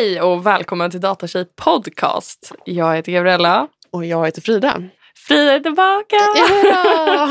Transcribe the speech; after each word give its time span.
Hej 0.00 0.20
och 0.20 0.46
välkommen 0.46 0.90
till 0.90 1.00
Datatjej 1.00 1.44
podcast. 1.44 2.52
Jag 2.64 2.96
heter 2.96 3.12
Gabriella. 3.12 3.68
Och 3.90 4.04
jag 4.04 4.26
heter 4.26 4.42
Frida. 4.42 4.82
Frida 5.14 5.52
är 5.52 5.60
tillbaka! 5.60 6.16
Ja! 6.64 7.30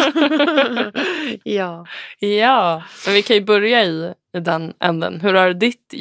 ja. 1.43 1.85
Ja, 2.29 2.83
men 3.05 3.13
vi 3.13 3.21
kan 3.21 3.35
ju 3.35 3.43
börja 3.43 3.83
i, 3.83 4.13
i 4.37 4.39
den 4.39 4.73
änden. 4.79 5.21
Hur 5.21 5.33
har 5.33 5.53
ditt, 5.53 5.93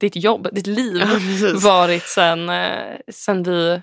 ditt 0.00 0.16
jobb, 0.16 0.48
ditt 0.52 0.66
liv 0.66 1.02
ja 1.42 1.52
varit 1.54 2.04
sen, 2.04 2.48
eh, 2.48 2.96
sen 3.08 3.42
vi 3.42 3.82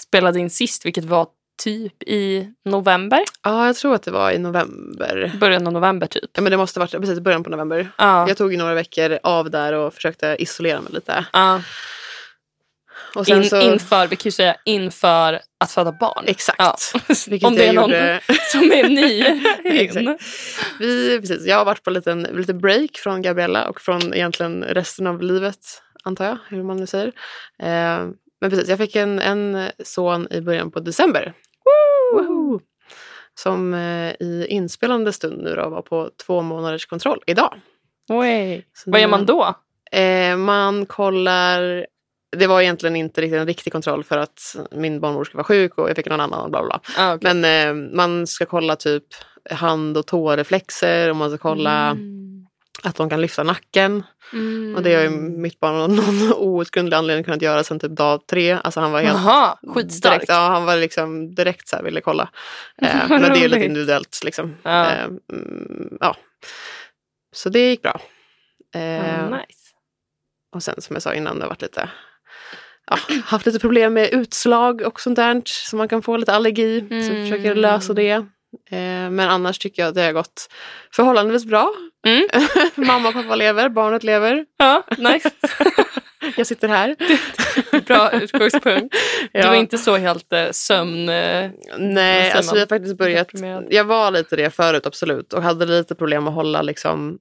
spelade 0.00 0.40
in 0.40 0.50
sist, 0.50 0.86
vilket 0.86 1.04
var 1.04 1.26
typ 1.58 2.02
i 2.02 2.48
november? 2.64 3.20
Ja, 3.42 3.66
jag 3.66 3.76
tror 3.76 3.94
att 3.94 4.02
det 4.02 4.10
var 4.10 4.30
i 4.30 4.38
november. 4.38 5.32
Början 5.40 5.66
av 5.66 5.72
november 5.72 6.06
typ. 6.06 6.30
Ja, 6.32 6.42
men 6.42 6.50
det 6.50 6.56
måste 6.56 6.80
ha 6.80 6.86
varit 6.86 7.00
precis 7.00 7.20
början 7.20 7.44
på 7.44 7.50
november. 7.50 7.90
Ja. 7.98 8.28
Jag 8.28 8.36
tog 8.36 8.56
några 8.56 8.74
veckor 8.74 9.18
av 9.22 9.50
där 9.50 9.72
och 9.72 9.94
försökte 9.94 10.36
isolera 10.38 10.80
mig 10.80 10.92
lite. 10.92 11.26
ja. 11.32 11.60
Och 13.14 13.26
sen 13.26 13.42
In, 13.42 13.48
så... 13.48 13.60
Inför, 13.60 14.06
vi 14.06 14.16
kan 14.16 14.24
ju 14.24 14.30
säga 14.30 14.56
inför 14.64 15.40
att 15.60 15.70
föda 15.70 15.92
barn. 15.92 16.24
Exakt. 16.26 16.58
Ja. 16.58 16.76
Om 17.48 17.54
det 17.54 17.66
är 17.66 17.72
någon 17.72 17.90
gjorde. 17.90 18.20
som 18.52 18.72
är 18.72 18.88
ny. 18.88 19.22
Exakt. 19.64 20.22
Vi, 20.78 21.20
precis, 21.20 21.46
jag 21.46 21.56
har 21.56 21.64
varit 21.64 21.82
på 21.82 21.90
en 21.90 21.94
liten, 21.94 22.22
lite 22.22 22.54
break 22.54 22.90
från 22.96 23.22
Gabriella 23.22 23.68
och 23.68 23.80
från 23.80 24.14
egentligen 24.14 24.64
resten 24.64 25.06
av 25.06 25.22
livet, 25.22 25.82
antar 26.04 26.24
jag, 26.24 26.38
hur 26.48 26.62
man 26.62 26.76
nu 26.76 26.86
säger. 26.86 27.06
Eh, 27.62 28.08
men 28.40 28.50
precis, 28.50 28.68
jag 28.68 28.78
fick 28.78 28.96
en, 28.96 29.18
en 29.18 29.70
son 29.84 30.28
i 30.30 30.40
början 30.40 30.70
på 30.70 30.80
december. 30.80 31.32
Woho! 32.12 32.60
Som 33.34 33.74
eh, 33.74 34.12
i 34.20 34.46
inspelande 34.48 35.12
stund 35.12 35.42
nu 35.42 35.54
då 35.54 35.68
var 35.68 35.82
på 35.82 36.10
två 36.26 36.42
månaders 36.42 36.86
kontroll 36.86 37.22
idag. 37.26 37.54
Oj. 38.08 38.66
Vad 38.86 39.00
gör 39.00 39.08
man 39.08 39.26
då? 39.26 39.54
Eh, 39.92 40.36
man 40.36 40.86
kollar... 40.86 41.86
Det 42.36 42.46
var 42.46 42.60
egentligen 42.60 42.96
inte 42.96 43.20
riktigt 43.20 43.40
en 43.40 43.46
riktig 43.46 43.72
kontroll 43.72 44.04
för 44.04 44.18
att 44.18 44.56
min 44.70 45.00
barnmorska 45.00 45.36
var 45.36 45.44
sjuk 45.44 45.78
och 45.78 45.88
jag 45.88 45.96
fick 45.96 46.08
någon 46.08 46.20
annan 46.20 46.40
och 46.40 46.50
bla 46.50 46.62
bla. 46.62 46.80
Ah, 46.98 47.14
okej. 47.14 47.34
Men 47.34 47.68
eh, 47.68 47.94
man 47.96 48.26
ska 48.26 48.46
kolla 48.46 48.76
typ 48.76 49.04
hand 49.50 49.96
och 49.96 50.06
tåreflexer 50.06 51.10
och 51.10 51.16
man 51.16 51.30
ska 51.30 51.38
kolla 51.38 51.90
Mm. 51.90 52.27
Att 52.82 52.96
de 52.96 53.10
kan 53.10 53.20
lyfta 53.20 53.42
nacken. 53.42 54.02
Mm. 54.32 54.74
Och 54.76 54.82
det 54.82 54.94
har 54.94 55.02
ju 55.02 55.10
mitt 55.10 55.60
barn 55.60 55.74
av 55.74 55.90
någon 55.90 56.32
outgrundlig 56.36 56.96
anledning 56.96 57.24
kunnat 57.24 57.42
göra 57.42 57.64
sedan 57.64 57.78
typ 57.80 57.90
dag 57.96 58.26
tre. 58.26 58.52
Alltså 58.64 58.80
han 58.80 58.92
var 58.92 59.00
helt 59.00 59.18
Jaha, 59.18 59.58
skitstark. 59.74 60.12
direkt, 60.14 60.28
ja, 60.28 60.48
han 60.48 60.64
var 60.64 60.76
liksom 60.76 61.34
direkt 61.34 61.68
så 61.68 61.76
här 61.76 61.82
ville 61.82 62.00
kolla. 62.00 62.28
Eh, 62.82 63.08
men 63.08 63.22
det 63.22 63.28
är 63.38 63.42
ju 63.42 63.48
lite 63.48 63.64
individuellt 63.64 64.20
liksom. 64.24 64.56
Ja. 64.62 64.90
Eh, 64.90 65.04
mm, 65.32 65.96
ja. 66.00 66.16
Så 67.34 67.48
det 67.48 67.68
gick 67.70 67.82
bra. 67.82 68.00
Eh, 68.74 69.24
Ah, 69.24 69.28
nice. 69.30 69.58
Och 70.54 70.62
sen 70.62 70.80
som 70.80 70.96
jag 70.96 71.02
sa 71.02 71.14
innan, 71.14 71.36
det 71.38 71.44
har 71.44 71.48
varit 71.50 71.62
lite 71.62 71.90
ja, 72.90 72.98
haft 73.24 73.46
lite 73.46 73.58
problem 73.58 73.94
med 73.94 74.10
utslag 74.12 74.82
och 74.82 75.00
sånt 75.00 75.16
där. 75.16 75.42
Så 75.44 75.76
man 75.76 75.88
kan 75.88 76.02
få 76.02 76.16
lite 76.16 76.32
allergi. 76.32 76.80
Så 76.88 76.94
Mm. 76.94 77.16
jag 77.16 77.28
försöker 77.28 77.54
lösa 77.54 77.92
det. 77.94 78.26
Eh, 78.70 79.10
men 79.10 79.20
annars 79.20 79.58
tycker 79.58 79.82
jag 79.82 79.88
att 79.88 79.94
det 79.94 80.02
har 80.02 80.12
gått 80.12 80.48
förhållandevis 80.92 81.44
bra. 81.44 81.74
Mm. 82.06 82.28
Mamma 82.86 83.08
och 83.08 83.14
pappa 83.14 83.36
lever, 83.36 83.68
barnet 83.68 84.02
lever. 84.04 84.44
Ja, 84.58 84.82
nice. 84.98 85.30
Jag 86.36 86.46
sitter 86.46 86.68
här. 86.68 86.96
Bra 87.86 88.10
utgångspunkt. 88.12 88.94
Du 89.32 89.38
Ja. 89.38 89.48
var 89.48 89.54
inte 89.54 89.78
så 89.78 89.96
helt 89.96 90.32
eh, 90.32 90.50
sömn... 90.50 91.08
Eh, 91.08 91.50
Nej, 91.78 92.32
alltså 92.32 92.54
jag 92.54 92.62
har 92.62 92.66
faktiskt 92.66 92.96
börjat. 92.96 93.28
Jag 93.70 93.84
var 93.84 94.10
lite 94.10 94.36
det 94.36 94.50
förut 94.50 94.86
absolut 94.86 95.32
och 95.32 95.42
hade 95.42 95.66
lite 95.66 95.94
problem 95.94 96.28
att 96.28 96.34
hålla 96.34 96.62
liksom. 96.62 97.18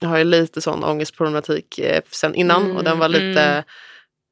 Jag 0.00 0.08
har 0.08 0.18
ju 0.18 0.24
lite 0.24 0.60
sån 0.60 0.84
ångestproblematik 0.84 1.78
eh, 1.78 2.00
sen 2.10 2.34
innan 2.34 2.76
och 2.76 2.84
den 2.84 2.98
var 2.98 3.08
lite 3.08 3.42
Mm, 3.42 3.64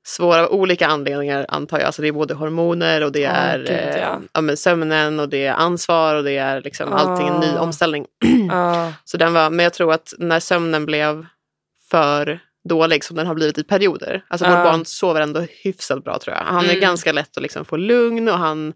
mm. 0.04 0.10
svår 0.30 0.38
av 0.38 0.52
olika 0.52 0.86
anledningar 0.86 1.46
antar 1.48 1.78
jag. 1.78 1.86
Alltså 1.86 2.02
det 2.02 2.08
är 2.08 2.12
både 2.12 2.34
hormoner 2.34 3.04
och 3.04 3.12
det 3.12 3.20
Ja, 3.20 3.30
är 3.30 3.58
gud, 3.58 3.68
eh, 3.70 3.96
ja. 4.00 4.20
ja, 4.32 4.40
men 4.40 4.56
sömnen 4.56 5.20
och 5.20 5.28
det 5.28 5.46
är 5.46 5.52
ansvar 5.54 6.14
och 6.14 6.24
det 6.24 6.36
är 6.36 6.60
liksom 6.62 6.92
allting 6.92 7.28
en 7.28 7.40
ny 7.40 7.56
omställning. 7.58 8.06
ah, 8.52 8.88
Så 9.04 9.16
den 9.16 9.32
var, 9.32 9.50
men 9.50 9.64
jag 9.64 9.72
tror 9.72 9.92
att 9.92 10.14
när 10.18 10.40
sömnen 10.40 10.86
blev 10.86 11.26
för 11.90 12.40
dålig 12.68 13.04
som 13.04 13.16
den 13.16 13.26
har 13.26 13.34
blivit 13.34 13.58
i 13.58 13.64
perioder. 13.64 14.24
Alltså 14.28 14.46
vårt 14.46 14.64
barn 14.64 14.84
sover 14.84 15.20
ändå 15.20 15.46
hyfsat 15.64 16.04
bra 16.04 16.18
tror 16.18 16.36
jag. 16.36 16.44
Han 16.44 16.64
är 16.64 16.68
Mm. 16.68 16.80
ganska 16.80 17.12
lätt 17.12 17.36
att 17.36 17.42
liksom 17.42 17.64
få 17.64 17.76
lugn 17.76 18.28
och 18.28 18.38
han 18.38 18.72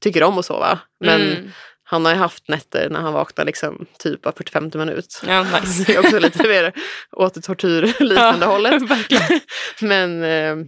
tycker 0.00 0.22
om 0.22 0.38
att 0.38 0.44
sova. 0.44 0.78
Men 1.00 1.20
mm. 1.20 1.50
Han 1.88 2.04
har 2.04 2.12
ju 2.12 2.18
haft 2.18 2.48
nätter 2.48 2.90
när 2.90 3.00
han 3.00 3.12
vaknar 3.12 3.44
liksom 3.44 3.86
typ 3.98 4.24
var 4.24 4.32
45 4.32 4.70
minut. 4.74 5.22
Ja, 5.26 5.42
nice. 5.42 5.84
Det 5.86 5.94
är 5.94 5.98
också 6.00 6.18
lite 6.18 6.48
mer 6.48 6.72
åt 7.12 7.34
det 7.34 7.40
tortyrliknande 7.40 8.38
Ja, 8.46 8.46
hållet. 8.52 8.82
verkligen. 8.90 9.40
Men, 9.80 10.22
eh, 10.22 10.66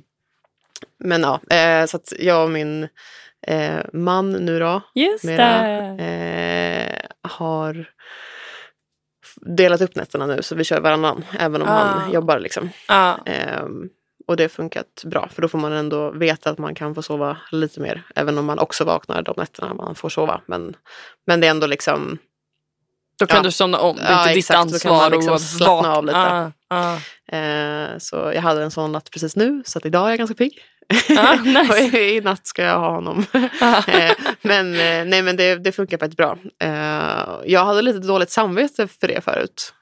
men 1.04 1.22
ja, 1.22 1.40
eh, 1.56 1.86
så 1.86 1.96
att 1.96 2.12
jag 2.18 2.44
och 2.44 2.50
min 2.50 2.88
eh, 3.46 3.78
man 3.92 4.32
nu 4.32 4.58
då 4.58 4.82
Just 4.94 5.24
mera, 5.24 5.64
eh, 5.98 7.00
har 7.22 7.86
delat 9.56 9.80
upp 9.80 9.94
nätterna 9.96 10.26
nu 10.26 10.42
så 10.42 10.54
vi 10.54 10.64
kör 10.64 10.80
varannan 10.80 11.24
även 11.38 11.62
om 11.62 11.68
Ah. 11.68 11.72
han 11.72 12.12
jobbar. 12.12 12.38
Liksom. 12.38 12.70
Ah, 12.88 13.14
Ehm, 13.26 13.88
och 14.28 14.36
det 14.36 14.44
har 14.44 14.48
funkat 14.48 15.02
bra 15.04 15.28
för 15.34 15.42
då 15.42 15.48
får 15.48 15.58
man 15.58 15.72
ändå 15.72 16.10
veta 16.10 16.50
att 16.50 16.58
man 16.58 16.74
kan 16.74 16.94
få 16.94 17.02
sova 17.02 17.36
lite 17.52 17.80
mer 17.80 18.02
även 18.14 18.38
om 18.38 18.44
man 18.46 18.58
också 18.58 18.84
vaknar 18.84 19.22
de 19.22 19.34
nätterna 19.36 19.74
man 19.74 19.94
får 19.94 20.08
sova. 20.08 20.40
Men, 20.46 20.76
men 21.26 21.40
det 21.40 21.46
är 21.46 21.50
ändå 21.50 21.66
liksom 21.66 22.18
då 23.18 23.26
kan 23.26 23.36
Ja. 23.36 23.42
du 23.42 23.50
somna 23.52 23.78
om. 23.78 23.96
Det 23.96 24.02
är 24.02 24.10
Ja, 24.12 24.18
inte 24.20 24.30
ditt 24.30 24.38
exakt. 24.38 24.72
Då 24.72 24.78
kan 24.78 24.92
ansvar 24.92 25.10
man 25.10 25.12
liksom 25.12 25.38
slappna 25.38 25.96
av 25.96 26.04
lite. 26.06 26.18
Ah, 26.18 26.50
ah. 26.68 27.36
eh, 27.36 27.88
så 27.98 28.32
jag 28.34 28.42
hade 28.42 28.62
en 28.62 28.70
sån 28.70 28.92
natt 28.92 29.10
precis 29.10 29.36
nu 29.36 29.62
så 29.64 29.78
att 29.78 29.86
idag 29.86 30.06
är 30.06 30.08
jag 30.10 30.18
ganska 30.18 30.34
pigg. 30.34 30.58
Ah, 31.18 31.34
nice. 31.44 31.98
i, 32.00 32.20
natt 32.20 32.46
ska 32.46 32.62
jag 32.62 32.78
ha 32.78 32.90
honom. 32.90 33.24
Ah. 33.60 33.82
Eh, 33.88 34.12
men 34.42 34.66
eh, 34.74 35.04
nej, 35.04 35.22
men 35.22 35.36
det, 35.36 35.54
det 35.56 35.72
funkar 35.72 35.98
faktiskt 35.98 36.16
bra. 36.16 36.38
Eh, 36.62 37.40
jag 37.44 37.64
hade 37.64 37.82
lite 37.82 37.98
dåligt 37.98 38.30
samvete 38.30 38.88
för 38.88 39.08
det 39.08 39.24
förut. 39.24 39.74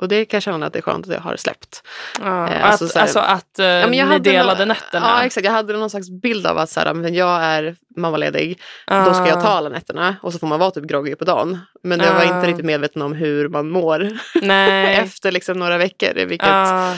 Och 0.00 0.08
det 0.08 0.24
kan 0.24 0.36
jag 0.36 0.42
känna 0.42 0.66
att 0.66 0.72
det 0.72 0.78
är 0.78 0.82
skönt 0.82 1.06
att 1.06 1.12
jag 1.12 1.20
har 1.20 1.36
släppt. 1.36 1.82
Ah, 2.20 2.48
Eh, 2.48 2.64
att, 2.64 2.70
alltså 2.70 2.88
så 2.88 2.98
här- 2.98 3.02
alltså 3.02 3.18
att 3.18 3.58
eh, 3.58 3.66
Ja, 3.66 3.86
ni 4.06 4.18
delade 4.18 4.64
nå- 4.64 4.68
nätterna. 4.74 5.06
Ja 5.18 5.24
exakt, 5.24 5.44
jag 5.44 5.52
hade 5.52 5.72
någon 5.72 5.90
slags 5.90 6.10
bild 6.10 6.46
av 6.46 6.58
att 6.58 6.70
så 6.70 6.80
här, 6.80 6.94
men 6.94 7.14
jag 7.14 7.42
är 7.44 7.76
mammaledig, 7.96 8.60
då 8.86 9.14
ska 9.14 9.26
jag 9.28 9.40
ta 9.42 9.48
Ah, 9.48 9.52
alla 9.56 9.68
nätterna 9.68 10.16
och 10.22 10.32
så 10.32 10.38
får 10.38 10.46
man 10.46 10.58
vara 10.60 10.70
typ 10.70 10.84
groggy 10.84 11.14
på 11.14 11.24
dagen. 11.24 11.58
Men 11.82 12.00
jag 12.00 12.14
var 12.14 12.20
Ah. 12.20 12.36
inte 12.36 12.48
riktigt 12.48 12.64
medveten 12.66 13.02
om 13.02 13.12
hur 13.12 13.48
man 13.48 13.68
mår 13.70 14.08
Nej. 14.42 14.96
efter 14.96 15.32
liksom 15.32 15.58
några 15.58 15.78
veckor. 15.78 16.14
Vilket, 16.26 16.48
Ah, 16.48 16.92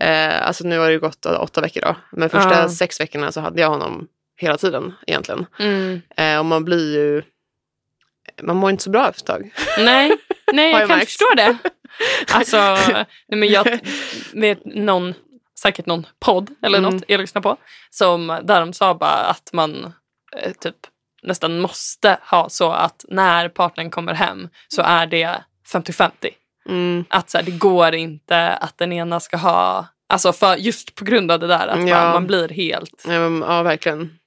eh, 0.00 0.46
alltså 0.46 0.64
nu 0.64 0.78
har 0.78 0.90
det 0.90 0.98
gått 0.98 1.26
åtta 1.26 1.60
veckor 1.60 1.80
då, 1.80 1.96
men 2.12 2.30
första 2.30 2.64
Ah. 2.64 2.68
sex 2.68 3.00
veckorna 3.00 3.32
så 3.32 3.40
hade 3.40 3.60
jag 3.60 3.68
honom 3.68 4.06
hela 4.36 4.56
tiden 4.56 4.92
egentligen. 5.06 5.46
mm. 5.58 6.00
Eh, 6.16 6.38
och 6.38 6.44
man 6.46 6.64
blir 6.64 6.94
ju, 6.96 7.22
man 8.42 8.56
mår 8.56 8.70
inte 8.70 8.82
så 8.82 8.90
bra 8.90 9.08
efter 9.08 9.20
ett 9.22 9.26
tag. 9.26 9.50
Nej, 9.84 10.12
nej 10.52 10.70
jag 10.70 10.80
jag 10.80 10.88
kan 10.88 10.98
märkt. 10.98 11.08
förstå 11.10 11.26
det. 11.36 11.56
Alltså, 12.32 12.56
nej, 12.92 13.06
men 13.28 13.48
jag 13.48 13.78
vet 14.32 14.60
någon, 14.64 15.14
säkert 15.60 15.86
någon 15.86 16.06
podd 16.20 16.50
eller 16.62 16.78
Mm. 16.78 16.94
något 16.94 17.04
jag 17.08 17.20
lyssnar 17.20 17.42
på, 17.42 17.56
som, 17.90 18.26
där 18.42 18.60
de 18.60 18.72
sa 18.72 18.94
bara 18.94 19.10
att 19.10 19.50
man 19.52 19.92
eh, 20.36 20.52
typ 20.52 20.76
nästan 21.22 21.60
måste 21.60 22.18
ha 22.30 22.48
så 22.48 22.72
att 22.72 23.04
när 23.08 23.48
partnern 23.48 23.90
kommer 23.90 24.14
hem 24.14 24.48
så 24.68 24.82
är 24.82 25.06
det 25.06 25.44
50-50. 25.72 26.10
Mm. 26.68 27.04
Att 27.08 27.30
så 27.30 27.38
här, 27.38 27.44
det 27.44 27.50
går 27.50 27.94
inte 27.94 28.48
att 28.50 28.78
den 28.78 28.92
ena 28.92 29.20
ska 29.20 29.36
ha, 29.36 29.86
alltså 30.08 30.32
för, 30.32 30.56
just 30.56 30.94
på 30.94 31.04
grund 31.04 31.30
av 31.32 31.40
det 31.40 31.46
där 31.46 31.66
att 31.68 31.88
Ja. 31.88 32.00
man, 32.04 32.12
man 32.12 32.26
blir 32.26 32.48
helt, 32.48 33.04
Ja, 33.06 33.28
men, 33.28 33.40
ja 33.48 33.62
verkligen. 33.62 34.18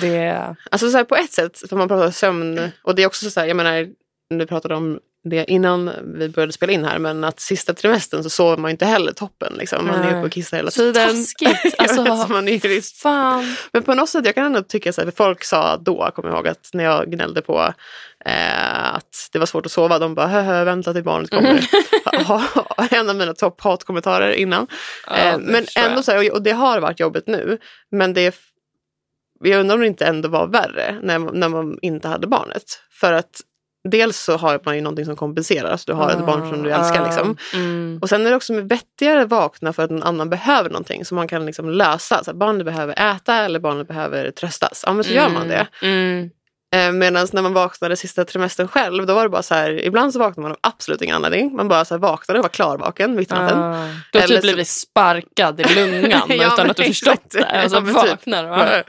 det, 0.00 0.56
Alltså 0.70 0.90
så 0.90 0.96
här, 0.96 1.04
på 1.04 1.16
ett 1.16 1.32
sätt, 1.32 1.62
för 1.68 1.76
man 1.76 1.88
pratar 1.88 2.06
om 2.06 2.12
sömn, 2.12 2.70
och 2.82 2.94
det 2.94 3.02
är 3.02 3.06
också 3.06 3.30
så 3.30 3.40
här, 3.40 3.46
jag 3.46 3.56
menar, 3.56 3.88
du 4.30 4.46
pratade 4.46 4.74
om 4.74 5.00
det 5.24 5.50
innan 5.50 5.90
vi 6.18 6.28
började 6.28 6.52
spela 6.52 6.72
in 6.72 6.84
här, 6.84 6.98
men 6.98 7.24
att 7.24 7.40
sista 7.40 7.74
trimestern 7.74 8.22
så 8.22 8.30
sover 8.30 8.56
man 8.56 8.70
inte 8.70 8.86
heller 8.86 9.12
toppen. 9.12 9.52
Liksom. 9.58 9.86
Man 9.86 9.94
är 9.94 10.00
Nej. 10.00 10.08
uppe 10.10 10.26
och 10.26 10.32
kissar 10.32 10.56
hela 10.56 10.70
tiden. 10.70 11.08
taskigt. 11.08 11.74
Alltså, 11.78 12.26
man 12.32 12.48
är 12.48 12.52
ju 12.52 12.68
visst- 12.68 12.96
fan. 13.02 13.56
men 13.72 13.82
på 13.82 13.94
något 13.94 14.08
sätt, 14.08 14.26
jag 14.26 14.34
kan 14.34 14.44
ändå 14.46 14.62
tycka 14.62 14.92
så 14.92 15.00
här, 15.00 15.06
för 15.10 15.16
folk 15.16 15.44
sa 15.44 15.76
då, 15.76 16.10
kommer 16.14 16.28
jag 16.28 16.36
ihåg, 16.36 16.48
att 16.48 16.70
när 16.72 16.84
jag 16.84 17.10
gnällde 17.10 17.42
på 17.42 17.74
eh, 18.24 18.94
att 18.94 19.28
det 19.32 19.38
var 19.38 19.46
svårt 19.46 19.66
att 19.66 19.72
sova, 19.72 19.98
de 19.98 20.14
bara 20.14 20.26
hö, 20.26 20.64
vänta 20.64 20.92
till 20.92 21.04
barnet 21.04 21.30
kommer. 21.30 21.64
en 22.94 23.10
av 23.10 23.16
mina 23.16 23.34
topp-hatkommentarer 23.34 24.32
innan. 24.32 24.66
Ja, 25.06 25.16
Eh, 25.16 25.38
men 25.38 25.66
ändå 25.76 26.02
så 26.02 26.12
här, 26.12 26.32
och- 26.32 26.42
det 26.42 26.50
har 26.52 26.80
varit 26.80 27.00
jobbigt 27.00 27.26
nu. 27.26 27.58
Men 27.90 28.14
det 28.14 28.20
är, 28.26 28.34
jag 29.44 29.60
undrar 29.60 29.74
om 29.74 29.80
det 29.80 29.86
inte 29.86 30.06
ändå 30.06 30.28
var 30.28 30.46
värre 30.46 30.98
när, 31.02 31.18
när 31.18 31.48
man 31.48 31.78
inte 31.82 32.08
hade 32.08 32.26
barnet. 32.26 32.62
För 33.00 33.12
att 33.12 33.40
dels 33.88 34.18
så 34.18 34.36
har 34.36 34.60
man 34.64 34.74
ju 34.76 34.80
någonting 34.80 35.04
som 35.04 35.16
kompenserar, 35.16 35.76
så 35.76 35.84
du 35.86 35.92
har 35.92 36.10
ett 36.10 36.26
barn 36.26 36.50
som 36.50 36.62
du 36.62 36.70
älskar. 36.70 37.00
Ah, 37.00 37.04
Liksom. 37.04 37.36
Mm. 37.54 37.98
Och 38.02 38.08
sen 38.08 38.26
är 38.26 38.30
det 38.30 38.36
också 38.36 38.60
vettigare 38.60 39.22
att 39.22 39.28
vakna 39.28 39.72
för 39.72 39.82
att 39.82 39.90
någon 39.90 40.02
annan 40.02 40.30
behöver 40.30 40.70
någonting 40.70 41.04
som 41.04 41.16
man 41.16 41.28
kan 41.28 41.46
liksom 41.46 41.70
lösa. 41.70 42.24
Så 42.24 42.34
barnet 42.34 42.64
behöver 42.66 43.14
äta 43.14 43.34
eller 43.34 43.60
barnet 43.60 43.88
behöver 43.88 44.30
tröstas. 44.30 44.84
Ja 44.86 44.92
men 44.92 45.04
så 45.04 45.10
gör 45.12 45.28
man 45.28 45.48
det. 45.48 45.66
Mm. 45.82 46.30
Eh, 46.76 46.92
Medan 46.92 47.26
när 47.32 47.42
man 47.42 47.52
vaknade 47.52 47.96
sista 47.96 48.24
trimestern 48.24 48.68
själv, 48.68 49.06
då 49.06 49.14
var 49.14 49.22
det 49.22 49.28
bara 49.28 49.42
så 49.42 49.54
här, 49.54 49.84
ibland 49.84 50.12
så 50.12 50.18
vaknade 50.18 50.42
man 50.42 50.50
av 50.52 50.58
absolut 50.60 51.02
ingen 51.02 51.16
anledning. 51.16 51.56
Man 51.56 51.68
bara 51.68 51.84
så 51.84 51.94
här 51.94 51.98
vaknade 52.00 52.38
och 52.40 52.44
var 52.44 52.48
klarvaken 52.50 53.14
mitt 53.16 53.30
i 53.32 53.34
natten. 53.34 53.58
Ah. 53.58 53.86
Du 54.12 54.18
har 54.18 54.24
Eller 54.24 54.34
typ 54.36 54.36
så- 54.44 54.46
blivit 54.46 54.68
sparkad 54.68 55.60
i 55.60 55.74
lungan 55.74 56.22
Ja, 56.28 56.54
utan 56.54 56.70
att 56.70 56.76
du 56.76 56.84
förstått 56.84 57.30
det. 57.30 57.62
Och 57.64 57.70
så 57.70 57.76
Ja, 57.76 57.80
men 57.80 57.94
typ. 57.94 58.10
vaknar 58.10 58.42
du. 58.42 58.48
va? 58.48 58.82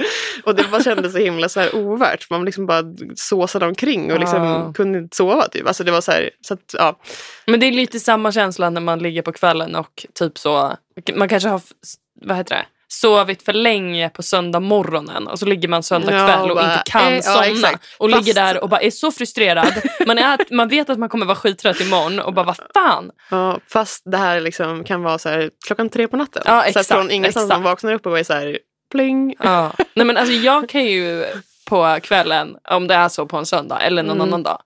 Och 0.44 0.56
det 0.56 0.64
bara 0.72 0.84
kändes 0.84 1.12
så 1.14 1.18
himla 1.20 1.50
så 1.50 1.60
här 1.60 1.76
ovärt. 1.76 2.30
Man 2.30 2.46
liksom 2.46 2.66
bara 2.66 2.84
såsade 3.16 3.66
omkring 3.66 4.14
och 4.14 4.20
liksom 4.20 4.44
Ja. 4.44 4.74
kunde 4.74 5.00
inte 5.00 5.16
sova. 5.18 5.48
Typ. 5.48 5.68
Alltså 5.68 5.84
det 5.84 5.92
var 5.92 6.02
så 6.02 6.12
här, 6.12 6.30
så 6.42 6.54
att, 6.54 6.74
ja. 6.78 7.00
Men 7.46 7.60
det 7.60 7.66
är 7.66 7.72
lite 7.72 8.00
samma 8.00 8.32
känsla 8.32 8.70
när 8.70 8.82
man 8.82 9.00
ligger 9.00 9.22
på 9.22 9.32
kvällen 9.32 9.76
och 9.76 10.06
typ 10.14 10.38
så, 10.38 10.78
man 11.16 11.30
kanske 11.30 11.50
har 11.50 11.62
vad 12.22 12.38
heter 12.38 12.56
det, 12.56 12.66
sovit 12.94 13.46
för 13.46 13.54
länge 13.54 14.10
på 14.10 14.24
söndag 14.24 14.60
morgonen 14.60 15.28
och 15.28 15.40
så 15.40 15.46
ligger 15.46 15.68
man 15.68 15.84
söndag 15.84 16.14
Ja, 16.20 16.28
kväll 16.28 16.40
och 16.44 16.50
och 16.50 16.56
bara, 16.56 16.74
inte 16.74 16.92
kan 16.92 17.08
eh, 17.08 17.16
ja, 17.16 17.22
somna. 17.22 17.46
exakt. 17.48 17.86
och 17.98 18.12
Fast- 18.12 18.26
ligger 18.26 18.34
där 18.42 18.64
och 18.64 18.70
bara 18.70 18.82
är 18.82 18.92
så 18.92 19.12
frustrerad. 19.12 19.74
Man, 20.08 20.18
är, 20.18 20.54
man 20.54 20.68
vet 20.68 20.90
att 20.90 21.00
man 21.00 21.10
kommer 21.10 21.26
vara 21.26 21.36
skittrött 21.36 21.82
imorgon 21.82 22.20
och 22.20 22.34
bara 22.34 22.46
vad 22.46 22.60
fan. 22.74 23.12
Ja, 23.30 23.60
fast 23.74 24.02
det 24.06 24.18
här 24.18 24.40
liksom 24.42 24.84
kan 24.84 25.04
vara 25.04 25.18
så 25.18 25.30
här, 25.30 25.50
klockan 25.68 25.90
tre 25.90 26.08
på 26.08 26.18
natten. 26.18 26.42
Ja, 26.46 26.62
så 26.62 26.68
exakt, 26.68 26.90
här, 26.90 26.98
från 26.98 27.12
ingenstans 27.12 27.50
man 27.50 27.64
vaknar 27.64 27.94
upp 27.94 28.06
och 28.06 28.20
är 28.20 28.24
så 28.24 28.34
här, 28.34 28.58
pling. 28.92 29.36
Ja. 29.40 29.72
Nej, 29.94 30.06
men 30.06 30.18
alltså, 30.18 30.34
jag 30.34 30.70
kan 30.70 30.86
ju 30.86 31.26
på 31.70 32.00
kvällen, 32.04 32.56
om 32.70 32.88
det 32.88 32.94
är 32.96 33.10
så 33.10 33.26
på 33.26 33.38
en 33.38 33.46
söndag 33.46 33.80
eller 33.80 34.04
någon 34.04 34.16
Mm. 34.18 34.28
annan 34.28 34.44
dag, 34.44 34.62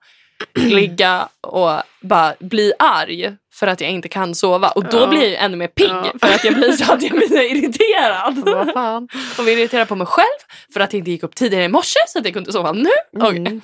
ligga 0.54 1.28
och 1.40 1.72
bara 2.00 2.34
bli 2.40 2.72
arg 2.78 3.32
för 3.54 3.66
att 3.66 3.80
jag 3.80 3.90
inte 3.90 4.08
kan 4.08 4.34
sova. 4.34 4.68
Och 4.68 4.84
då 4.84 4.98
Ja. 4.98 5.06
blir 5.06 5.20
jag 5.20 5.28
ju 5.30 5.36
ännu 5.36 5.56
mer 5.56 5.66
pigg 5.68 5.88
Ja. 5.90 6.12
för 6.20 6.34
att 6.34 6.44
jag 6.44 6.54
blir 6.54 6.72
så 6.72 6.92
att 6.92 7.02
jag 7.02 7.12
blir 7.12 7.40
irriterad. 7.56 8.38
Vad 8.44 8.72
fan. 8.72 9.08
Och 9.38 9.44
blir 9.44 9.58
irriterad 9.58 9.88
på 9.88 9.94
mig 9.96 10.06
själv 10.06 10.38
för 10.72 10.80
att 10.80 10.92
jag 10.92 10.98
inte 11.00 11.10
gick 11.10 11.22
upp 11.22 11.34
tidigare 11.34 11.64
i 11.64 11.68
morse 11.68 11.98
så 12.08 12.18
att 12.18 12.24
jag 12.24 12.34
kunde 12.34 12.52
sova 12.52 12.72
nu. 12.72 12.90
Mm. 13.22 13.60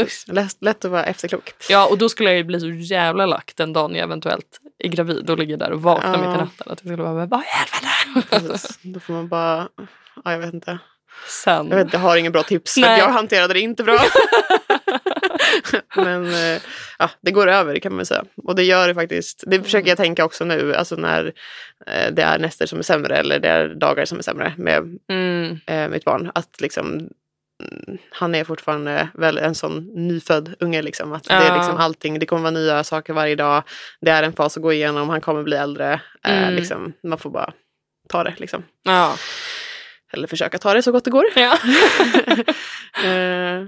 Usch, 0.00 0.24
lätt, 0.26 0.56
lätt 0.60 0.84
att 0.84 0.90
vara 0.90 1.04
efterklok. 1.04 1.52
Ja, 1.68 1.86
och 1.86 1.98
då 1.98 2.08
skulle 2.08 2.28
jag 2.30 2.36
ju 2.36 2.44
bli 2.44 2.60
så 2.60 2.68
jävla 2.68 3.26
lack 3.26 3.52
den 3.56 3.72
dagen 3.72 3.94
jag 3.94 4.02
eventuellt 4.04 4.58
är 4.78 4.88
gravid 4.88 5.30
och 5.30 5.38
ligger 5.38 5.56
där 5.56 5.70
och 5.72 5.82
vaknar 5.82 6.12
Ja. 6.12 6.18
mitt 6.18 6.24
i 6.36 6.40
natten. 6.40 6.48
Att 6.58 6.66
jag 6.66 6.78
skulle 6.78 7.02
vara 7.02 7.26
vad 7.26 7.40
i 7.40 7.44
helvete? 7.46 8.28
Precis. 8.48 8.78
Då 8.82 9.00
får 9.00 9.12
man 9.12 9.28
bara, 9.28 9.68
ja, 10.24 10.32
jag 10.32 10.38
vet 10.38 10.54
inte. 10.54 10.78
Sen. 11.28 11.68
Jag, 11.70 11.76
vet, 11.84 11.92
jag 11.92 12.00
har 12.00 12.16
ingen 12.16 12.32
bra 12.32 12.42
tips 12.42 12.74
för 12.74 12.80
Nej. 12.80 12.98
jag 12.98 13.08
hanterade 13.08 13.54
det 13.54 13.60
inte 13.60 13.82
bra. 13.84 13.98
Men 15.96 16.26
eh, 16.26 16.60
ja, 16.98 17.10
det 17.20 17.30
går 17.30 17.46
över 17.48 17.78
kan 17.78 17.94
man 17.96 18.06
säga. 18.06 18.24
Och 18.36 18.54
det 18.54 18.62
gör 18.62 18.88
det 18.88 18.94
faktiskt. 18.94 19.44
Det 19.46 19.62
försöker 19.62 19.88
jag 19.88 19.96
tänka 19.98 20.24
också 20.24 20.44
nu, 20.44 20.74
alltså 20.74 20.96
när 20.96 21.32
eh, 21.86 22.12
det 22.12 22.22
är 22.22 22.38
näster 22.38 22.66
som 22.66 22.78
är 22.78 22.82
sämre 22.82 23.16
eller 23.16 23.38
det 23.38 23.48
är 23.48 23.68
dagar 23.68 24.04
som 24.04 24.18
är 24.18 24.22
sämre 24.22 24.54
med 24.58 24.98
Mm. 25.08 25.58
eh, 25.66 25.88
mitt 25.88 26.04
barn. 26.04 26.30
Att 26.34 26.60
liksom, 26.60 26.86
mm, 26.88 27.98
han 28.10 28.34
är 28.34 28.44
fortfarande 28.44 29.08
väl 29.14 29.38
en 29.38 29.54
sån 29.54 30.06
nyfödd 30.08 30.54
unge. 30.60 30.82
Liksom, 30.82 31.12
att 31.12 31.24
det, 31.24 31.34
är 31.34 31.46
Ja. 31.48 31.56
liksom 31.56 31.76
allting, 31.76 32.18
det 32.18 32.26
kommer 32.26 32.42
vara 32.42 32.50
nya 32.50 32.84
saker 32.84 33.12
varje 33.12 33.34
dag. 33.36 33.62
Det 34.00 34.10
är 34.10 34.22
en 34.22 34.32
fas 34.32 34.56
att 34.56 34.62
gå 34.62 34.72
igenom, 34.72 35.08
han 35.08 35.20
kommer 35.20 35.42
bli 35.42 35.56
äldre. 35.56 36.00
Eh, 36.26 36.42
Mm. 36.42 36.54
liksom, 36.54 36.92
man 37.02 37.18
får 37.18 37.30
bara 37.30 37.52
ta 38.08 38.24
det. 38.24 38.34
Liksom. 38.38 38.62
Ja. 38.82 39.16
Eller 40.12 40.26
försöka 40.26 40.58
ta 40.58 40.74
det 40.74 40.82
så 40.82 40.92
gott 40.92 41.04
det 41.04 41.10
går. 41.10 41.24
ja. 41.36 41.58
Eh, 43.04 43.66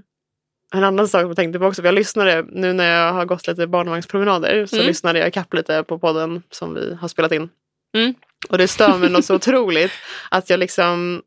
en 0.77 0.85
annan 0.85 1.09
sak 1.09 1.23
jag 1.23 1.37
tänkte 1.37 1.59
på 1.59 1.67
också, 1.67 1.83
för 1.83 1.89
jag 1.89 1.95
lyssnade 1.95 2.45
nu 2.49 2.73
när 2.73 2.97
jag 2.97 3.13
har 3.13 3.25
gått 3.25 3.47
lite 3.47 3.67
barnvagnspromenader 3.67 4.67
så 4.67 4.77
Mm. 4.77 4.87
lyssnade 4.89 5.19
jag 5.19 5.29
ikapp 5.29 5.55
lite 5.55 5.83
på 5.83 5.99
podden 5.99 6.43
som 6.51 6.75
vi 6.75 6.95
har 7.01 7.09
spelat 7.09 7.33
in. 7.33 7.49
Mm. 7.97 8.15
Och 8.49 8.59
det 8.59 8.69
stör 8.69 8.99
mig 8.99 9.11
något 9.11 9.25
så 9.25 9.35
otroligt 9.35 9.93
att 10.31 10.51
jag 10.51 10.61
liksom 10.61 11.23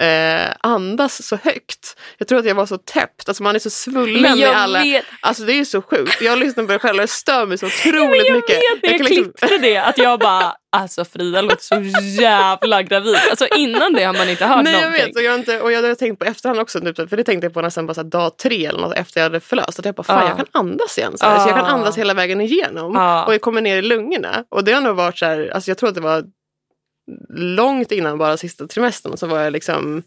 eh, 0.00 0.52
andas 0.60 1.26
så 1.26 1.36
högt. 1.44 1.96
Jag 2.18 2.28
tror 2.28 2.38
att 2.38 2.44
jag 2.46 2.54
var 2.54 2.66
så 2.66 2.78
täppt, 2.78 3.28
alltså 3.28 3.42
man 3.42 3.54
är 3.54 3.58
så 3.58 3.70
svullen 3.70 4.38
i 4.38 4.40
jag 4.42 4.54
alla... 4.54 4.80
vet, 4.82 5.04
Alltså 5.20 5.42
det 5.42 5.52
är 5.52 5.64
så 5.64 5.82
sjukt. 5.82 6.22
Jag 6.22 6.38
lyssnar 6.38 6.64
på 6.64 6.72
det 6.72 6.78
själv 6.78 6.94
och 6.94 7.00
det 7.00 7.08
stör 7.08 7.46
mig 7.46 7.58
så 7.58 7.66
otroligt 7.90 8.26
jag 8.26 8.36
mycket. 8.36 8.56
vet 8.56 8.62
jag, 8.82 8.96
kan 8.98 9.06
liksom- 9.06 9.32
klippte 9.32 9.58
det 9.58 9.76
att 9.76 9.98
jag 9.98 10.18
bara 10.20 10.52
alltså 10.76 11.04
Frida 11.04 11.40
låter 11.42 11.62
så 11.62 12.00
jävla 12.22 12.82
gravid. 12.82 13.16
Alltså 13.30 13.46
innan 13.56 13.92
det 13.92 14.04
har 14.04 14.14
man 14.14 14.28
inte 14.28 14.46
hört 14.46 14.64
Nej 14.64 14.72
jag 14.72 14.82
någonting. 14.82 15.06
vet 15.06 15.16
och 15.16 15.22
jag, 15.22 15.34
inte, 15.34 15.60
och 15.60 15.72
jag 15.72 15.82
har 15.82 15.94
tänkt 15.94 16.18
på 16.18 16.24
efterhand 16.24 16.60
också, 16.60 16.80
typ, 16.80 17.08
för 17.10 17.16
det 17.16 17.24
tänkte 17.24 17.44
jag 17.46 17.54
på 17.54 17.62
nästan 17.62 17.86
bara 17.86 17.94
så 17.94 18.02
dag 18.02 18.38
tre 18.38 18.66
eller 18.66 18.80
något 18.80 18.96
efter 18.96 19.20
jag 19.20 19.24
hade 19.24 19.40
förlöst. 19.40 19.78
Att 19.78 19.84
jag 19.84 19.94
bara, 19.94 20.02
fan 20.02 20.22
Ja. 20.22 20.28
jag 20.28 20.36
kan 20.36 20.46
andas 20.60 20.98
igen. 20.98 21.18
Så, 21.18 21.26
här, 21.26 21.38
så 21.38 21.48
jag 21.48 21.56
kan 21.56 21.64
andas 21.66 21.98
hela 21.98 22.14
vägen 22.14 22.40
igenom. 22.40 22.96
Och 23.26 23.34
jag 23.34 23.40
kommer 23.40 23.60
ner 23.60 23.76
i 23.76 23.82
lungorna. 23.82 24.44
Och 24.48 24.64
det 24.64 24.72
har 24.72 24.80
nog 24.80 24.96
varit 24.96 25.18
så 25.18 25.26
här, 25.26 25.50
alltså 25.54 25.70
jag 25.70 25.78
tror 25.78 25.88
att 25.88 25.94
det 25.94 26.00
var 26.00 26.24
långt 27.28 27.92
innan 27.92 28.18
bara 28.18 28.36
sista 28.36 28.66
trimestern 28.66 29.16
så 29.16 29.26
var 29.26 29.40
jag 29.40 29.52
liksom 29.52 30.02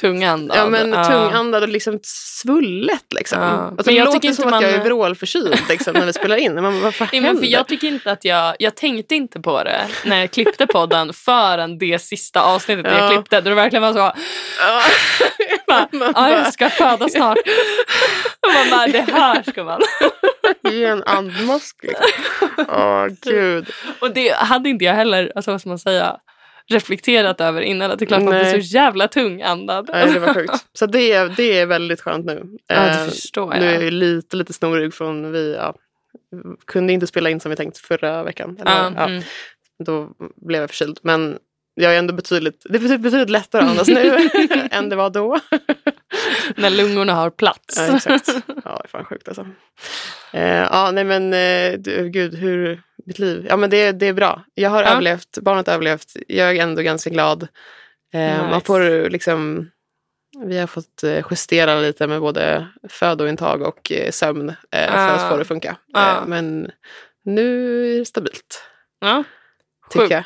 Tungandad. 0.00 0.58
ja, 0.58 0.66
men 0.66 0.92
Ja. 0.92 1.04
tungandad 1.04 1.62
och 1.62 1.68
liksom 1.68 1.98
svullet. 2.02 3.04
Liksom. 3.14 3.38
Ja. 3.42 3.46
Alltså, 3.48 3.74
Men 3.76 3.84
det 3.84 3.92
jag 3.92 4.04
låter 4.04 4.18
tycker 4.18 4.28
inte 4.28 4.42
som 4.42 4.52
att 4.52 4.62
jag 4.62 4.70
är 4.72 4.76
man- 4.78 4.86
vrålförkyld 4.86 5.62
liksom, 5.68 5.92
när 5.94 6.06
vi 6.06 6.12
spelar 6.12 6.36
in. 6.36 6.54
Men 6.54 6.92
fan 6.92 7.08
Ja, 7.12 7.20
men 7.20 7.38
för 7.38 7.46
jag 7.46 7.66
tycker 7.68 7.88
inte 7.88 8.10
att 8.12 8.24
jag, 8.24 8.54
jag 8.58 8.74
tänkte 8.76 9.14
inte 9.14 9.40
på 9.40 9.62
det 9.64 9.80
när 10.04 10.20
jag 10.20 10.30
klippte 10.30 10.66
podden 10.66 11.12
förrän 11.12 11.78
det 11.78 11.98
sista 11.98 12.42
avsnittet 12.42 12.86
jag 12.92 13.00
Ja. 13.04 13.08
klippte. 13.08 13.40
Då 13.40 13.48
det 13.50 13.54
verkligen 13.56 13.82
var 13.82 13.92
så, 13.92 13.98
Ja. 13.98 14.82
bara, 15.66 15.88
Man 15.92 16.00
ja, 16.06 16.12
bara- 16.12 16.30
jag 16.30 16.52
ska 16.52 16.70
föda 16.70 17.08
snart. 17.08 17.38
Man 18.54 18.70
bara, 18.70 18.86
det 18.86 19.12
här 19.12 19.42
ska 19.50 19.64
man. 19.64 19.80
Ge 20.70 20.84
en 20.84 21.02
andmask. 21.04 21.76
Liksom. 21.82 22.06
Åh 22.68 23.06
gud. 23.22 23.70
Och 24.00 24.10
det 24.14 24.34
hade 24.36 24.68
inte 24.68 24.84
jag 24.84 24.94
heller, 24.94 25.32
alltså 25.34 25.50
vad 25.50 25.60
ska 25.60 25.68
man 25.68 25.78
säga, 25.78 26.16
reflekterat 26.70 27.40
över 27.40 27.60
innan. 27.60 27.90
Att 27.90 27.98
det 27.98 28.04
är 28.04 28.06
klart 28.06 28.22
man 28.22 28.34
blir 28.34 28.44
så 28.60 28.74
jävla 28.76 29.08
tungandad. 29.08 29.90
Nej, 29.92 30.12
det 30.12 30.18
var 30.18 30.34
sjukt. 30.34 30.66
Så 30.72 30.86
det, 30.86 31.12
är- 31.12 31.28
det 31.36 31.58
är 31.58 31.66
väldigt 31.66 32.00
skönt 32.00 32.26
nu. 32.26 32.42
Ja, 32.66 32.74
Eh, 32.74 33.04
det 33.04 33.10
förstår 33.10 33.54
Nu 33.54 33.66
är 33.66 33.74
jag. 33.74 33.82
jag 33.84 33.92
lite, 33.92 34.36
lite 34.36 34.52
snorig 34.52 34.94
från 34.94 35.32
vi 35.32 35.54
ja, 35.54 35.74
kunde 36.66 36.92
inte 36.92 37.06
spela 37.06 37.30
in 37.30 37.40
som 37.40 37.50
vi 37.50 37.56
tänkt 37.56 37.78
förra 37.78 38.22
veckan. 38.22 38.56
Eller, 38.60 38.70
Ja, 38.70 38.92
ja, 38.96 39.04
mm. 39.08 39.22
Då 39.84 40.08
blev 40.46 40.60
jag 40.60 40.70
förkyld. 40.70 40.98
Men 41.02 41.38
jag 41.74 41.94
är 41.94 41.98
ändå 41.98 42.14
betydligt, 42.14 42.62
det 42.64 42.68
är 42.68 42.78
betydligt, 42.78 43.00
betydligt 43.00 43.30
lättare 43.30 43.62
att 43.62 43.70
andas 43.70 43.88
nu 43.88 44.30
än 44.70 44.88
det 44.88 44.96
var 44.96 45.10
då. 45.10 45.40
När 46.56 46.70
lungorna 46.70 47.14
har 47.14 47.30
plats. 47.30 47.78
Ja, 47.78 47.96
exakt. 47.96 48.28
Ja, 48.46 48.52
det 48.54 48.68
är 48.84 48.88
fan 48.88 49.04
sjukt 49.04 49.28
alltså. 49.28 49.46
Eh, 50.32 50.42
ja, 50.46 50.90
nej 50.90 51.04
men 51.04 51.32
eh, 51.34 51.78
du, 51.78 52.08
gud, 52.08 52.34
hur 52.34 52.82
mitt 53.06 53.18
liv? 53.18 53.46
Ja, 53.48 53.56
men 53.56 53.70
det, 53.70 53.92
det 53.92 54.06
är 54.06 54.12
bra. 54.12 54.44
Jag 54.54 54.70
har 54.70 54.82
Ja. 54.82 54.88
överlevt, 54.88 55.38
barnet 55.42 55.66
har 55.66 55.74
överlevt. 55.74 56.12
Jag 56.28 56.56
är 56.56 56.62
ändå 56.62 56.82
ganska 56.82 57.10
glad. 57.10 57.42
Eh, 58.14 58.36
Man 58.38 58.50
Nice. 58.54 58.66
får 58.66 59.10
liksom, 59.10 59.70
vi 60.46 60.58
har 60.58 60.66
fått 60.66 61.02
eh, 61.02 61.24
justera 61.30 61.80
lite 61.80 62.06
med 62.06 62.20
både 62.20 62.66
födointag 62.88 63.62
och 63.62 63.92
eh, 63.92 64.10
sömn 64.10 64.48
eh, 64.48 64.54
för 64.70 65.08
att 65.08 65.20
Ah. 65.24 65.28
få 65.30 65.36
det 65.36 65.40
att 65.42 65.48
funka. 65.48 65.76
Ah. 65.94 66.16
Eh, 66.16 66.26
men 66.26 66.70
nu 67.24 67.84
är 67.94 67.98
det 67.98 68.04
stabilt, 68.04 68.62
Ja. 69.00 69.24
tycker 69.90 70.10
jag. 70.14 70.24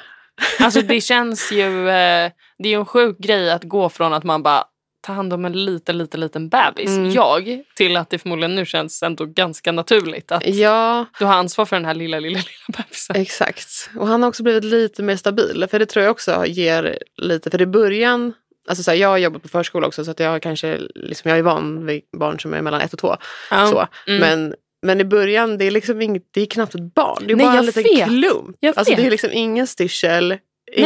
Alltså 0.61 0.81
det 0.81 1.01
känns 1.01 1.53
ju, 1.53 1.89
eh, 1.89 2.31
det 2.59 2.69
är 2.69 2.73
ju 2.73 2.75
en 2.79 2.87
sjuk 2.87 3.19
grej 3.19 3.51
att 3.51 3.65
gå 3.65 3.89
från 3.89 4.13
att 4.13 4.25
man 4.25 4.43
bara 4.43 4.65
tar 5.07 5.15
hand 5.15 5.33
om 5.33 5.45
en 5.45 5.65
liten, 5.65 5.99
liten, 5.99 6.21
liten 6.21 6.49
bebis, 6.49 6.89
Mm. 6.89 7.11
jag, 7.11 7.63
till 7.77 7.97
att 7.97 8.11
det 8.11 8.19
förmodligen 8.19 8.55
nu 8.55 8.67
känns 8.67 9.03
ändå 9.03 9.27
ganska 9.27 9.73
naturligt 9.73 10.33
att 10.33 10.47
Ja, 10.47 11.07
du 11.19 11.25
har 11.25 11.35
ansvar 11.35 11.65
för 11.65 11.77
den 11.77 11.85
här 11.85 11.95
lilla, 11.95 12.19
lilla, 12.21 12.39
lilla 12.39 12.79
bebisen. 12.85 13.17
Exakt. 13.17 13.91
Och 13.99 14.07
han 14.09 14.23
har 14.23 14.29
också 14.29 14.43
blivit 14.43 14.65
lite 14.65 15.03
mer 15.03 15.17
stabil. 15.17 15.67
För 15.71 15.79
det 15.79 15.87
tror 15.87 16.03
jag 16.05 16.11
också 16.11 16.47
ger 16.47 16.99
lite, 17.17 17.51
för 17.51 17.63
i 17.63 17.67
början, 17.67 18.33
alltså 18.69 18.83
så 18.83 18.91
här, 18.91 18.99
jag 18.99 19.09
har 19.09 19.19
jobbat 19.19 19.43
på 19.43 19.49
förskola 19.49 19.87
också 19.87 20.05
så 20.05 20.11
att 20.11 20.21
jag 20.21 20.43
kanske, 20.43 20.79
liksom, 20.95 21.29
jag 21.29 21.39
är 21.39 21.43
van 21.43 21.87
vid 21.87 22.03
barn 22.19 22.41
som 22.41 22.55
är 22.55 22.63
mellan 22.63 22.81
ett 22.81 22.93
och 22.93 22.99
två. 22.99 23.17
Ja. 23.51 23.67
Så. 23.67 24.11
Mm. 24.11 24.21
Men, 24.21 24.55
men 24.85 25.01
i 25.01 25.05
början, 25.05 25.59
det 25.59 25.65
är 25.65 25.71
liksom 25.71 26.03
inget, 26.03 26.23
det 26.31 26.41
är 26.41 26.47
knappt 26.47 26.75
ett 26.75 26.95
barn. 26.95 27.23
Det 27.27 27.33
är 27.33 27.37
Nej, 27.37 27.47
bara 27.47 27.59
en 27.59 27.67
liten 27.67 27.83
vet. 27.83 28.05
klump. 28.09 28.57
Alltså 28.77 28.95
det 28.95 29.07
är 29.07 29.11
liksom 29.11 29.31
ingen 29.33 29.67
styrsel, 29.67 30.29
Nej, 30.29 30.39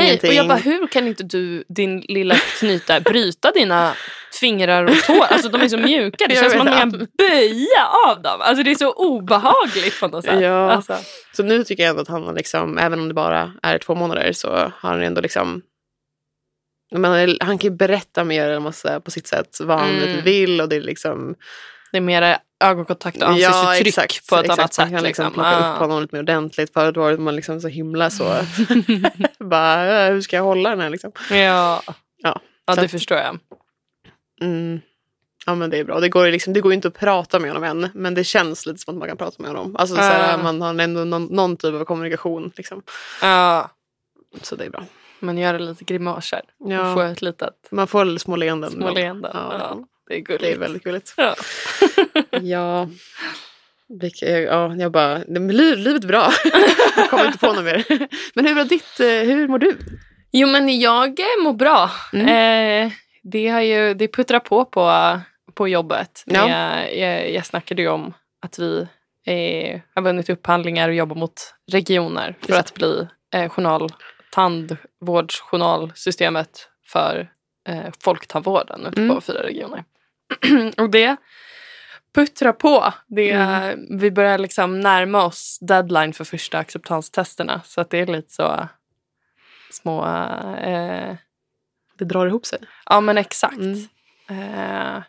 ingenting. 0.07 0.31
och 0.31 0.35
jag 0.35 0.49
bara, 0.49 0.59
hur 0.59 0.87
kan 0.87 1.09
inte 1.09 1.23
du, 1.25 1.65
din 1.69 2.01
lilla 2.01 2.35
knyta, 2.35 3.01
bryta 3.01 3.51
dina 3.53 3.95
fingrar 4.41 4.85
och 4.85 4.97
tår? 5.07 5.25
Alltså 5.25 5.49
de 5.49 5.61
är 5.61 5.69
så 5.69 5.79
mjuka, 5.79 6.27
det 6.29 6.35
Jag 6.35 6.41
känns 6.43 6.53
som 6.53 6.61
att 6.61 6.67
man 6.69 6.79
kan 6.91 7.07
böja 7.19 7.87
av 8.09 8.23
dem. 8.23 8.41
Alltså 8.41 8.63
det 8.63 8.71
är 8.71 8.75
så 8.75 8.93
obehagligt 8.93 10.01
på 10.01 10.09
något 10.09 10.25
sätt. 10.25 10.41
Ja. 10.41 10.71
Alltså. 10.71 10.97
Så 11.37 11.43
nu 11.43 11.65
tycker 11.65 11.83
jag 11.83 11.91
ändå 11.91 12.03
att 12.03 12.09
han 12.09 12.23
har 12.23 12.33
liksom, 12.35 12.79
även 12.79 13.01
om 13.01 13.09
det 13.09 13.15
bara 13.15 13.53
är 13.63 13.79
två 13.79 13.95
månader 13.95 14.33
så 14.33 14.49
har 14.51 14.73
han 14.91 15.03
ändå 15.03 15.21
liksom 15.21 15.63
men 16.91 17.37
han 17.41 17.59
kan 17.59 17.71
ju 17.71 17.77
berätta 17.77 18.25
mer 18.25 19.01
på 19.01 19.11
sitt 19.11 19.27
sätt 19.27 19.59
vad 19.61 19.79
han 19.79 19.91
Mm. 20.03 20.25
vill 20.25 20.61
och 20.61 20.69
det 20.69 20.77
är 20.77 20.81
liksom 20.81 21.35
Det 21.93 21.97
är 21.97 22.01
mer 22.01 22.39
ögonkontakt 22.65 23.23
och 23.23 23.29
ansiktsuttryck 23.29 24.27
på 24.29 24.37
ett 24.37 24.45
annat 24.45 24.59
Man 24.59 24.69
sätt. 24.69 24.77
kan 24.77 24.91
liksom 24.93 25.05
Liksom. 25.05 25.33
plocka 25.33 25.49
Ah. 25.57 25.73
upp 25.75 25.79
honom 25.79 26.01
lite 26.03 26.15
mer 26.15 26.23
ordentligt. 26.23 26.73
Förut 26.73 26.97
var 26.97 27.17
man 27.17 27.37
liksom 27.37 27.61
så 27.61 27.69
himla 27.69 28.11
så, 28.11 28.25
bara, 29.39 30.07
"Äh, 30.07 30.13
hur 30.13 30.21
ska 30.21 30.37
jag 30.37 30.43
hålla 30.45 30.71
den 30.71 30.81
här 30.81 30.91
liksom? 30.91 31.13
Ja, 31.31 31.83
Ja, 32.23 32.41
ja 32.67 32.75
det 32.75 32.83
att- 32.83 32.91
förstår 32.91 33.19
jag. 33.19 33.39
Mm. 34.41 34.81
Ja 35.47 35.55
men 35.55 35.71
det 35.71 35.79
är 35.79 35.85
bra. 35.85 36.01
Det 36.01 36.09
går, 36.09 36.27
ju 36.27 36.33
liksom, 36.33 36.53
det 36.53 36.61
går 36.61 36.73
inte 36.73 36.89
att 36.89 36.95
prata 36.99 37.39
med 37.39 37.51
honom 37.53 37.65
än. 37.65 37.91
Men 37.95 38.15
det 38.15 38.25
känns 38.25 38.67
lite 38.67 38.79
som 38.79 38.95
att 38.95 38.99
man 38.99 39.09
kan 39.09 39.17
prata 39.17 39.43
med 39.43 39.51
honom. 39.51 39.77
Alltså, 39.77 39.97
Ah. 39.99 40.37
man 40.43 40.61
har 40.63 40.79
ändå 40.81 41.05
någon, 41.05 41.25
någon 41.25 41.57
typ 41.57 41.75
av 41.75 41.85
kommunikation. 41.85 42.53
Liksom. 42.57 42.83
Ja, 43.23 43.71
Så 44.43 44.57
det 44.57 44.65
är 44.65 44.71
bra. 44.71 44.85
man 45.21 45.39
gör 45.39 45.59
lite 45.59 45.85
grimaser 45.85 46.41
Ja, 46.59 46.95
får 46.95 47.05
ett 47.05 47.23
litet 47.23 47.55
man 47.71 47.87
får 47.87 48.19
små 48.19 48.37
leenden. 48.37 48.71
små 48.71 48.91
leenden. 48.91 49.31
Ja, 49.35 49.53
Ja. 49.59 49.85
Det 50.09 50.15
är 50.15 50.17
Det 50.17 50.21
gulligt. 50.23 50.57
är 50.57 50.59
väldigt 50.59 50.85
gulligt. 50.85 51.15
Ja. 51.17 51.35
Ja, 52.43 52.89
ja 54.21 54.75
jag 54.77 54.93
bara, 54.93 55.19
livet 55.19 56.05
är 56.05 56.09
bra. 56.09 56.31
jag 56.97 57.11
kommer 57.11 57.27
inte 57.27 57.39
på 57.39 57.53
något 57.53 57.65
mer. 57.65 57.85
Men 58.35 58.47
hur, 58.47 58.55
var 58.55 58.65
ditt, 58.65 59.01
eh, 59.01 59.07
hur 59.07 59.49
mår 59.49 59.59
du? 59.59 59.77
Jo 60.33 60.49
men 60.49 60.81
jag 60.81 61.21
eh, 61.21 61.25
mår 61.43 61.53
bra. 61.53 61.91
Mm. 62.13 62.29
Eh, 62.87 62.93
det, 63.23 63.49
har 63.49 63.61
ju, 63.61 63.95
det 63.95 64.09
puttrar 64.09 64.41
på 64.41 64.65
på, 64.65 65.21
på 65.55 65.69
jobbet. 65.69 66.23
Ja. 66.27 66.49
Jag, 66.49 66.97
jag, 66.97 67.33
jag 67.33 67.47
snackade 67.47 67.83
ju 67.83 67.89
om 67.89 68.15
att 68.43 68.59
vi 68.59 68.87
eh, 69.27 69.81
har 69.95 70.03
vunnit 70.03 70.31
upphandlingar 70.31 70.89
och 70.89 70.95
jobbar 70.95 71.17
mot 71.17 71.55
regioner 71.73 72.37
för 72.41 72.49
Just 72.49 72.61
att 72.61 72.75
bli 72.75 73.07
eh, 73.35 73.49
journal, 73.49 73.89
tandvårdsjournalsystemet 74.33 76.69
för 76.87 77.31
eh, 77.69 77.85
folktandvården 78.01 78.87
ute 78.87 79.01
Mm. 79.01 79.15
på 79.15 79.21
fyra 79.21 79.43
regioner. 79.43 79.85
och 80.77 80.91
det 80.91 81.17
puttrar 82.15 82.53
på. 82.53 82.95
Det, 83.07 83.31
Mm. 83.31 83.99
Vi 83.99 84.11
börjar 84.11 84.39
liksom 84.39 84.81
närma 84.81 85.25
oss 85.25 85.59
deadline 85.61 86.13
för 86.13 86.25
första 86.25 86.59
acceptanstesterna 86.59 87.61
så 87.65 87.81
att 87.81 87.91
det 87.91 87.99
är 87.99 88.07
lite 88.07 88.33
så 88.33 88.69
små... 89.71 90.07
Eh, 90.57 91.15
Det 91.99 92.05
drar 92.05 92.27
ihop 92.27 92.47
sig. 92.47 92.59
ja 92.87 93.01
men 93.01 93.19
exakt. 93.19 93.57
Mm. 93.57 93.89
Eh, 94.31 95.03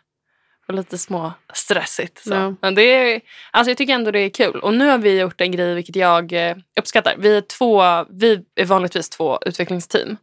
och 0.68 0.74
lite 0.74 0.98
små 0.98 1.32
stressigt. 1.52 2.22
Så. 2.24 2.34
Ja. 2.34 2.54
Men 2.60 2.74
det 2.74 2.82
är, 2.82 3.20
alltså 3.50 3.70
jag 3.70 3.78
tycker 3.78 3.94
ändå 3.94 4.10
det 4.10 4.18
är 4.18 4.30
kul. 4.30 4.60
Och 4.60 4.74
nu 4.74 4.88
har 4.88 4.98
vi 4.98 5.20
gjort 5.20 5.40
en 5.40 5.52
grej 5.52 5.74
vilket 5.74 5.96
jag 5.96 6.32
eh, 6.32 6.56
uppskattar. 6.80 7.14
Vi 7.18 7.36
är, 7.36 7.40
två, 7.40 7.82
vi 8.10 8.44
är 8.54 8.64
vanligtvis 8.64 9.10
två 9.10 9.38
utvecklingsteam. 9.46 10.16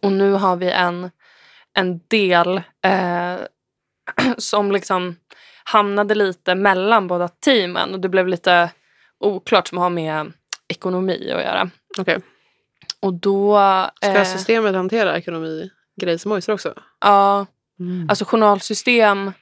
Och 0.00 0.12
nu 0.12 0.32
har 0.32 0.56
vi 0.56 0.70
en, 0.70 1.10
en 1.74 2.00
del 2.08 2.56
eh, 2.84 3.36
som 4.38 4.72
liksom 4.72 5.16
hamnade 5.64 6.14
lite 6.14 6.54
mellan 6.54 7.06
båda 7.06 7.28
teamen. 7.28 7.94
Och 7.94 8.00
det 8.00 8.08
blev 8.08 8.28
lite 8.28 8.70
oklart 9.20 9.68
som 9.68 9.78
har 9.78 9.90
med 9.90 10.32
ekonomi 10.68 11.32
att 11.32 11.42
göra. 11.42 11.70
Okej. 11.98 12.18
Och 13.00 13.14
då... 13.14 13.58
Ska 13.96 14.18
eh, 14.18 14.24
systemet 14.24 14.74
hantera 14.74 15.16
ekonomi 15.18 15.70
grejs 16.00 16.24
och 16.24 16.28
mojser 16.28 16.52
också? 16.52 16.74
ja, 17.00 17.46
Mm. 17.80 18.06
Alltså 18.08 18.24
journalsystem, 18.24 19.32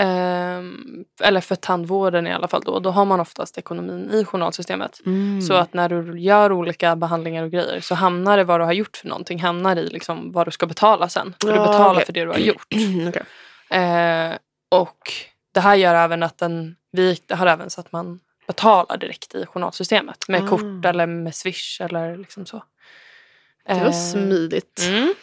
ehm, 0.00 1.04
eller 1.22 1.40
för 1.40 1.54
tandvården 1.56 2.26
i 2.26 2.32
alla 2.32 2.48
fall 2.48 2.62
då, 2.64 2.78
då 2.78 2.90
har 2.90 3.04
man 3.04 3.20
oftast 3.20 3.58
ekonomin 3.58 4.10
i 4.12 4.24
journalsystemet. 4.24 5.00
Mm. 5.06 5.42
Så 5.42 5.54
att 5.54 5.74
när 5.74 5.88
du 5.88 6.20
gör 6.20 6.52
olika 6.52 6.96
behandlingar 6.96 7.42
och 7.44 7.50
grejer 7.50 7.80
så 7.80 7.94
hamnar 7.94 8.36
det 8.36 8.44
vad 8.44 8.60
du 8.60 8.64
har 8.64 8.72
gjort 8.72 8.96
för 8.96 9.08
någonting, 9.08 9.40
hamnar 9.40 9.76
i 9.76 9.88
liksom 9.88 10.32
vad 10.32 10.46
du 10.46 10.50
ska 10.50 10.66
betala 10.66 11.08
sen. 11.08 11.34
För 11.40 11.48
du 11.48 11.54
Ja, 11.54 11.66
betalar 11.66 11.94
okej. 11.94 12.04
för 12.06 12.12
det 12.12 12.24
du 12.24 12.30
har 12.30 12.38
gjort. 12.38 12.66
Okej. 13.08 13.22
Eh, 13.70 14.38
och 14.68 15.12
det 15.54 15.60
här 15.60 15.74
gör 15.74 15.94
även 15.94 16.22
att 16.22 16.38
den, 16.38 16.76
vi 16.92 17.18
har 17.30 17.46
även 17.46 17.70
så 17.70 17.80
att 17.80 17.92
man 17.92 18.20
betalar 18.46 18.96
direkt 18.96 19.34
i 19.34 19.46
journalsystemet 19.46 20.28
med 20.28 20.42
Ah. 20.44 20.46
kort 20.48 20.84
eller 20.84 21.06
med 21.06 21.34
swish 21.34 21.80
eller 21.80 22.16
liksom 22.16 22.46
så. 22.46 22.62
Det 23.66 23.74
var 23.74 23.86
Eh, 23.86 23.92
smidigt. 23.92 24.80
Mm. 24.88 25.14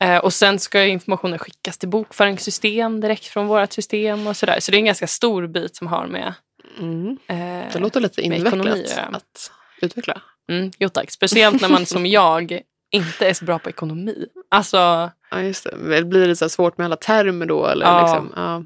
Eh, 0.00 0.18
och 0.18 0.32
sen 0.32 0.58
ska 0.58 0.84
informationen 0.84 1.38
skickas 1.38 1.78
till 1.78 1.88
bokföringssystem 1.88 3.00
direkt 3.00 3.24
från 3.26 3.46
vårt 3.46 3.72
system 3.72 4.26
och 4.26 4.36
sådär. 4.36 4.60
Så 4.60 4.70
det 4.70 4.76
är 4.76 4.78
en 4.78 4.84
ganska 4.84 5.06
stor 5.06 5.46
bit 5.46 5.76
som 5.76 5.86
har 5.86 6.06
med... 6.06 6.34
Mm. 6.78 7.18
Eh, 7.26 7.72
Det 7.72 7.78
låter 7.78 8.00
lite 8.00 8.22
invecklat 8.22 8.66
att 9.14 9.50
utveckla. 9.82 10.22
mm, 10.50 10.70
jo 10.78 10.88
tack. 10.88 11.10
Speciellt 11.10 11.60
när 11.62 11.68
man 11.68 11.86
som 11.86 12.06
jag 12.20 12.60
inte 12.90 13.28
är 13.28 13.34
så 13.34 13.44
bra 13.44 13.58
på 13.58 13.68
ekonomi. 13.70 14.26
Alltså, 14.50 15.10
Ja, 15.30 15.40
just 15.42 15.64
det. 15.70 16.04
Blir 16.04 16.28
det 16.28 16.36
så 16.36 16.48
svårt 16.48 16.78
med 16.78 16.84
alla 16.84 16.96
termer 16.96 17.46
då? 17.46 17.66
Eller 17.66 17.86
Ja. 17.86 18.02
liksom? 18.02 18.32
ja. 18.36 18.62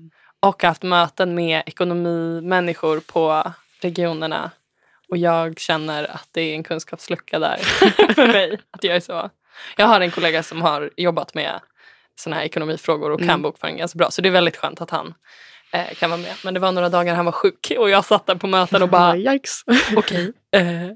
och 0.48 0.62
haft 0.62 0.82
möten 0.82 1.34
med 1.34 1.62
ekonomimänniskor 1.66 3.00
på 3.00 3.52
regionerna. 3.80 4.50
Och 5.08 5.16
jag 5.16 5.58
känner 5.60 6.04
att 6.04 6.28
det 6.32 6.40
är 6.40 6.54
en 6.54 6.62
kunskapslucka 6.62 7.38
där 7.38 7.56
för 8.14 8.26
mig. 8.26 8.58
Att 8.70 8.84
jag, 8.84 8.96
är 8.96 9.00
så. 9.00 9.30
jag 9.76 9.86
har 9.86 10.00
en 10.00 10.10
kollega 10.10 10.42
som 10.42 10.62
har 10.62 10.90
jobbat 10.96 11.34
med 11.34 11.60
såna 12.16 12.36
här 12.36 12.42
ekonomifrågor 12.42 13.10
och 13.10 13.18
kan 13.20 13.28
Mm. 13.28 13.42
bokföring 13.42 13.76
ganska 13.76 13.96
bra. 13.96 14.10
Så 14.10 14.22
det 14.22 14.28
är 14.28 14.32
väldigt 14.32 14.56
skönt 14.56 14.80
att 14.80 14.90
han 14.90 15.14
eh, 15.74 15.94
kan 15.94 16.10
vara 16.10 16.20
med. 16.20 16.34
Men 16.44 16.54
det 16.54 16.60
var 16.60 16.72
några 16.72 16.88
dagar 16.88 17.14
han 17.14 17.24
var 17.24 17.32
sjuk 17.32 17.72
och 17.78 17.90
jag 17.90 18.04
satt 18.04 18.26
där 18.26 18.34
på 18.34 18.46
möten 18.46 18.82
och 18.82 18.88
bara 18.88 19.16
Yikes. 19.32 19.64
okej. 19.96 20.32
Eh. 20.56 20.90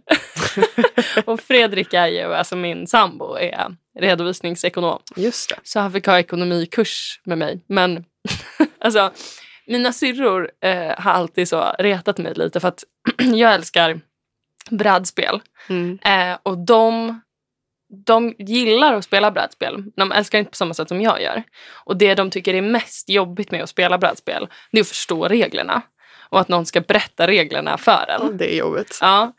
och 1.25 1.41
Fredrik 1.41 1.95
är 1.95 2.07
ju, 2.07 2.35
alltså 2.35 2.57
min 2.57 2.87
sambo, 2.87 3.37
är 3.37 3.77
redovisningsekonom. 3.99 4.99
Just 5.17 5.49
det. 5.51 5.57
Så 5.63 5.81
han 5.81 5.93
fick 5.93 6.07
ha 6.07 6.19
ekonomikurs 6.19 7.21
med 7.25 7.39
mig. 7.39 7.65
Men 7.67 8.05
alltså, 8.81 9.13
mina 9.67 9.93
syrror 9.93 10.51
eh, 10.65 10.93
har 10.99 11.11
alltid 11.13 11.49
så 11.49 11.75
retat 11.79 12.19
mig 12.19 12.35
lite 12.35 12.61
för 12.61 12.69
att 12.69 12.85
jag 13.19 13.55
älskar 13.55 14.01
brädspel. 14.71 15.41
Mm. 15.69 15.99
Eh, 16.05 16.39
och 16.43 16.59
de, 16.59 17.21
de 18.07 18.35
gillar 18.39 18.95
att 18.95 19.05
spela 19.05 19.31
brädspel. 19.31 19.85
De 19.97 20.13
älskar 20.13 20.39
inte 20.39 20.51
på 20.51 20.57
samma 20.57 20.75
sätt 20.75 20.89
som 20.89 21.01
jag 21.01 21.23
gör. 21.23 21.43
Och 21.85 21.97
det 21.97 22.15
de 22.15 22.31
tycker 22.31 22.55
är 22.55 22.63
mest 22.63 23.09
jobbigt 23.11 23.51
med 23.51 23.63
att 23.63 23.69
spela 23.71 23.99
brädspel, 23.99 24.49
det 24.73 24.79
är 24.79 24.83
att 24.83 24.89
förstå 24.89 25.29
reglerna. 25.29 25.83
Och 26.31 26.41
att 26.41 26.49
någon 26.49 26.67
ska 26.67 26.81
berätta 26.81 27.27
reglerna 27.27 27.79
för 27.79 28.07
en. 28.09 28.37
Det 28.37 28.55
är 28.55 28.59
jobbigt. 28.59 28.99
Ja, 29.01 29.33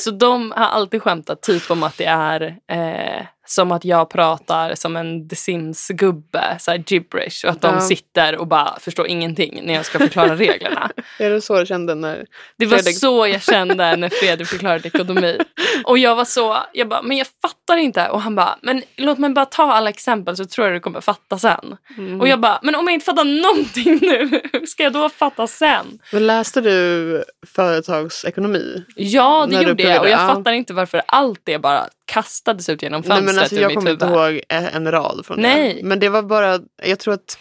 så 0.00 0.10
de 0.10 0.50
har 0.56 0.66
alltid 0.66 1.02
skämtat 1.02 1.42
typ 1.42 1.70
om 1.70 1.82
att 1.82 1.96
det 1.98 2.04
är 2.04 2.56
eh, 2.70 3.22
som 3.46 3.72
att 3.72 3.84
jag 3.84 4.10
pratar 4.10 4.74
som 4.74 4.96
en 4.96 5.28
The 5.28 5.36
Sims-gubbe, 5.36 6.56
så 6.58 6.70
här 6.70 6.84
gibberish. 6.86 7.44
Och 7.44 7.50
att 7.50 7.60
de 7.60 7.74
Ja. 7.74 7.80
sitter 7.80 8.36
och 8.36 8.46
bara 8.46 8.78
förstår 8.80 9.06
ingenting 9.06 9.60
när 9.64 9.74
jag 9.74 9.84
ska 9.86 9.98
förklara 9.98 10.36
reglerna. 10.36 10.90
Är 11.18 11.30
det 11.30 11.40
så 11.40 11.58
du 11.60 11.66
kände 11.66 11.94
när... 11.94 12.26
Det 12.56 12.66
var 12.66 12.78
Fredrik- 12.78 12.98
så 12.98 13.26
jag 13.26 13.42
kände 13.42 13.96
när 13.96 14.08
Fredrik 14.08 14.48
förklarade 14.48 14.88
ekonomi. 14.88 15.38
Och 15.84 15.98
jag 15.98 16.16
var 16.16 16.24
så, 16.24 16.56
jag 16.72 16.88
bara, 16.88 17.02
men 17.02 17.16
jag 17.16 17.26
fattar 17.42 17.76
inte. 17.76 18.08
Och 18.08 18.22
han 18.22 18.34
bara, 18.34 18.58
men 18.62 18.82
låt 18.96 19.18
mig 19.18 19.30
bara 19.30 19.44
ta 19.44 19.72
alla 19.72 19.90
exempel 19.90 20.36
så 20.36 20.44
tror 20.44 20.66
jag 20.66 20.76
du 20.76 20.80
kommer 20.80 21.00
fatta 21.00 21.38
sen. 21.38 21.76
Mm. 21.98 22.20
Och 22.20 22.28
jag 22.28 22.40
bara, 22.40 22.58
men 22.62 22.74
om 22.74 22.86
jag 22.86 22.94
inte 22.94 23.06
fattar 23.06 23.24
någonting 23.24 23.98
nu, 24.02 24.40
hur 24.52 24.66
ska 24.66 24.82
jag 24.82 24.92
då 24.92 25.08
fatta 25.08 25.46
sen? 25.46 25.98
Men 26.12 26.26
läste 26.26 26.60
du 26.60 27.24
företagsekonomi? 27.46 28.84
Ja, 28.96 29.46
det 29.50 29.62
gjorde 29.62 29.82
jag. 29.82 30.00
Och 30.00 30.08
jag 30.08 30.20
ja. 30.20 30.34
fattar 30.34 30.52
inte 30.52 30.74
varför 30.74 31.02
allt 31.06 31.40
det 31.44 31.58
bara 31.58 31.88
kastades 32.04 32.68
ut 32.68 32.82
genom 32.82 33.00
Nej, 33.00 33.08
fönstret 33.08 33.34
men 33.34 33.42
alltså, 33.42 33.56
jag 33.56 33.74
kommer 33.74 33.90
inte 33.90 34.06
ihåg 34.06 34.40
en 34.48 34.90
rad 34.90 35.26
från 35.26 35.40
Nej. 35.40 35.74
det. 35.74 35.86
Men 35.86 36.00
det 36.00 36.08
var 36.08 36.22
bara, 36.22 36.60
jag 36.82 36.98
tror 36.98 37.14
att 37.14 37.38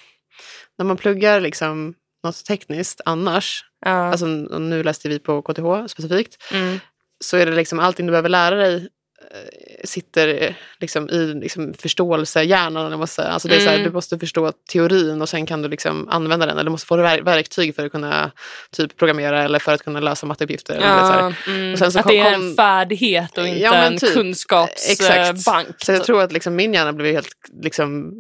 när 0.78 0.86
man 0.86 0.98
pluggar 0.98 1.40
liksom 1.40 1.94
något 2.24 2.46
tekniskt 2.46 3.02
annars, 3.06 3.64
Ja. 3.86 3.92
alltså 3.92 4.26
nu 4.26 4.84
läste 4.84 5.10
vi 5.10 5.20
på 5.20 5.42
KTH 5.42 5.88
specifikt, 5.88 6.38
mm. 6.54 6.80
Så 7.24 7.38
är 7.38 7.46
det 7.46 7.52
liksom 7.52 7.80
allting 7.80 8.06
du 8.06 8.12
behöver 8.12 8.30
lära 8.30 8.56
dig 8.56 8.76
eh, 8.76 9.84
sitter 9.84 10.44
eh, 10.44 10.54
liksom 10.80 11.10
i 11.10 11.34
liksom 11.34 11.74
förståelsehjärnan. 11.74 12.94
Eller 12.94 13.06
säga. 13.06 13.28
Alltså 13.28 13.48
det 13.48 13.56
är 13.56 13.60
så 13.60 13.66
här, 13.70 13.76
Mm. 13.76 13.88
du 13.88 13.94
måste 13.94 14.20
förstå 14.20 14.52
teorin 14.72 15.22
och 15.22 15.30
sen 15.30 15.46
kan 15.46 15.62
du 15.62 15.70
liksom 15.70 16.10
använda 16.10 16.46
den. 16.46 16.56
Eller 16.58 16.64
du 16.64 16.70
måste 16.72 16.88
få 16.88 16.98
ver- 16.98 17.22
verktyg 17.24 17.76
för 17.76 17.86
att 17.86 17.92
kunna 17.92 18.32
typ 18.72 18.98
programmera 18.98 19.44
eller 19.44 19.60
för 19.60 19.74
att 19.74 19.84
kunna 19.84 20.00
lösa 20.00 20.26
matteuppgifter. 20.26 20.76
eller 20.76 20.88
du 20.88 20.94
vet, 20.94 21.06
så 21.06 21.12
här. 21.12 21.20
Ja, 21.48 21.52
mm. 21.54 21.74
Och 21.74 21.80
sen 21.80 21.92
så 21.92 22.00
att 22.00 22.08
det 22.08 22.18
är 22.20 22.34
kom- 22.34 22.44
en 22.50 22.56
färdighet 22.56 23.38
och 23.38 23.48
inte 23.48 23.60
Ja, 23.60 23.72
men 23.72 23.94
en 23.94 24.00
typ. 24.00 24.14
kunskapsbank. 24.14 25.68
Så 25.78 25.92
jag 25.92 26.04
tror 26.04 26.22
att 26.24 26.32
liksom 26.32 26.56
min 26.56 26.74
hjärna 26.74 26.94
blev 26.94 27.14
helt 27.14 27.30
liksom 27.64 28.12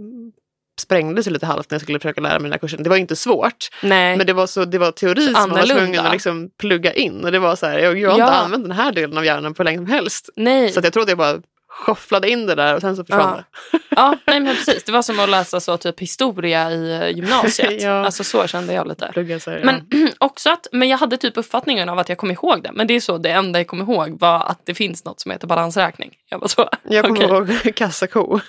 sprängdes 0.79 1.27
ju 1.27 1.31
lite 1.31 1.45
halvt 1.45 1.71
när 1.71 1.75
jag 1.75 1.81
skulle 1.81 1.99
försöka 1.99 2.21
lära 2.21 2.39
mig 2.39 2.43
den 2.43 2.51
här 2.51 2.59
kursen. 2.59 2.83
Det 2.83 2.89
var 2.89 2.97
inte 2.97 3.15
svårt, 3.15 3.67
Nej. 3.83 4.17
men 4.17 4.27
det 4.27 4.33
var, 4.33 4.47
så, 4.47 4.65
det 4.65 4.77
var 4.77 4.91
teori 4.91 5.21
Så 5.27 5.33
som 5.33 5.49
man 5.49 5.59
var 5.59 5.65
tvungen 5.65 6.05
att 6.05 6.11
liksom 6.13 6.49
plugga 6.59 6.93
in. 6.93 7.25
Och 7.25 7.31
det 7.31 7.39
var 7.39 7.55
så 7.55 7.65
här, 7.65 7.79
jag, 7.79 7.97
jag 7.99 8.11
har 8.11 8.19
Ja. 8.19 8.25
inte 8.25 8.37
använt 8.37 8.63
den 8.63 8.71
här 8.71 8.91
delen 8.91 9.17
av 9.17 9.25
hjärnan 9.25 9.53
på 9.53 9.63
hur 9.63 9.65
länge 9.65 9.77
som 9.77 9.87
helst. 9.87 10.29
Nej. 10.35 10.71
Så 10.71 10.79
jag 10.83 10.93
tror 10.93 11.03
att 11.03 11.09
jag 11.09 11.17
bara 11.17 11.37
skyfflade 11.77 12.29
in 12.29 12.45
det 12.45 12.55
där 12.55 12.75
och 12.75 12.81
sen 12.81 12.95
så 12.95 13.03
försvann 13.03 13.43
Ja. 13.69 13.79
ja, 13.89 14.17
nej 14.27 14.39
men 14.39 14.55
precis. 14.55 14.83
Det 14.83 14.91
var 14.91 15.01
som 15.01 15.19
att 15.19 15.29
läsa 15.29 15.59
så 15.59 15.77
typ 15.77 15.99
historia 15.99 16.71
i 16.71 16.91
eh, 17.01 17.09
gymnasiet. 17.09 17.81
Ja. 17.87 18.05
Alltså 18.05 18.23
så 18.23 18.47
kände 18.47 18.73
jag 18.73 18.87
lite. 18.87 19.05
det. 19.05 19.11
Plugga, 19.13 19.39
här, 19.45 19.61
Men 19.63 19.87
också 20.17 20.49
att, 20.49 20.67
men 20.71 20.89
jag 20.89 20.97
hade 20.97 21.17
typ 21.17 21.37
uppfattningen 21.37 21.89
av 21.89 21.99
att 21.99 22.09
jag 22.09 22.17
kom 22.17 22.31
ihåg 22.31 22.63
det. 22.63 22.71
Men 22.73 22.87
det 22.87 22.93
är 22.93 22.99
så, 22.99 23.17
det 23.17 23.29
enda 23.29 23.59
jag 23.59 23.67
kom 23.67 23.81
ihåg 23.81 24.19
var 24.19 24.39
att 24.39 24.61
det 24.65 24.73
finns 24.73 25.05
något 25.05 25.19
som 25.19 25.31
heter 25.31 25.47
balansräkning. 25.47 26.11
Jag 26.29 26.39
var 26.39 26.47
så, 26.47 26.69
ja. 26.71 26.77
Jag 26.83 27.05
kommer 27.05 27.41
okej. 27.41 27.55
ihåg 27.65 27.75
kassako. 27.75 28.39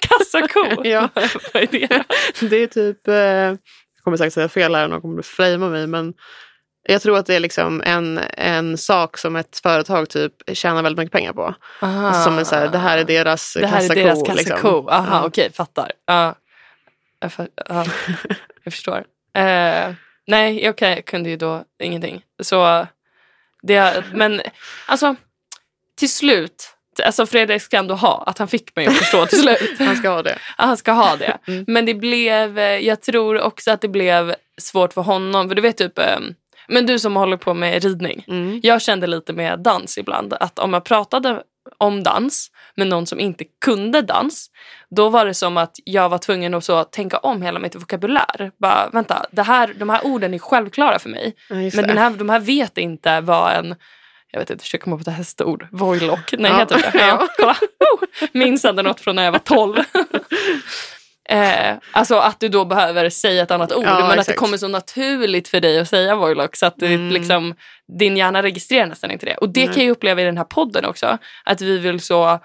Kassako. 0.00 0.84
Ja. 0.84 1.08
Vad 1.54 1.62
är 1.62 1.66
det? 1.66 2.04
det 2.40 2.56
är 2.56 2.66
typ, 2.66 3.08
eh, 3.08 3.14
jag 3.14 3.58
kommer 4.04 4.16
säkert 4.16 4.32
säga 4.32 4.48
fel 4.48 4.74
här 4.74 4.84
och 4.84 4.90
någon 4.90 5.00
kommer 5.00 5.18
att 5.18 5.26
framea 5.26 5.68
mig, 5.68 5.86
men 5.86 6.14
jag 6.82 7.02
tror 7.02 7.18
att 7.18 7.26
det 7.26 7.34
är 7.34 7.40
liksom 7.40 7.82
en, 7.86 8.20
en 8.36 8.78
sak 8.78 9.18
som 9.18 9.36
ett 9.36 9.60
företag 9.62 10.08
typ 10.08 10.32
tjänar 10.52 10.82
väldigt 10.82 10.98
mycket 10.98 11.12
pengar 11.12 11.32
på. 11.32 11.54
Alltså 11.80 12.22
som 12.22 12.38
en 12.38 12.44
så 12.46 12.54
här, 12.54 12.68
det 12.68 12.78
här 12.78 12.98
är 12.98 13.04
deras 13.04 13.56
Det 13.60 13.66
här 13.66 13.80
kassako. 13.80 14.00
är 14.00 14.04
deras 14.04 14.22
kassako. 14.22 14.38
Liksom. 14.38 14.88
Aha, 14.88 15.16
Ja. 15.16 15.26
okej, 15.26 15.52
fattar. 15.52 15.92
Ja. 16.06 16.34
Jag, 17.20 17.32
för, 17.32 17.48
ja. 17.68 17.84
jag 18.64 18.72
förstår. 18.72 19.04
Eh, 19.34 19.92
nej, 20.26 20.64
jag 20.64 21.06
kunde 21.06 21.30
ju 21.30 21.36
då 21.36 21.64
ingenting. 21.82 22.22
Så 22.42 22.86
det, 23.62 24.04
men 24.12 24.40
alltså, 24.86 25.16
till 25.96 26.10
slut 26.10 26.76
Alltså 27.04 27.26
Fredrik 27.26 27.62
ska 27.62 27.76
ändå 27.76 27.94
ha 27.94 28.22
att 28.26 28.38
han 28.38 28.48
fick 28.48 28.76
mig 28.76 28.86
att 28.86 28.96
förstå 28.96 29.26
till 29.26 29.38
slut. 29.40 29.72
Han 29.78 29.96
ska 29.96 30.08
ha 30.08 30.22
det. 30.22 30.38
Ja, 30.58 30.64
han 30.64 30.76
ska 30.76 30.92
ha 30.92 31.16
det. 31.16 31.38
Mm. 31.46 31.64
Men 31.68 31.86
det 31.86 31.94
blev, 31.94 32.58
eh, 32.58 32.64
jag 32.78 33.02
tror 33.02 33.40
också 33.40 33.70
att 33.70 33.80
det 33.80 33.88
blev 33.88 34.34
svårt 34.58 34.92
för 34.92 35.02
honom. 35.02 35.48
För 35.48 35.54
du 35.54 35.62
vet 35.62 35.76
typ, 35.76 35.98
eh, 35.98 36.18
men 36.70 36.86
du 36.86 36.98
som 36.98 37.16
håller 37.16 37.36
på 37.36 37.54
med 37.54 37.84
ridning. 37.84 38.24
Mm. 38.28 38.60
Jag 38.62 38.82
kände 38.82 39.06
lite 39.06 39.32
med 39.32 39.58
dans 39.60 39.98
ibland 39.98 40.34
att 40.40 40.58
om 40.58 40.72
jag 40.72 40.84
pratade 40.84 41.42
om 41.78 42.02
dans 42.02 42.50
med 42.76 42.86
någon 42.86 43.06
som 43.06 43.20
inte 43.20 43.44
kunde 43.64 44.02
dans 44.02 44.50
då 44.96 45.08
var 45.08 45.26
det 45.26 45.34
som 45.34 45.56
att 45.56 45.76
jag 45.84 46.08
var 46.08 46.18
tvungen 46.18 46.54
att 46.54 46.64
så 46.64 46.84
tänka 46.84 47.18
om 47.18 47.42
hela 47.42 47.58
mitt 47.58 47.74
vokabulär. 47.74 48.50
Bara, 48.58 48.88
vänta, 48.92 49.26
det 49.30 49.42
här, 49.42 49.74
de 49.78 49.88
här 49.88 50.06
orden 50.06 50.34
är 50.34 50.38
självklara 50.38 50.98
för 50.98 51.08
mig. 51.08 51.34
Ja, 51.48 51.54
Men 51.54 51.70
den 51.86 51.98
här, 51.98 52.10
de 52.10 52.28
här 52.28 52.40
vet 52.40 52.78
inte 52.78 53.20
vad 53.20 53.52
en 53.52 53.74
jag 54.32 54.40
vet 54.40 54.50
inte, 54.50 54.62
försöker 54.64 54.84
komma 54.84 54.96
på 54.96 55.10
ett 55.10 55.16
hästord. 55.16 55.66
Voilock. 55.70 56.34
Nej, 56.38 56.50
Ja. 56.50 56.58
heter 56.58 56.76
det. 56.76 56.98
Ja, 56.98 57.28
kolla. 57.36 57.56
Minns 58.32 58.64
ändå 58.64 58.82
något 58.82 59.00
från 59.00 59.16
när 59.16 59.24
jag 59.24 59.32
var 59.32 59.38
12. 59.38 59.76
eh, 61.30 61.76
alltså 61.92 62.14
att 62.16 62.40
du 62.40 62.48
då 62.48 62.64
behöver 62.64 63.10
säga 63.10 63.42
ett 63.42 63.50
annat 63.50 63.72
ord. 63.72 63.84
Ja, 63.84 63.94
men 63.94 64.04
att 64.04 64.14
det 64.14 64.20
exakt. 64.20 64.38
kommer 64.38 64.56
så 64.56 64.68
naturligt 64.68 65.48
för 65.48 65.60
dig 65.60 65.78
att 65.78 65.88
säga 65.88 66.16
voilock. 66.16 66.56
Så 66.56 66.66
att 66.66 66.74
det, 66.78 66.86
Mm. 66.86 67.08
liksom, 67.12 67.54
din 67.98 68.16
hjärna 68.16 68.42
registrerar 68.42 68.86
nästan 68.86 69.10
inte 69.10 69.26
det. 69.26 69.34
Och 69.36 69.48
det 69.48 69.64
Nej. 69.66 69.74
kan 69.74 69.84
jag 69.84 69.90
uppleva 69.92 70.20
i 70.22 70.24
den 70.24 70.36
här 70.36 70.44
podden 70.44 70.84
också. 70.84 71.18
Att 71.44 71.60
vi 71.60 71.78
vill 71.78 72.00
så 72.00 72.38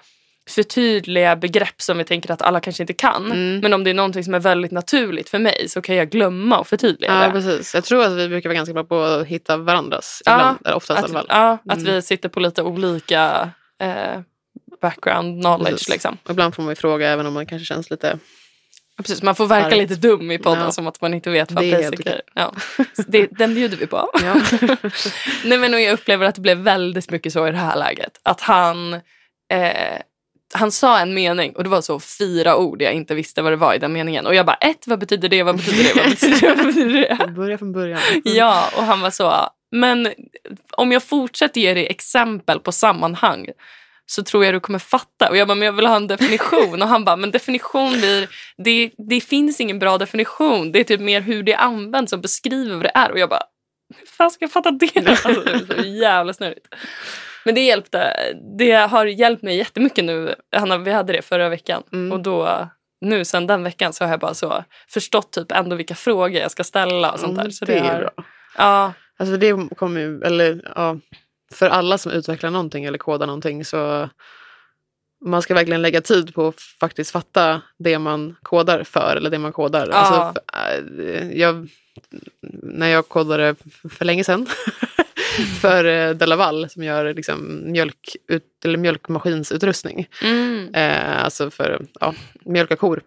förtydliga 0.50 1.36
begrepp 1.36 1.82
som 1.82 1.98
vi 1.98 2.04
tänker 2.04 2.30
att 2.30 2.42
alla 2.42 2.60
kanske 2.60 2.82
inte 2.82 2.92
kan. 2.92 3.26
Mm. 3.26 3.58
Men 3.60 3.72
om 3.72 3.84
det 3.84 3.90
är 3.90 3.94
någonting 3.94 4.24
som 4.24 4.34
är 4.34 4.38
väldigt 4.38 4.72
naturligt 4.72 5.28
för 5.28 5.38
mig 5.38 5.68
så 5.68 5.82
kan 5.82 5.96
jag 5.96 6.10
glömma 6.10 6.58
och 6.58 6.66
förtydliga 6.66 7.12
Ja, 7.14 7.26
det. 7.26 7.32
precis. 7.32 7.74
Jag 7.74 7.84
tror 7.84 8.04
att 8.04 8.12
vi 8.12 8.28
brukar 8.28 8.48
vara 8.48 8.56
ganska 8.56 8.72
bra 8.72 8.84
på 8.84 9.02
att 9.02 9.26
hitta 9.26 9.56
varandras. 9.56 10.22
Ja, 10.24 10.34
Ibland, 10.36 10.58
eller 10.64 10.76
oftast 10.76 11.00
i 11.00 11.04
Att, 11.04 11.10
alla 11.10 11.18
fall. 11.18 11.26
ja, 11.28 11.58
att 11.72 11.78
Mm. 11.78 11.94
vi 11.94 12.02
sitter 12.02 12.28
på 12.28 12.40
lite 12.40 12.62
olika 12.62 13.50
eh, 13.80 14.20
background 14.82 15.42
knowledge. 15.42 15.88
Liksom. 15.88 16.18
Ibland 16.30 16.54
får 16.54 16.62
man 16.62 16.70
ju 16.72 16.76
fråga 16.76 17.08
även 17.10 17.26
om 17.26 17.34
man 17.34 17.46
kanske 17.46 17.66
känns 17.74 17.90
lite... 17.90 18.18
Ja, 18.96 19.02
Precis, 19.02 19.22
man 19.22 19.34
får 19.34 19.46
verka 19.46 19.76
lite 19.76 19.94
dum 19.94 20.30
i 20.30 20.38
podden 20.38 20.64
Ja. 20.64 20.70
som 20.72 20.86
att 20.86 21.00
man 21.00 21.14
inte 21.14 21.30
vet 21.30 21.52
vad 21.52 21.64
är 21.64 21.82
basic 21.90 22.06
är. 22.06 22.20
Ja. 22.34 22.52
Så 22.76 23.02
Det, 23.06 23.26
den 23.30 23.54
bjuder 23.54 23.76
vi 23.76 23.86
på. 23.86 24.10
Ja. 24.24 24.34
Nej, 25.44 25.58
men 25.58 25.82
jag 25.82 25.92
upplever 25.92 26.26
att 26.26 26.34
det 26.34 26.40
blev 26.40 26.56
väldigt 26.58 27.10
mycket 27.10 27.32
så 27.32 27.48
i 27.48 27.50
det 27.50 27.56
här 27.56 27.76
läget. 27.76 28.20
Att 28.22 28.40
han, 28.40 28.94
eh, 29.52 29.98
han 30.54 30.72
sa 30.72 30.98
en 30.98 31.14
mening 31.14 31.56
och 31.56 31.62
det 31.64 31.68
var 31.70 31.80
så 31.80 32.00
fyra 32.00 32.56
ord 32.56 32.82
jag 32.82 32.92
inte 32.92 33.14
visste 33.14 33.42
vad 33.42 33.52
det 33.52 33.56
var 33.56 33.74
i 33.74 33.78
den 33.78 33.92
meningen. 33.92 34.26
Och 34.26 34.34
jag 34.34 34.46
bara, 34.46 34.56
ett, 34.56 34.86
vad 34.86 34.98
betyder 34.98 35.28
det? 35.28 35.42
Vad 35.42 35.56
betyder 35.56 35.84
det? 35.84 36.00
Vad 36.00 36.10
betyder 36.10 36.40
det? 36.40 36.54
Vad 36.56 36.66
betyder 36.66 37.16
det? 37.26 37.32
Börja 37.36 37.58
från 37.58 37.72
början. 37.72 38.00
Ja, 38.24 38.68
och 38.76 38.82
han 38.82 39.00
var 39.00 39.10
så, 39.10 39.48
men 39.72 40.12
om 40.72 40.92
jag 40.92 41.02
fortsätter 41.02 41.60
ge 41.60 41.74
dig 41.74 41.86
exempel 41.86 42.60
på 42.60 42.72
sammanhang 42.72 43.46
så 44.06 44.22
tror 44.22 44.44
jag 44.44 44.54
du 44.54 44.60
kommer 44.60 44.78
fatta. 44.78 45.28
Och 45.28 45.36
jag 45.36 45.48
bara, 45.48 45.54
men 45.54 45.66
jag 45.66 45.72
vill 45.72 45.86
ha 45.86 45.96
en 45.96 46.06
definition. 46.06 46.82
Och 46.82 46.88
han 46.88 47.04
bara, 47.04 47.16
men 47.16 47.30
definition 47.30 47.92
blir, 47.92 48.28
det, 48.56 48.90
det 49.08 49.20
finns 49.20 49.60
ingen 49.60 49.78
bra 49.78 49.98
definition. 49.98 50.72
Det 50.72 50.80
är 50.80 50.84
typ 50.84 51.00
mer 51.00 51.20
hur 51.20 51.42
det 51.42 51.54
används 51.54 52.10
som 52.10 52.20
beskriver 52.20 52.74
vad 52.74 52.84
det 52.84 52.92
är. 52.94 53.10
Och 53.10 53.18
jag 53.18 53.28
bara, 53.28 53.42
hur 53.98 54.06
fan 54.06 54.30
ska 54.30 54.44
jag 54.44 54.52
fatta 54.52 54.70
det? 54.70 54.96
Alltså, 55.06 55.28
det 55.28 55.50
är 55.50 55.82
så 55.82 55.88
jävla 55.88 56.32
snurrigt. 56.32 56.66
Men 57.44 57.54
det 57.54 57.60
hjälpte. 57.60 58.16
Det 58.58 58.72
har 58.72 59.06
hjälpt 59.06 59.42
mig 59.42 59.56
jättemycket 59.56 60.04
nu. 60.04 60.34
Hanna, 60.56 60.78
vi 60.78 60.92
hade 60.92 61.12
det 61.12 61.22
förra 61.22 61.48
veckan. 61.48 61.82
Mm. 61.92 62.12
Och 62.12 62.20
då, 62.20 62.68
nu 63.00 63.24
sen 63.24 63.46
den 63.46 63.62
veckan 63.62 63.92
så 63.92 64.04
har 64.04 64.10
jag 64.10 64.20
bara 64.20 64.34
så 64.34 64.64
förstått 64.88 65.32
typ 65.32 65.52
ändå 65.52 65.76
vilka 65.76 65.94
frågor 65.94 66.40
jag 66.40 66.50
ska 66.50 66.64
ställa 66.64 67.12
och 67.12 67.20
sånt 67.20 67.38
där. 67.38 67.50
Så 67.50 67.64
det, 67.64 67.78
är 67.78 68.00
bra. 68.00 68.10
Ja, 68.56 68.92
Alltså 69.18 69.36
det 69.36 69.68
kommer 69.76 70.00
ju, 70.00 70.22
eller 70.22 70.72
ja, 70.76 70.98
för 71.54 71.68
alla 71.68 71.98
som 71.98 72.12
utvecklar 72.12 72.50
någonting 72.50 72.84
eller 72.84 72.98
kodar 72.98 73.26
någonting 73.26 73.64
så 73.64 74.08
man 75.24 75.42
ska 75.42 75.54
verkligen 75.54 75.82
lägga 75.82 76.00
tid 76.00 76.34
på 76.34 76.48
att 76.48 76.60
faktiskt 76.60 77.10
fatta 77.10 77.62
det 77.78 77.98
man 77.98 78.36
kodar 78.42 78.84
för 78.84 79.16
eller 79.16 79.30
det 79.30 79.38
man 79.38 79.52
kodar. 79.52 79.88
Ja. 79.90 79.94
Alltså, 79.94 80.42
för, 80.52 81.00
äh, 81.02 81.30
jag, 81.32 81.68
när 82.62 82.88
jag 82.88 83.08
kodade 83.08 83.54
för 83.90 84.04
länge 84.04 84.24
sedan 84.24 84.46
för 85.60 85.84
eh, 85.84 86.10
Delaval 86.10 86.70
som 86.70 86.82
gör 86.82 87.14
liksom 87.14 87.62
mjölk, 87.72 88.16
ut, 88.28 88.64
eller 88.64 88.78
mjölkmaskinsutrustning. 88.78 90.08
mm. 90.22 90.74
Eh, 90.74 91.24
alltså 91.24 91.50
för 91.50 91.86
ja, 92.00 92.14
mjölka 92.44 92.76
kor. 92.76 93.02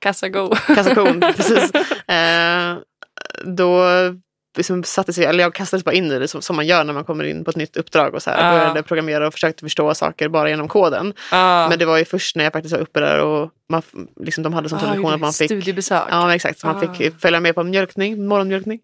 kassa 0.00 0.28
go. 0.28 0.54
kassakon. 0.66 1.20
precis. 1.36 1.74
Eh, 2.08 2.76
då 3.44 3.84
liksom 4.58 4.84
satte 4.84 5.12
sig, 5.12 5.24
eller 5.24 5.44
jag 5.44 5.54
kastades 5.54 5.84
bara 5.84 5.94
in 5.94 6.12
i 6.12 6.18
det 6.18 6.28
som, 6.28 6.56
man 6.56 6.66
gör 6.66 6.84
när 6.84 6.92
man 6.92 7.04
kommer 7.04 7.24
in 7.24 7.44
på 7.44 7.50
ett 7.50 7.56
nytt 7.56 7.76
uppdrag 7.76 8.14
och 8.14 8.22
så 8.22 8.30
här, 8.30 8.44
Ja. 8.54 8.58
började 8.58 8.82
programmera 8.82 9.26
och 9.26 9.32
försökte 9.32 9.62
förstå 9.64 9.94
saker 9.94 10.28
bara 10.28 10.48
genom 10.50 10.68
koden. 10.68 11.12
Ah. 11.32 11.68
Men 11.68 11.78
det 11.78 11.84
var 11.86 11.98
ju 11.98 12.04
först 12.04 12.36
när 12.36 12.44
jag 12.44 12.52
faktiskt 12.52 12.72
var 12.74 12.80
uppe 12.82 13.00
där 13.00 13.20
och 13.20 13.50
man, 13.70 13.82
liksom, 14.20 14.42
de 14.44 14.54
hade 14.54 14.68
som 14.68 14.78
tradition 14.78 15.14
att 15.14 15.20
man 15.20 15.32
fick, 15.32 15.46
Studiebesök. 15.50 16.02
ja, 16.10 16.34
exakt, 16.34 16.60
så 16.60 16.66
man 16.66 16.76
Ah. 16.76 16.94
fick 16.94 17.20
följa 17.20 17.40
med 17.40 17.54
på 17.54 17.62
mjölkning, 17.64 18.26
morgonmjölkning. 18.28 18.80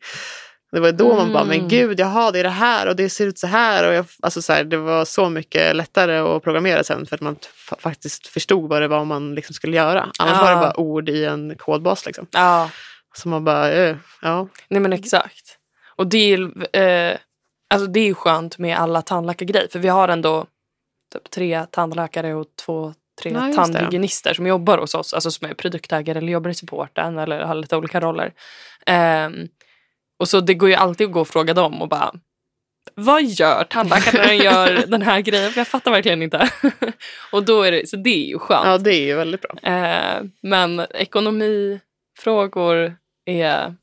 Det 0.73 0.81
var 0.81 0.93
då 0.93 1.15
man 1.17 1.33
bara, 1.33 1.45
men 1.45 1.57
Mm. 1.57 1.69
gud, 1.69 2.01
jaha, 2.01 2.31
det 2.31 2.39
är 2.39 2.43
det 2.45 2.49
här 2.51 2.89
och 2.89 2.97
det 2.97 3.11
ser 3.11 3.27
ut 3.27 3.39
så 3.39 3.47
här. 3.47 3.89
Och 3.89 3.95
jag, 3.95 4.07
alltså 4.23 4.43
så 4.43 4.53
här 4.53 4.65
det 4.65 4.77
var 4.77 5.05
så 5.05 5.29
mycket 5.29 5.77
lättare 5.77 6.19
att 6.19 6.43
programmera 6.43 6.85
sen 6.85 7.07
för 7.07 7.15
att 7.15 7.21
man 7.21 7.37
faktiskt 7.79 8.27
förstod 8.27 8.69
vad 8.71 8.83
det 8.83 8.89
var 8.89 9.05
man 9.05 9.35
liksom 9.35 9.55
skulle 9.55 9.77
göra. 9.77 10.09
Annars 10.19 10.41
var 10.41 10.51
det 10.51 10.57
bara 10.57 10.81
ord 10.81 11.09
i 11.09 11.25
en 11.25 11.55
kodbas. 11.59 12.07
Liksom. 12.07 12.27
Så 13.17 13.29
man 13.29 13.45
bara, 13.45 13.71
eh, 13.73 13.97
ja. 14.23 14.49
nej 14.69 14.81
men 14.81 14.93
exakt. 14.93 15.57
Och 15.97 16.07
det 16.07 16.33
är, 16.35 16.41
eh, 16.77 17.17
alltså 17.75 17.87
det 17.87 18.01
är 18.01 18.15
skönt 18.15 18.59
med 18.59 18.79
alla 18.79 19.03
tandläkargrejer. 19.03 19.69
För 19.73 19.79
vi 19.79 19.89
har 19.89 20.09
ändå 20.09 20.47
typ 21.13 21.31
tre 21.31 21.67
tandläkare 21.71 22.35
och 22.35 22.47
två, 22.65 22.95
tre 23.23 23.31
Ja, 23.33 23.47
just 23.47 23.59
det. 23.59 23.63
tandhygienister 23.65 24.35
som 24.35 24.47
jobbar 24.47 24.79
hos 24.79 24.95
oss. 24.95 25.15
Alltså 25.15 25.31
som 25.31 25.49
är 25.51 25.55
produktägare 25.55 26.19
eller 26.19 26.33
jobbar 26.33 26.51
i 26.51 26.55
supporten 26.55 27.19
eller 27.19 27.41
har 27.41 27.55
lite 27.55 27.77
olika 27.77 28.01
roller. 28.01 28.33
Ehm, 28.87 29.49
och 30.19 30.29
så 30.29 30.41
det 30.41 30.55
går 30.55 30.69
ju 30.69 30.75
alltid 30.75 31.07
att 31.07 31.13
gå 31.13 31.21
och 31.21 31.29
fråga 31.29 31.55
dem 31.55 31.83
och 31.83 31.89
bara 31.89 32.13
vad 32.95 33.23
gör 33.23 33.65
tandläkaren 33.65 34.21
när 34.23 34.29
den 34.29 34.37
gör 34.37 34.87
den 34.87 35.03
här 35.03 35.21
grejen? 35.21 35.51
För 35.53 35.61
jag 35.61 35.69
fattar 35.69 35.91
verkligen 35.91 36.23
inte. 36.23 36.51
och 37.33 37.45
då 37.45 37.63
är 37.63 37.73
det, 37.73 37.89
så 37.89 37.97
det 37.97 38.25
är 38.25 38.29
ju 38.29 38.39
skönt. 38.39 38.67
ja, 38.67 38.79
det 38.79 38.95
är 38.95 39.07
ju 39.07 39.15
väldigt 39.15 39.41
bra. 39.41 39.55
Eh, 39.73 40.23
men 40.43 40.87
ekonomifrågor 40.95 42.97
är 43.25 43.75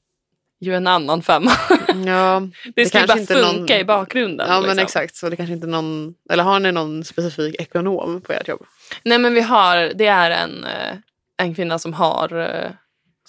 ju 0.62 0.76
en 0.76 0.88
annan 0.88 1.21
femma. 1.21 1.52
Ja, 2.06 2.41
Det 2.76 2.86
ska 2.86 3.00
ju 3.02 3.08
bara 3.08 3.17
funka 3.17 3.34
någon- 3.34 3.71
i 3.71 3.84
bakgrunden. 3.84 4.47
ja 4.50 4.54
men 4.62 4.63
liksom. 4.69 4.80
exakt. 4.84 5.15
Så 5.15 5.30
det 5.30 5.36
kanske 5.36 5.54
inte 5.54 5.67
någon, 5.67 6.13
eller 6.30 6.43
har 6.43 6.60
ni 6.60 6.71
någon 6.71 7.04
specifik 7.04 7.62
ekonom 7.62 8.21
på 8.21 8.34
ert 8.34 8.47
jobb? 8.47 8.65
Nej 9.04 9.17
men 9.19 9.34
vi 9.34 9.41
har, 9.41 9.91
det 9.95 10.08
är 10.08 10.32
en, 10.32 10.63
eh, 10.63 10.95
en 11.38 11.56
kvinna 11.56 11.80
som 11.80 11.93
har 11.93 12.39
eh, 12.39 12.71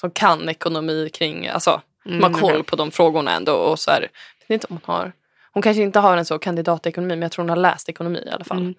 som 0.00 0.10
kan 0.10 0.48
ekonomi 0.48 1.10
kring, 1.12 1.48
alltså 1.48 1.80
Mm, 2.06 2.20
de 2.20 2.34
har 2.34 2.40
koll 2.40 2.50
okej. 2.52 2.62
på 2.62 2.76
de 2.76 2.90
frågorna 2.90 3.32
ändå. 3.32 3.52
Och 3.54 3.78
så 3.78 3.90
här, 3.90 4.00
jag 4.38 4.48
vet 4.48 4.50
inte 4.50 4.66
om 4.70 4.80
hon 4.84 4.94
har, 4.96 5.12
hon 5.52 5.62
kanske 5.62 5.82
inte 5.82 5.98
har 5.98 6.16
en 6.16 6.24
så 6.24 6.38
kandidatekonomi 6.38 7.14
men 7.16 7.22
jag 7.22 7.32
tror 7.32 7.42
hon 7.42 7.48
har 7.50 7.56
läst 7.56 7.88
ekonomi 7.88 8.22
i 8.26 8.30
alla 8.30 8.44
fall. 8.44 8.74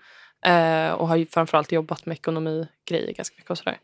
Mm. 0.45 0.87
Eh, 0.87 0.91
och 0.93 1.07
har 1.07 1.15
ju 1.15 1.25
framförallt 1.25 1.71
jobbat 1.71 2.05
med 2.05 2.13
ekonomigrejer 2.17 3.13
ganska 3.13 3.35
mycket 3.37 3.51
och 3.51 3.57
sådär. 3.57 3.77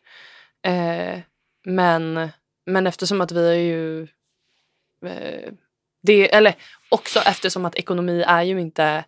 Eh, 0.65 1.19
men, 1.65 2.29
men 2.65 2.87
eftersom 2.87 3.21
att 3.21 3.31
vi 3.31 3.47
är 3.49 3.53
ju... 3.53 4.07
Eh, 5.05 5.51
det, 6.03 6.35
eller 6.35 6.55
också 6.89 7.19
eftersom 7.19 7.65
att 7.65 7.75
ekonomi 7.75 8.23
är 8.27 8.41
ju 8.43 8.61
inte 8.61 9.03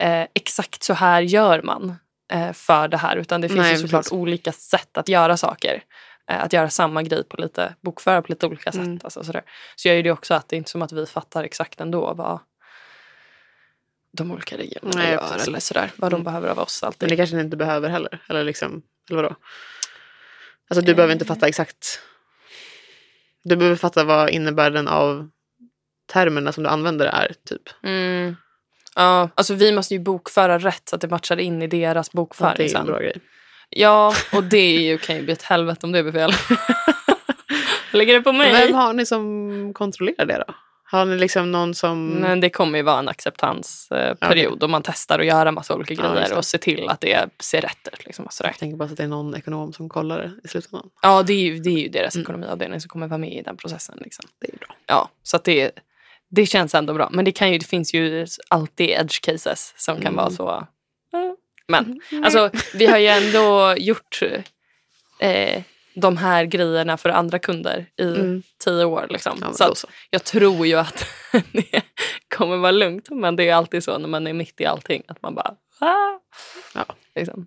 eh, 0.00 0.26
exakt 0.34 0.82
så 0.82 0.94
här 0.94 1.20
gör 1.22 1.62
man 1.62 1.94
eh, 2.32 2.52
för 2.52 2.88
det 2.88 2.96
här. 2.96 3.16
Utan 3.16 3.40
det 3.40 3.48
finns 3.48 3.58
Nej, 3.60 3.72
ju 3.72 3.78
såklart 3.78 4.00
precis. 4.00 4.12
olika 4.12 4.52
sätt 4.52 4.98
att 4.98 5.08
göra 5.08 5.36
saker. 5.36 5.82
Eh, 6.30 6.42
att 6.44 6.52
göra 6.52 6.70
samma 6.70 7.02
grej 7.02 7.24
på 7.24 7.36
lite, 7.36 7.74
bokföra 7.80 8.22
på 8.22 8.28
lite 8.32 8.46
olika 8.46 8.72
sätt. 8.72 8.80
Mm. 8.82 9.00
Alltså 9.04 9.24
sådär. 9.24 9.42
Så 9.76 9.88
gör 9.88 9.94
ju 9.94 10.02
det 10.02 10.10
också 10.10 10.34
att 10.34 10.48
det 10.48 10.56
är 10.56 10.58
inte 10.58 10.70
som 10.70 10.82
att 10.82 10.92
vi 10.92 11.06
fattar 11.06 11.44
exakt 11.44 11.80
ändå 11.80 12.14
vad 12.14 12.38
de 14.12 14.30
olika 14.30 14.56
regionerna 14.56 15.02
Nej, 15.02 15.12
gör 15.12 15.28
precis. 15.28 15.48
eller 15.48 15.60
sådär. 15.60 15.90
Vad 15.96 16.10
de 16.10 16.14
Mm. 16.14 16.24
behöver 16.24 16.48
av 16.48 16.58
oss 16.58 16.82
alltid. 16.82 17.02
Men 17.02 17.10
det 17.10 17.16
kanske 17.16 17.36
ni 17.36 17.42
inte 17.42 17.56
behöver 17.56 17.88
heller. 17.88 18.22
Eller, 18.28 18.44
liksom, 18.44 18.82
eller 19.10 19.22
vadå? 19.22 19.34
Alltså 20.70 20.84
du 20.84 20.90
Eh. 20.92 20.96
behöver 20.96 21.12
inte 21.12 21.24
fatta 21.24 21.48
exakt. 21.48 22.00
Du 23.44 23.56
behöver 23.56 23.76
fatta 23.76 24.04
vad 24.04 24.30
innebörden 24.30 24.88
av 24.88 25.28
termerna 26.12 26.52
som 26.52 26.64
du 26.64 26.70
använder 26.70 27.06
är. 27.06 27.32
Typ. 27.48 27.62
Mm. 27.82 28.36
Ja, 28.94 29.28
alltså 29.34 29.54
vi 29.54 29.72
måste 29.72 29.94
ju 29.94 30.00
bokföra 30.00 30.58
rätt 30.58 30.88
så 30.88 30.94
att 30.96 31.00
det 31.00 31.08
matchar 31.08 31.36
in 31.36 31.62
i 31.62 31.66
deras 31.66 32.10
Ja, 32.12 32.16
bokföring 32.16 32.54
det 32.56 32.74
är 32.74 32.78
en 32.78 32.86
bra 32.86 32.98
grej. 32.98 33.20
Ja, 33.70 34.14
och 34.32 34.44
det 34.44 34.76
är 34.76 34.80
ju, 34.80 34.98
kan 34.98 35.16
ju 35.16 35.22
bli 35.22 35.32
ett 35.32 35.42
helvete 35.42 35.86
om 35.86 35.92
det 35.92 36.02
blir 36.02 36.12
fel. 36.12 36.32
Lägger 37.92 38.14
det 38.14 38.20
på 38.20 38.32
mig. 38.32 38.52
Vem 38.52 38.74
har 38.74 38.92
ni 38.92 39.06
som 39.06 39.74
kontrollerar 39.74 40.26
det 40.26 40.44
då? 40.46 40.54
Har 40.90 41.04
ni 41.04 41.16
liksom 41.18 41.52
någon 41.52 41.74
som... 41.74 42.08
Men 42.08 42.40
det 42.40 42.50
kommer 42.50 42.78
ju 42.78 42.82
vara 42.84 42.98
en 42.98 43.08
acceptansperiod 43.08 44.62
och 44.62 44.70
man 44.70 44.82
testar 44.82 45.18
att 45.18 45.26
göra 45.26 45.52
massa 45.52 45.74
olika 45.74 45.94
Ja, 45.94 46.12
grejer 46.14 46.28
det. 46.28 46.34
och 46.36 46.44
se 46.44 46.58
till 46.58 46.88
att 46.88 47.00
det 47.00 47.28
ser 47.40 47.60
rätt 47.60 47.88
ut. 47.92 48.06
Liksom 48.06 48.24
och 48.24 48.32
sådär. 48.32 48.50
Jag 48.50 48.58
tänker 48.58 48.76
bara 48.76 48.84
att 48.88 48.96
det 48.96 49.02
är 49.02 49.08
någon 49.08 49.34
ekonom 49.34 49.72
som 49.72 49.88
kollar 49.88 50.18
det 50.18 50.32
i 50.44 50.48
slutändan. 50.48 50.90
Ja, 51.02 51.22
det 51.22 51.32
är 51.32 51.40
ju, 51.42 51.58
det 51.58 51.70
är 51.70 51.78
ju 51.78 51.88
deras 51.88 52.14
Mm. 52.14 52.22
ekonomiavdelning 52.24 52.80
som 52.80 52.88
kommer 52.88 53.06
vara 53.06 53.18
med 53.18 53.32
i 53.32 53.42
den 53.42 53.56
processen. 53.56 53.98
Liksom. 54.04 54.24
Det 54.40 54.52
är 54.52 54.56
bra. 54.58 54.76
Ja, 54.86 55.10
så 55.22 55.36
att 55.36 55.44
det, 55.44 55.70
det 56.30 56.46
känns 56.46 56.74
ändå 56.74 56.94
bra. 56.94 57.08
Men 57.12 57.24
det, 57.24 57.32
kan 57.32 57.52
ju, 57.52 57.58
det 57.58 57.66
finns 57.66 57.94
ju 57.94 58.26
alltid 58.48 58.90
edge 58.90 59.20
cases 59.22 59.74
som 59.76 59.96
kan 59.96 60.06
Mm. 60.06 60.16
vara 60.16 60.30
så... 60.30 60.50
eh, 60.50 61.32
Men 61.68 62.00
alltså, 62.24 62.50
vi 62.74 62.86
har 62.86 62.98
ju 62.98 63.06
ändå 63.06 63.74
gjort 63.78 64.20
eh, 65.20 65.62
de 66.00 66.16
här 66.16 66.44
grejerna 66.44 66.96
för 66.96 67.08
andra 67.10 67.38
kunder 67.38 67.86
i 67.96 68.02
Mm. 68.02 68.42
tio 68.64 68.84
år. 68.84 69.06
Liksom. 69.10 69.38
Ja, 69.40 69.52
så 69.52 69.74
så. 69.74 69.88
jag 70.10 70.24
tror 70.24 70.66
ju 70.66 70.74
att 70.74 71.06
det 71.52 71.82
kommer 72.36 72.56
vara 72.56 72.72
lugnt. 72.72 73.10
Men 73.10 73.36
det 73.36 73.48
är 73.48 73.54
alltid 73.54 73.84
så 73.84 73.98
när 73.98 74.08
man 74.08 74.26
är 74.26 74.32
mitt 74.32 74.60
i 74.60 74.66
allting 74.66 75.02
att 75.08 75.22
man 75.22 75.34
bara... 75.34 75.54
Ah! 75.78 76.18
Ja. 76.74 76.84
Liksom. 77.14 77.46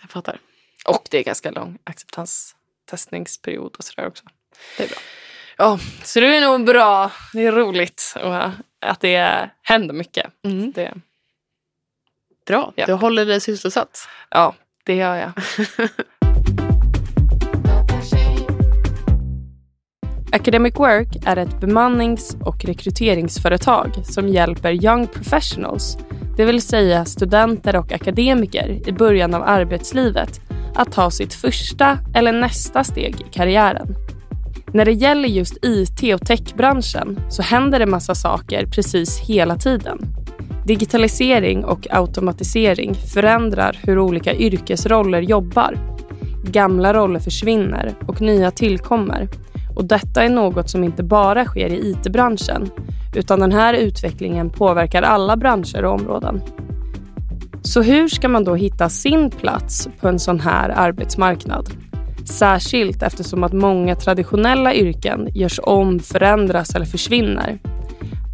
Jag 0.00 0.10
fattar. 0.10 0.38
Och 0.84 1.08
det 1.10 1.18
är 1.18 1.22
ganska 1.24 1.50
lång 1.50 1.78
acceptanstestningsperiod 1.84 3.74
och 3.78 3.84
sådär 3.84 4.06
också. 4.08 4.24
Det 4.76 4.84
är 4.84 4.88
bra. 4.88 4.98
Ja, 5.56 5.78
så 6.04 6.20
det 6.20 6.36
är 6.36 6.40
nog 6.40 6.64
bra. 6.66 7.10
Det 7.32 7.46
är 7.46 7.52
roligt 7.52 8.14
och 8.22 8.34
att 8.80 9.00
det 9.00 9.50
händer 9.62 9.94
mycket. 9.94 10.26
Mm. 10.44 10.72
Det, 10.72 10.94
Bra, 12.46 12.72
Ja. 12.76 12.86
du 12.86 12.92
håller 12.92 13.26
dig 13.26 13.40
sysselsatt. 13.40 14.08
ja, 14.30 14.54
det 14.84 14.94
gör 14.94 15.14
jag. 15.16 15.32
Academic 20.32 20.74
Work 20.76 21.16
är 21.26 21.36
ett 21.36 21.60
bemannings 21.60 22.36
och 22.40 22.64
rekryteringsföretag 22.64 23.90
som 24.04 24.28
hjälper 24.28 24.84
young 24.84 25.06
professionals, 25.06 25.98
det 26.36 26.44
vill 26.44 26.62
säga 26.62 27.04
studenter 27.04 27.76
och 27.76 27.92
akademiker 27.92 28.88
i 28.88 28.92
början 28.92 29.34
av 29.34 29.42
arbetslivet, 29.42 30.40
att 30.74 30.92
ta 30.92 31.10
sitt 31.10 31.34
första 31.34 31.98
eller 32.14 32.32
nästa 32.32 32.84
steg 32.84 33.14
i 33.20 33.32
karriären. 33.32 33.94
När 34.72 34.84
det 34.84 34.92
gäller 34.92 35.28
just 35.28 35.58
IT 35.62 36.14
och 36.14 36.26
techbranschen 36.26 37.20
så 37.30 37.42
händer 37.42 37.78
det 37.78 37.86
massa 37.86 38.14
saker 38.14 38.66
precis 38.66 39.20
hela 39.20 39.56
tiden. 39.56 39.98
Digitalisering 40.64 41.64
och 41.64 41.86
automatisering 41.90 42.94
förändrar 42.94 43.78
hur 43.82 43.98
olika 43.98 44.34
yrkesroller 44.34 45.20
jobbar. 45.20 45.78
Gamla 46.44 46.94
roller 46.94 47.20
försvinner 47.20 47.94
och 48.06 48.20
nya 48.20 48.50
tillkommer. 48.50 49.28
Och 49.78 49.84
detta 49.84 50.22
är 50.22 50.28
något 50.28 50.70
som 50.70 50.84
inte 50.84 51.02
bara 51.02 51.44
sker 51.44 51.70
i 51.70 51.90
IT-branschen 51.90 52.70
utan 53.14 53.40
den 53.40 53.52
här 53.52 53.74
utvecklingen 53.74 54.50
påverkar 54.50 55.02
alla 55.02 55.36
branscher 55.36 55.84
och 55.84 55.92
områden. 55.92 56.40
Så 57.62 57.82
hur 57.82 58.08
ska 58.08 58.28
man 58.28 58.44
då 58.44 58.54
hitta 58.54 58.88
sin 58.88 59.30
plats 59.30 59.88
på 60.00 60.08
en 60.08 60.18
sån 60.18 60.40
här 60.40 60.68
arbetsmarknad? 60.68 61.70
Särskilt 62.24 63.02
eftersom 63.02 63.44
att 63.44 63.52
många 63.52 63.94
traditionella 63.94 64.74
yrken 64.74 65.28
görs 65.34 65.60
om, 65.62 65.98
förändras 65.98 66.74
eller 66.74 66.86
försvinner. 66.86 67.58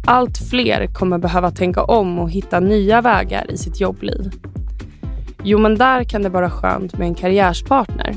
Allt 0.05 0.37
fler 0.49 0.87
kommer 0.93 1.17
behöva 1.17 1.51
tänka 1.51 1.83
om 1.83 2.19
och 2.19 2.31
hitta 2.31 2.59
nya 2.59 3.01
vägar 3.01 3.51
i 3.51 3.57
sitt 3.57 3.81
jobbliv. 3.81 4.31
Jo, 5.43 5.59
men 5.59 5.75
där 5.77 6.03
kan 6.03 6.23
det 6.23 6.29
vara 6.29 6.49
skönt 6.49 6.97
med 6.97 7.07
en 7.07 7.15
karriärspartner. 7.15 8.15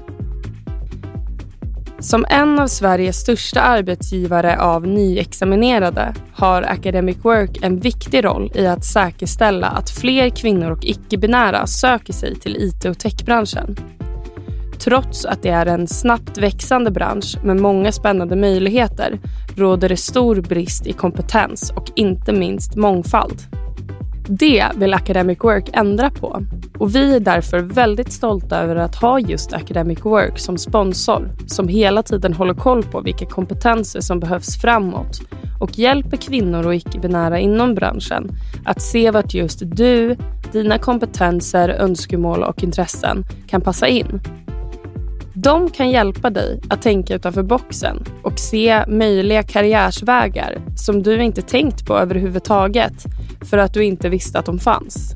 Som 2.00 2.26
en 2.28 2.58
av 2.58 2.66
Sveriges 2.66 3.16
största 3.16 3.61
arbetsgivare 3.61 4.61
av 4.61 4.87
nyexaminerade 4.87 6.14
har 6.32 6.62
Academic 6.62 7.16
Work 7.22 7.58
en 7.62 7.80
viktig 7.80 8.24
roll 8.24 8.52
i 8.54 8.66
att 8.66 8.84
säkerställa 8.84 9.66
att 9.66 9.90
fler 9.90 10.28
kvinnor 10.28 10.70
och 10.70 10.84
icke-binära 10.84 11.66
söker 11.66 12.12
sig 12.12 12.34
till 12.34 12.56
IT 12.56 12.84
och 12.84 12.98
techbranschen. 12.98 13.76
Trots 14.78 15.24
att 15.24 15.42
det 15.42 15.48
är 15.48 15.66
en 15.66 15.88
snabbt 15.88 16.38
växande 16.38 16.90
bransch 16.90 17.38
med 17.44 17.56
många 17.56 17.92
spännande 17.92 18.37
möjligheter 18.37 19.18
råder 19.56 19.88
det 19.88 19.96
stor 19.96 20.40
brist 20.40 20.87
i 20.87 20.92
kompetens 20.92 21.70
och 21.76 21.90
inte 21.96 22.32
minst 22.32 22.76
mångfald. 22.76 23.42
Det 24.30 24.66
vill 24.76 24.94
Academic 24.94 25.38
Work 25.40 25.70
ändra 25.72 26.10
på 26.10 26.42
och 26.78 26.94
vi 26.94 27.16
är 27.16 27.20
därför 27.20 27.58
väldigt 27.58 28.12
stolta 28.12 28.58
över 28.58 28.76
att 28.76 28.94
ha 28.94 29.20
just 29.20 29.52
Academic 29.52 30.04
Work 30.04 30.38
som 30.38 30.58
sponsor 30.58 31.30
som 31.46 31.68
hela 31.68 32.02
tiden 32.02 32.32
håller 32.32 32.54
koll 32.54 32.82
på 32.82 33.00
vilka 33.00 33.26
kompetenser 33.26 34.00
som 34.00 34.20
behövs 34.20 34.60
framåt 34.60 35.20
och 35.60 35.78
hjälper 35.78 36.16
kvinnor 36.16 36.66
och 36.66 36.74
icke-binära 36.74 37.38
inom 37.38 37.74
branschen 37.74 38.30
att 38.64 38.82
se 38.82 39.10
vart 39.10 39.34
just 39.34 39.62
du, 39.64 40.16
dina 40.52 40.78
kompetenser, 40.78 41.68
önskemål 41.68 42.42
och 42.42 42.62
intressen 42.62 43.24
kan 43.46 43.60
passa 43.60 43.88
in. 43.88 44.20
De 45.42 45.70
kan 45.70 45.90
hjälpa 45.90 46.31
dig 46.31 46.61
att 46.68 46.83
tänka 46.83 47.14
utanför 47.14 47.42
boxen 47.42 48.05
och 48.22 48.38
se 48.38 48.85
möjliga 48.88 49.42
karriärsvägar 49.42 50.59
som 50.77 51.03
du 51.03 51.22
inte 51.22 51.42
tänkt 51.42 51.87
på 51.87 51.98
överhuvudtaget 51.98 52.94
för 53.51 53.59
att 53.59 53.74
du 53.74 53.85
inte 53.85 54.09
visste 54.09 54.38
att 54.38 54.46
de 54.46 54.59
fanns. 54.59 55.14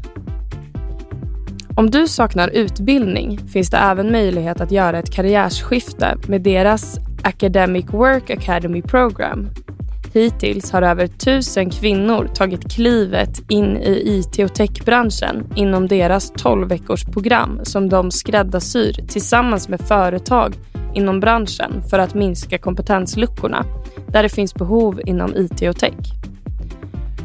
Om 1.76 1.90
du 1.90 2.08
saknar 2.08 2.48
utbildning 2.48 3.38
finns 3.48 3.70
det 3.70 3.76
även 3.76 4.12
möjlighet 4.12 4.60
att 4.60 4.72
göra 4.72 4.98
ett 4.98 5.12
karriärsskifte 5.12 6.16
med 6.28 6.40
deras 6.40 6.98
Academic 7.22 7.86
Work 7.92 8.30
Academy 8.30 8.82
Program. 8.82 9.48
Hittills 10.14 10.72
har 10.72 10.82
över 10.82 11.06
tusen 11.06 11.70
kvinnor 11.70 12.28
tagit 12.34 12.72
klivet 12.72 13.50
in 13.50 13.76
i 13.76 14.02
IT 14.06 14.38
och 14.38 14.54
techbranschen 14.54 15.52
inom 15.54 15.88
deras 15.88 16.32
12 16.32 16.68
veckors 16.68 17.04
program 17.04 17.60
som 17.62 17.88
de 17.88 18.10
skräddarsyr 18.10 18.92
tillsammans 19.08 19.68
med 19.68 19.80
företag 19.80 20.54
inom 20.94 21.20
branschen 21.20 21.82
för 21.90 21.98
att 21.98 22.14
minska 22.14 22.58
kompetensluckorna 22.58 23.64
där 24.08 24.22
det 24.22 24.28
finns 24.28 24.54
behov 24.54 25.00
inom 25.06 25.36
IT 25.36 25.62
och 25.68 25.76
tech. 25.76 25.94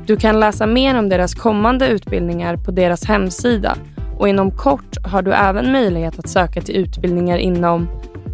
Du 0.05 0.17
kan 0.17 0.39
läsa 0.39 0.67
mer 0.67 0.99
om 0.99 1.09
deras 1.09 1.35
kommande 1.35 1.87
utbildningar 1.87 2.57
på 2.57 2.71
deras 2.71 3.05
hemsida 3.05 3.77
och 4.17 4.29
inom 4.29 4.51
kort 4.51 4.97
har 5.03 5.21
du 5.21 5.33
även 5.33 5.71
möjlighet 5.71 6.19
att 6.19 6.29
söka 6.29 6.61
till 6.61 6.75
utbildningar 6.75 7.37
inom 7.37 7.87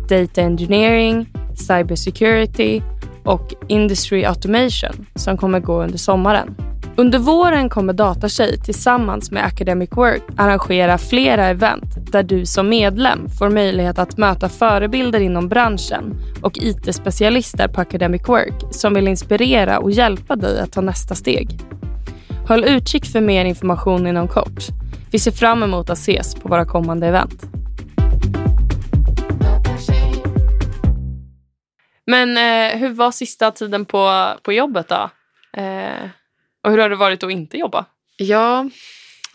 Data 0.09 0.41
Engineering, 0.41 1.27
Cybersecurity 1.55 2.81
och 3.25 3.53
Industry 3.67 4.25
Automation 4.25 5.05
som 5.15 5.37
kommer 5.37 5.59
gå 5.59 5.83
under 5.83 5.97
sommaren. 5.97 6.55
Under 6.95 7.19
våren 7.19 7.69
kommer 7.69 7.93
Datatjej 7.93 8.59
tillsammans 8.59 9.31
med 9.31 9.45
Academic 9.45 9.89
Work 9.91 10.21
arrangera 10.37 10.97
flera 10.97 11.45
event 11.45 12.11
där 12.11 12.23
du 12.23 12.45
som 12.45 12.69
medlem 12.69 13.29
får 13.29 13.49
möjlighet 13.49 13.99
att 13.99 14.17
möta 14.17 14.49
förebilder 14.49 15.19
inom 15.19 15.49
branschen 15.49 16.15
och 16.41 16.57
IT-specialister 16.57 17.67
på 17.67 17.81
Academic 17.81 18.21
Work 18.27 18.53
som 18.71 18.93
vill 18.93 19.07
inspirera 19.07 19.79
och 19.79 19.91
hjälpa 19.91 20.35
dig 20.35 20.59
att 20.59 20.71
ta 20.71 20.81
nästa 20.81 21.15
steg. 21.15 21.59
Håll 22.47 22.63
utkik 22.63 23.05
för 23.05 23.21
mer 23.21 23.45
information 23.45 24.07
inom 24.07 24.27
kort. 24.27 24.63
Vi 25.11 25.19
ser 25.19 25.31
fram 25.31 25.63
emot 25.63 25.89
att 25.89 25.97
ses 25.97 26.35
på 26.35 26.49
våra 26.49 26.65
kommande 26.65 27.07
event. 27.07 27.45
Men 32.07 32.37
eh, 32.37 32.77
hur 32.79 32.89
var 32.89 33.11
sista 33.11 33.51
tiden 33.51 33.85
på, 33.85 34.33
på 34.41 34.53
jobbet 34.53 34.87
då? 34.87 35.09
Eh, 35.61 36.09
och 36.63 36.71
hur 36.71 36.77
har 36.77 36.89
det 36.89 36.95
varit 36.95 37.23
att 37.23 37.31
inte 37.31 37.57
jobba? 37.57 37.85
Ja. 38.17 38.69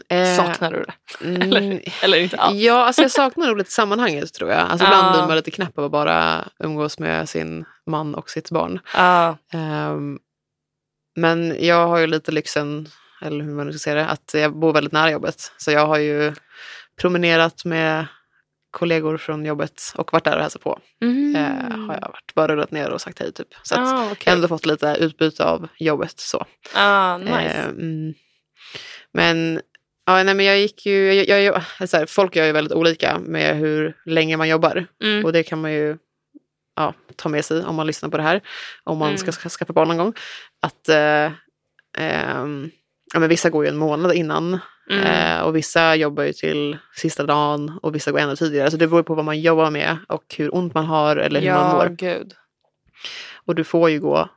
eh, 0.08 0.36
Saknar 0.36 0.72
du 0.72 0.84
det? 0.84 1.24
mm, 1.24 1.42
Eller, 1.52 1.82
eller 2.02 2.18
inte 2.18 2.36
alls? 2.36 2.56
Ja, 2.56 2.86
alltså 2.86 3.02
jag 3.02 3.10
saknar 3.10 3.46
nog 3.46 3.58
lite 3.58 3.70
sammanhanget 3.70 4.34
tror 4.34 4.50
jag. 4.50 4.60
Alltså 4.60 4.86
ibland 4.86 5.12
blir 5.12 5.26
man 5.26 5.36
lite 5.36 5.50
knäpp 5.50 5.78
av 5.78 5.84
att 5.84 5.90
bara 5.90 6.44
umgås 6.58 6.98
med 6.98 7.28
sin 7.28 7.64
man 7.86 8.14
och 8.14 8.30
sitt 8.30 8.50
barn. 8.50 8.80
Ehm, 9.52 10.18
men 11.16 11.56
jag 11.66 11.86
har 11.88 11.98
ju 11.98 12.06
lite 12.06 12.32
lyxen, 12.32 12.88
eller 13.22 13.44
hur 13.44 13.52
man 13.54 13.66
nu 13.66 13.72
ska 13.72 13.78
säga 13.78 13.96
det, 13.96 14.06
att 14.08 14.30
jag 14.34 14.56
bor 14.56 14.72
väldigt 14.72 14.92
nära 14.92 15.10
jobbet. 15.10 15.52
Så 15.56 15.70
jag 15.70 15.86
har 15.86 15.98
ju 15.98 16.34
promenerat 17.00 17.64
med 17.64 18.06
kollegor 18.70 19.16
från 19.16 19.44
jobbet 19.44 19.82
och 19.96 20.12
varit 20.12 20.24
där 20.24 20.36
och 20.36 20.42
hälsat 20.42 20.62
på. 20.62 20.78
Mm. 21.02 21.36
Eh, 21.36 21.78
har 21.86 21.94
jag 21.94 22.08
varit, 22.08 22.34
bara 22.34 22.52
rullat 22.52 22.70
ner 22.70 22.90
och 22.90 23.00
sagt 23.00 23.18
hej 23.18 23.32
typ. 23.32 23.48
Så 23.62 23.74
att 23.74 23.80
ah, 23.80 24.14
jag 24.24 24.30
har 24.30 24.36
ändå 24.36 24.48
fått 24.48 24.66
lite 24.66 24.96
utbyte 25.00 25.44
av 25.44 25.68
jobbet 25.78 26.20
så. 26.20 26.46
ah, 26.74 27.18
nice. 27.18 27.34
Eh. 27.34 27.72
Men, 29.12 29.60
ja, 30.06 30.22
nej, 30.22 30.34
men 30.34 30.46
jag 30.46 30.58
gick 30.58 30.86
ju, 30.86 31.12
jag, 31.12 31.42
jag, 31.42 31.62
jag, 31.78 31.88
så 31.88 31.96
här, 31.96 32.06
folk 32.06 32.36
gör 32.36 32.44
ju 32.46 32.52
väldigt 32.52 32.72
olika 32.72 33.18
med 33.18 33.56
hur 33.56 33.96
länge 34.06 34.36
man 34.36 34.48
jobbar. 34.48 34.86
Mm. 35.04 35.24
Och 35.24 35.32
det 35.32 35.42
kan 35.42 35.60
man 35.60 35.72
ju 35.72 35.96
ja, 36.76 36.94
ta 37.16 37.28
med 37.28 37.44
sig 37.44 37.64
om 37.64 37.74
man 37.76 37.86
lyssnar 37.86 38.08
på 38.08 38.16
det 38.16 38.22
här. 38.22 38.40
Om 38.84 38.98
man 38.98 39.08
Mm. 39.08 39.18
ska, 39.18 39.32
ska 39.32 39.48
skaffa 39.48 39.72
barn 39.72 39.88
någon 39.88 39.96
gång. 39.96 40.12
Att 40.62 40.88
eh, 40.88 41.32
ehm, 41.98 42.70
ja, 43.12 43.20
men 43.20 43.28
vissa 43.28 43.50
går 43.50 43.64
ju 43.64 43.68
en 43.70 43.76
månad 43.76 44.12
innan. 44.14 44.58
Mm. 44.90 45.04
Eh, 45.04 45.40
och 45.40 45.56
vissa 45.56 45.94
jobbar 45.94 46.24
ju 46.24 46.32
till 46.32 46.78
sista 46.96 47.26
dagen 47.26 47.78
och 47.82 47.94
vissa 47.94 48.10
går 48.10 48.18
ännu 48.18 48.36
tidigare. 48.36 48.70
Så 48.70 48.76
det 48.76 48.86
beror 48.86 49.02
på 49.02 49.14
vad 49.14 49.24
man 49.24 49.40
jobbar 49.40 49.70
med 49.70 49.96
och 50.08 50.34
hur 50.38 50.54
ont 50.54 50.74
man 50.74 50.84
har 50.84 51.16
eller 51.16 51.40
hur 51.40 51.50
man 51.50 51.70
ja, 51.70 51.74
mår. 51.74 51.88
gud. 51.88 52.32
Och 53.34 53.54
du 53.54 53.64
får 53.64 53.90
ju 53.90 54.00
gå 54.00 54.28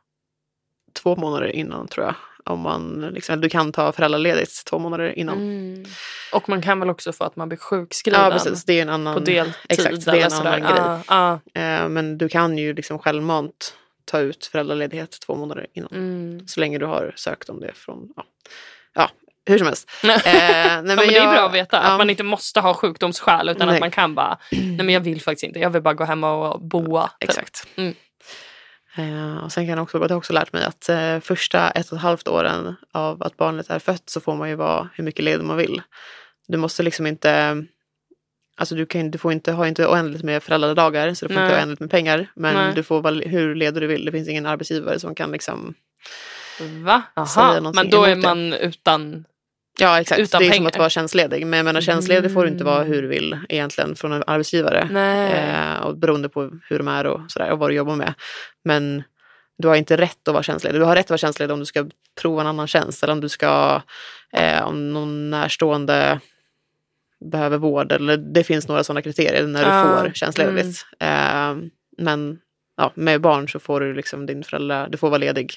två 0.93 1.15
månader 1.15 1.47
innan 1.47 1.87
tror 1.87 2.05
jag. 2.05 2.15
Om 2.45 2.59
man, 2.59 3.11
liksom, 3.13 3.41
du 3.41 3.49
kan 3.49 3.71
ta 3.71 3.91
föräldraledigt 3.91 4.65
två 4.65 4.79
månader 4.79 5.19
innan. 5.19 5.37
Mm. 5.37 5.85
Och 6.33 6.49
man 6.49 6.61
kan 6.61 6.79
väl 6.79 6.89
också 6.89 7.11
få 7.11 7.23
att 7.23 7.35
man 7.35 7.49
blir 7.49 7.57
sjukskriven 7.57 8.21
Ja 8.21 8.31
precis, 8.31 8.65
det 8.65 8.77
är 8.77 8.81
en 8.81 8.89
annan, 8.89 9.13
på 9.13 9.19
deltid. 9.19 9.53
exakt, 9.69 10.05
det 10.05 10.21
är 10.21 10.25
en 10.25 10.33
annan 10.33 10.61
grej. 10.61 10.79
Ah, 11.07 11.39
ah. 11.53 11.87
Men 11.87 12.17
du 12.17 12.29
kan 12.29 12.57
ju 12.57 12.73
liksom 12.73 12.99
självmant 12.99 13.75
ta 14.05 14.19
ut 14.19 14.45
föräldraledighet 14.45 15.17
två 15.25 15.35
månader 15.35 15.67
innan. 15.73 15.91
Mm. 15.91 16.47
Så 16.47 16.59
länge 16.59 16.77
du 16.77 16.85
har 16.85 17.13
sökt 17.15 17.49
om 17.49 17.59
det 17.59 17.71
från 17.73 18.13
ja, 18.15 18.23
ja, 18.93 19.09
hur 19.45 19.57
som 19.57 19.67
helst. 19.67 19.89
Eh, 20.03 20.11
nej, 20.13 20.81
men 20.81 20.89
ja, 20.89 20.95
men 20.95 20.97
det 20.97 21.17
är 21.17 21.23
jag- 21.23 21.33
bra 21.33 21.45
att 21.45 21.53
veta 21.53 21.77
ja. 21.77 21.83
att 21.83 21.97
man 21.97 22.09
inte 22.09 22.23
måste 22.23 22.59
ha 22.59 22.73
sjukdomsskäl 22.73 23.49
utan 23.49 23.67
Nej. 23.67 23.75
att 23.75 23.79
man 23.79 23.91
kan 23.91 24.15
bara, 24.15 24.37
nej 24.51 24.77
men 24.77 24.89
jag 24.89 25.01
vill 25.01 25.21
faktiskt 25.21 25.43
inte, 25.43 25.59
jag 25.59 25.69
vill 25.69 25.81
bara 25.81 25.93
gå 25.93 26.03
hemma 26.03 26.31
och 26.31 26.61
boa. 26.61 27.07
typ. 27.19 27.29
Exakt. 27.29 27.67
Mm. 27.75 27.95
Eh, 28.95 29.43
och 29.43 29.51
sen 29.51 29.67
kan 29.67 29.75
jag 29.77 29.83
också, 29.83 29.97
jag 29.97 30.09
har 30.09 30.15
också 30.15 30.33
lärt 30.33 30.53
mig 30.53 30.63
att 30.63 30.89
eh, 30.89 31.19
första 31.19 31.71
ett 31.71 31.91
och 31.91 31.97
ett 31.97 32.03
halvt 32.03 32.27
åren 32.27 32.75
av 32.91 33.23
att 33.23 33.37
barnet 33.37 33.69
är 33.69 33.79
fött 33.79 34.09
så 34.09 34.21
får 34.21 34.35
man 34.35 34.49
ju 34.49 34.55
vara 34.55 34.89
hur 34.93 35.03
mycket 35.03 35.25
ledig 35.25 35.43
man 35.45 35.57
vill. 35.57 35.81
Du 36.47 36.57
måste 36.57 36.83
liksom 36.83 37.07
inte, 37.07 37.63
alltså 38.57 38.75
du, 38.75 38.85
kan, 38.85 39.11
du 39.11 39.17
får 39.17 39.31
inte 39.31 39.51
ha 39.51 39.67
inte 39.67 39.87
oändligt 39.87 40.23
med 40.23 40.43
föräldradagar 40.43 41.13
så 41.13 41.27
du 41.27 41.33
får 41.33 41.41
Nej. 41.41 41.49
inte 41.49 41.59
oändligt 41.59 41.79
med 41.79 41.89
pengar. 41.91 42.31
Men 42.35 42.55
Nej. 42.55 42.73
du 42.75 42.83
får 42.83 43.01
vara 43.01 43.13
hur 43.15 43.55
ledig 43.55 43.83
du 43.83 43.87
vill. 43.87 44.05
Det 44.05 44.11
finns 44.11 44.29
ingen 44.29 44.45
arbetsgivare 44.45 44.99
som 44.99 45.15
kan 45.15 45.31
liksom, 45.31 45.73
Va? 46.83 47.01
Aha. 47.15 47.71
Men 47.73 47.89
då 47.89 48.03
är 48.03 48.15
det. 48.15 48.21
man 48.21 48.53
utan... 48.53 49.25
ja 49.79 50.01
exakt, 50.01 50.19
Utan 50.21 50.39
det 50.41 50.45
är 50.45 50.47
som 50.47 50.57
pengar. 50.57 50.67
att 50.69 50.77
vara 50.77 50.89
tjänstledig. 50.89 51.45
Men 51.47 51.57
jag 51.57 51.63
menar 51.65 51.81
tjänstledig 51.81 52.33
får 52.33 52.43
du 52.45 52.49
inte 52.51 52.63
vara 52.63 52.81
Mm. 52.81 52.87
hur 52.93 53.01
du 53.01 53.07
vill 53.07 53.37
egentligen 53.49 53.95
från 53.95 54.11
en 54.11 54.23
arbetsgivare. 54.27 54.79
Eh, 55.77 55.81
och 55.85 55.97
beroende 55.97 56.29
på 56.29 56.51
hur 56.69 56.77
de 56.77 56.87
är 56.87 57.05
och, 57.05 57.21
sådär, 57.31 57.51
och 57.51 57.59
vad 57.59 57.69
du 57.69 57.73
jobbar 57.75 57.95
med. 57.95 58.13
Men 58.63 59.03
du 59.57 59.67
har 59.67 59.75
inte 59.75 59.97
rätt 59.97 60.27
att 60.27 60.33
vara 60.33 60.43
tjänstledig. 60.43 60.81
Du 60.81 60.85
har 60.85 60.95
rätt 60.95 61.05
att 61.05 61.09
vara 61.09 61.17
tjänstledig 61.17 61.53
om 61.53 61.59
du 61.59 61.65
ska 61.65 61.89
prova 62.21 62.41
en 62.41 62.47
annan 62.47 62.67
tjänst 62.67 63.03
eller 63.03 63.13
om 63.13 63.21
du 63.21 63.29
ska, 63.29 63.81
eh, 64.33 64.63
om 64.67 64.93
någon 64.93 65.29
närstående 65.29 66.19
behöver 67.31 67.57
vård 67.57 67.91
eller 67.91 68.17
det 68.17 68.43
finns 68.43 68.67
några 68.67 68.83
sådana 68.83 69.01
kriterier 69.01 69.47
när 69.47 69.65
du 69.65 69.71
Ah, 69.71 69.83
får 70.03 70.11
tjänstledigt. 70.13 70.85
Eh, 70.99 71.55
men 71.97 72.39
ja, 72.77 72.91
med 72.95 73.21
barn 73.21 73.49
så 73.49 73.59
får 73.59 73.79
du 73.79 73.93
liksom 73.93 74.25
din 74.25 74.43
förälder, 74.43 74.87
du 74.89 74.97
får 74.97 75.09
vara 75.09 75.17
ledig 75.17 75.53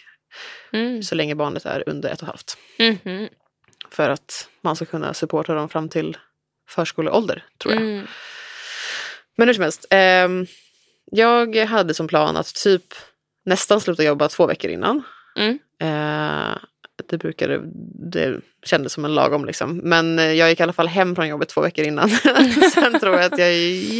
Mm. 0.73 1.03
så 1.03 1.15
länge 1.15 1.35
barnet 1.35 1.65
är 1.67 1.83
under 1.87 2.09
ett 2.09 2.23
och 2.23 2.29
ett 2.29 2.35
halvt. 2.35 2.57
Mhm. 3.05 3.29
För 3.95 4.11
att 4.11 4.49
man 4.61 4.77
ska 4.77 4.85
kunna 4.85 5.15
supporta 5.15 5.55
dem 5.55 5.69
fram 5.69 5.89
till 5.89 6.17
förskoleålder 6.69 7.45
tror 7.59 7.75
jag. 7.75 7.83
Mm. 7.83 8.07
Men 9.37 9.49
hur 9.49 9.55
som 9.55 9.63
helst. 9.63 9.87
ehm, 9.91 10.47
jag 11.05 11.57
hade 11.57 11.95
som 11.95 12.09
plan 12.09 12.37
att 12.37 12.55
typ 12.55 12.95
nästan 13.45 13.81
sluta 13.81 14.05
jobba 14.05 14.29
två 14.29 14.47
veckor 14.47 14.71
innan. 14.71 15.03
Mm. 15.37 15.59
Eh, 15.81 16.57
det 17.09 17.19
brukade, 17.19 17.61
det 18.13 18.41
kändes 18.65 18.93
som 18.93 19.05
en 19.05 19.15
lagom 19.15 19.45
liksom. 19.45 19.77
Men 19.77 20.19
eh, 20.19 20.33
jag 20.33 20.51
gick 20.51 20.61
i 20.61 20.63
alla 20.63 20.73
fall 20.73 20.89
hem 20.89 21.17
från 21.17 21.29
jobbet 21.29 21.49
två 21.49 21.61
veckor 21.61 21.85
innan. 21.85 22.11
Sen 22.75 23.01
tror 23.01 23.15
jag 23.15 23.25
att 23.25 23.39
jag 23.39 23.53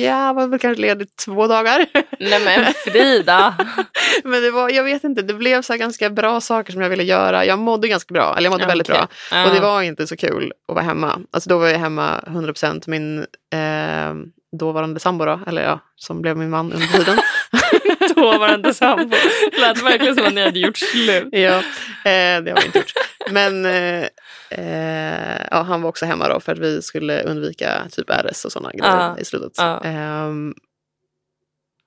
ja, 0.05 0.33
var 0.33 0.47
väl 0.47 0.59
kanske 0.59 0.83
ledig 0.83 1.17
två 1.17 1.47
dagar. 1.47 1.87
Nej 2.21 2.45
men 2.45 2.75
Frida! 2.75 3.55
Men 4.25 4.43
det 4.43 4.51
var, 4.51 4.71
jag 4.71 4.85
vet 4.85 5.05
inte, 5.05 5.23
det 5.23 5.35
blev 5.35 5.63
så 5.63 5.77
ganska 5.77 6.11
bra 6.11 6.41
saker 6.41 6.73
som 6.73 6.83
jag 6.83 6.91
ville 6.91 7.03
göra. 7.03 7.45
Jag 7.45 7.59
mådde 7.59 7.89
ganska 7.89 8.15
bra, 8.15 8.35
eller 8.37 8.47
jag 8.47 8.53
mådde 8.53 8.67
väldigt 8.67 8.91
Okej. 8.91 9.01
bra. 9.01 9.09
Ja. 9.39 9.49
Och 9.49 9.55
det 9.55 9.61
var 9.61 9.83
inte 9.83 10.07
så 10.07 10.17
kul 10.17 10.53
att 10.69 10.75
vara 10.75 10.85
hemma. 10.85 11.21
Alltså 11.31 11.51
då 11.51 11.59
var 11.59 11.69
jag 11.69 11.79
hemma 11.79 12.21
100%. 12.27 12.85
Min 12.87 13.19
eh, 13.53 14.15
dåvarande 14.59 15.01
sambo 15.01 15.25
då, 15.25 15.41
eller 15.47 15.63
ja, 15.63 15.81
som 15.97 16.23
blev 16.23 16.37
min 16.37 16.51
man 16.51 16.73
under 16.73 16.87
tiden. 16.87 17.19
dåvarande 18.23 18.75
sambo. 18.75 19.17
Lät 19.61 19.83
verkligen 19.83 20.15
som 20.17 20.27
att 20.27 20.35
ni 20.35 20.43
hade 20.45 20.59
gjort 20.59 20.77
slut. 20.79 21.29
ja, 21.33 21.57
eh, 21.59 21.63
det 22.05 22.51
har 22.51 22.61
vi 22.61 22.67
inte 22.67 22.79
gjort. 22.79 22.93
Men 23.31 23.67
eh, 23.67 24.07
eh, 24.51 25.47
ja, 25.51 25.63
han 25.63 25.83
var 25.83 25.89
också 25.89 26.07
hemma 26.07 26.29
då 26.29 26.41
för 26.41 26.53
att 26.53 26.59
vi 26.59 26.83
skulle 26.83 27.23
undvika 27.23 27.83
typ 27.91 28.11
RS 28.11 28.45
och 28.45 28.53
sådana 28.53 28.71
grejer 28.73 28.97
Ja, 28.97 29.19
i 29.19 29.25
slutet. 29.25 29.53
ja. 29.57 29.81
Ehm, 29.85 30.55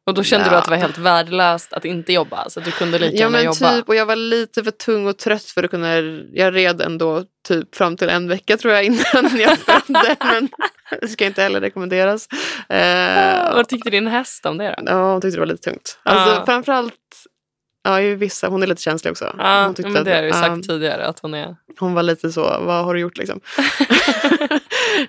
Och 0.08 0.13
då 0.13 0.24
kände 0.24 0.46
du 0.50 0.52
Ja. 0.52 0.58
att 0.58 0.66
det 0.66 0.72
var 0.72 0.78
helt 0.78 0.98
värdelöst 0.98 1.74
att 1.74 1.86
inte 1.86 2.13
jobba 2.13 2.50
så 2.50 2.60
att 2.60 2.66
du 2.66 2.72
kunde 2.72 3.00
lika 3.00 3.18
ja 3.18 3.30
men 3.30 3.44
jobba. 3.46 3.76
typ, 3.76 3.88
och 3.90 3.96
jag 3.96 4.06
var 4.06 4.16
lite 4.16 4.63
för 4.63 4.72
tung 4.72 5.08
och 5.08 5.18
trött 5.18 5.44
för 5.44 5.63
att 5.63 5.70
kunna, 5.72 5.96
jag 6.34 6.56
red 6.56 6.82
ändå 6.82 7.24
typ 7.48 7.76
fram 7.76 7.98
till 7.98 8.10
en 8.10 8.28
vecka 8.28 8.58
tror 8.58 8.74
jag 8.74 8.84
innan 8.84 9.40
jag 9.40 9.58
födde. 9.58 10.16
men 10.24 10.50
det 11.02 11.08
ska 11.08 11.26
inte 11.26 11.41
heller 11.41 11.62
rekommenderas. 11.62 12.28
Eh, 12.69 13.54
Vad 13.56 13.67
tyckte 13.69 13.89
din 13.89 14.08
häst 14.08 14.45
om 14.45 14.58
det 14.58 14.76
då? 14.78 14.91
Ja, 14.91 15.12
hon 15.12 15.21
tyckte 15.21 15.36
det 15.36 15.39
var 15.39 15.45
lite 15.47 15.63
tungt. 15.71 16.00
Alltså, 16.04 16.36
Ja. 16.36 16.45
Framförallt, 16.45 16.93
ja, 17.84 18.02
i 18.02 18.15
vissa, 18.15 18.47
hon 18.47 18.63
är 18.63 18.67
lite 18.67 18.82
känslig 18.82 19.12
också. 19.12 19.36
Ja, 19.38 19.63
hon, 19.65 19.73
tyckte 19.76 19.91
men 19.91 20.04
det 20.04 20.15
har 20.15 20.21
du 20.21 20.28
ju 20.28 20.34
sagt 20.34 20.47
ja, 20.58 20.62
tidigare 20.73 21.06
att 21.08 21.19
hon 21.19 21.34
är. 21.34 21.56
hon 21.80 21.93
var 21.93 22.04
lite 22.04 22.30
så, 22.32 22.41
vad 22.41 22.86
har 22.86 22.93
du 22.93 23.00
gjort 23.00 23.17
liksom? 23.17 23.39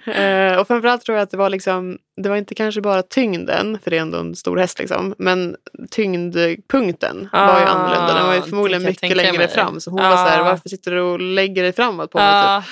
Eh, 0.05 0.59
och 0.59 0.67
framförallt 0.67 1.05
tror 1.05 1.17
jag 1.19 1.23
att 1.23 1.31
det 1.31 1.37
var 1.37 1.51
liksom, 1.51 1.99
det 2.23 2.29
var 2.29 2.37
inte 2.37 2.55
kanske 2.55 2.81
bara 2.81 3.03
tyngden, 3.03 3.79
för 3.85 3.91
det 3.91 3.97
är 3.97 4.01
ändå 4.01 4.19
en 4.19 4.35
stor 4.37 4.57
häst 4.57 4.79
liksom, 4.79 5.15
men 5.19 5.57
tyngdpunkten 5.91 7.29
var 7.33 7.61
ju 7.61 7.67
Ah, 7.67 7.69
annorlunda. 7.69 8.15
Den 8.15 8.27
var 8.27 8.35
ju 8.35 8.43
förmodligen 8.43 8.83
mycket 8.83 9.17
längre 9.17 9.39
mig. 9.39 9.49
fram. 9.49 9.81
Så 9.81 9.91
hon 9.91 10.03
var 10.03 10.11
så 10.11 10.17
här, 10.17 10.41
Ah. 10.41 10.45
varför 10.45 10.69
sitter 10.69 10.91
du 10.91 11.01
och 11.01 11.21
lägger 11.21 11.63
dig 11.63 11.73
framåt 11.73 12.11
på 12.11 12.19
mig? 12.19 12.27
Ja, 12.27 12.63
Typ. 12.63 12.71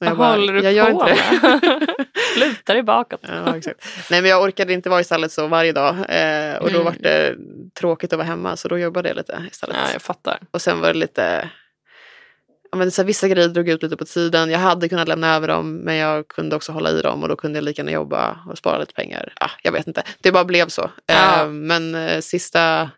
Och 0.00 0.06
vad 0.06 0.10
jag 0.10 0.18
bara, 0.18 0.30
håller 0.30 0.52
du 0.52 0.60
jag 0.60 0.72
gör 0.72 0.90
på 0.92 1.04
med? 1.04 1.96
Luta 2.36 2.72
dig 2.72 2.82
bakåt. 2.82 3.20
Ja, 3.22 3.56
exakt. 3.56 3.86
Nej, 4.10 4.22
men 4.22 4.30
jag 4.30 4.42
orkade 4.42 4.72
inte 4.72 4.90
vara 4.90 5.00
i 5.00 5.04
stallet 5.04 5.32
så 5.32 5.46
varje 5.46 5.72
dag. 5.72 5.94
Eh, 6.08 6.56
och 6.56 6.70
då 6.72 6.80
Mm. 6.80 6.84
var 6.84 6.94
det 7.00 7.36
tråkigt 7.80 8.12
att 8.12 8.16
vara 8.16 8.26
hemma, 8.28 8.56
så 8.56 8.68
då 8.68 8.78
jobbade 8.78 9.08
jag 9.08 9.16
lite 9.16 9.44
istället. 9.50 9.76
Ja, 9.86 9.92
jag 9.92 10.02
fattar. 10.02 10.38
Och 10.50 10.62
sen 10.62 10.80
var 10.80 10.88
det 10.92 10.98
lite... 10.98 11.50
Ja, 12.70 12.78
men 12.78 12.90
så 12.90 13.02
här, 13.02 13.06
vissa 13.06 13.28
grejer 13.28 13.48
drog 13.48 13.68
ut 13.68 13.82
lite 13.82 13.96
på 13.96 14.04
tiden. 14.04 14.50
Jag 14.50 14.58
hade 14.58 14.88
kunnat 14.88 15.08
lämna 15.08 15.34
över 15.34 15.48
dem, 15.48 15.76
men 15.76 15.94
jag 15.96 16.28
kunde 16.28 16.56
också 16.56 16.72
hålla 16.72 16.90
i 16.90 17.00
dem 17.02 17.22
och 17.22 17.28
då 17.28 17.36
kunde 17.36 17.56
jag 17.56 17.64
lika 17.64 17.82
gärna 17.82 17.92
jobba 17.92 18.38
och 18.50 18.58
spara 18.58 18.78
lite 18.78 18.94
pengar. 18.94 19.32
Ja, 19.40 19.50
jag 19.62 19.72
vet 19.72 19.86
inte. 19.86 20.02
Det 20.20 20.32
bara 20.32 20.44
blev 20.44 20.68
så. 20.68 20.90
Ja. 21.06 21.42
Eh, 21.42 21.48
men 21.48 21.94
eh, 21.94 22.20
sista 22.20 22.90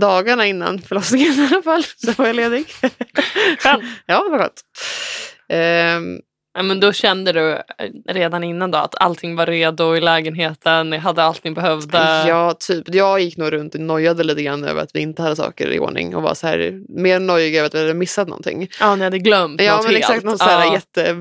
dagarna 0.00 0.46
innan 0.46 0.78
förlossningen 0.78 1.32
i 1.32 1.48
alla 1.52 1.62
fall 1.62 1.82
så 1.96 2.12
var 2.12 2.26
jag 2.26 2.36
ledig. 2.36 2.66
Skönt. 3.58 3.84
ja, 4.06 4.24
det 4.24 4.30
var 4.30 4.38
skönt. 4.38 4.60
Ehm, 5.48 6.20
Ja, 6.58 6.62
men 6.62 6.80
då 6.80 6.92
kände 6.92 7.32
du 7.32 7.52
eh, 7.52 7.62
redan 8.08 8.44
innan 8.44 8.70
då 8.70 8.78
att 8.78 8.94
allting 9.00 9.36
var 9.36 9.46
redo 9.46 9.96
i 9.96 10.00
lägenheten, 10.00 10.90
ni 10.90 10.96
hade 10.96 11.22
allt 11.22 11.44
ni 11.44 11.50
behövde. 11.50 11.98
Ja, 12.28 12.54
typ. 12.60 12.94
Jag 12.94 13.20
gick 13.20 13.36
nog 13.36 13.52
runt 13.52 13.74
och 13.74 13.80
nojade 13.80 14.24
lite 14.24 14.42
grann 14.42 14.64
över 14.64 14.82
att 14.82 14.90
vi 14.94 15.00
inte 15.00 15.22
hade 15.22 15.36
saker 15.36 15.70
i 15.72 15.78
ordning 15.78 16.16
och 16.16 16.22
var 16.22 16.34
så 16.34 16.46
här 16.46 16.80
mer 17.00 17.20
nojig 17.20 17.56
över 17.56 17.66
att 17.66 17.74
vi 17.74 17.78
hade 17.78 17.94
missat 17.94 18.28
någonting. 18.28 18.68
Ja, 18.80 18.96
ni 18.96 19.04
hade 19.04 19.18
glömt 19.18 19.60
Ja, 19.62 19.76
något 19.76 19.84
men 19.84 19.92
helt. 19.94 20.04
exakt. 20.04 20.24
Något 20.24 20.38
så 20.38 20.44
här 20.44 20.66
Ja. 20.66 20.72
jätte... 20.74 21.12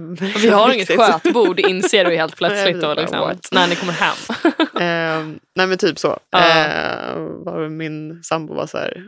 Vi 0.42 0.50
har 0.50 0.74
inget 0.74 0.88
skötbord 0.98 1.60
inser 1.60 2.06
du 2.06 2.16
helt 2.16 2.36
plötsligt 2.38 2.82
då, 2.82 2.94
liksom, 2.94 3.32
när 3.52 3.68
ni 3.68 3.76
kommer 3.76 3.94
hem. 3.94 4.16
Ehm, 4.80 5.40
nej 5.56 5.68
men 5.68 5.78
typ 5.78 6.00
så. 6.00 6.18
Ja. 6.32 6.40
Ehm, 6.40 7.44
var 7.44 7.70
min 7.70 8.24
sambo 8.24 8.54
var 8.54 8.68
så 8.68 8.78
här 8.78 9.04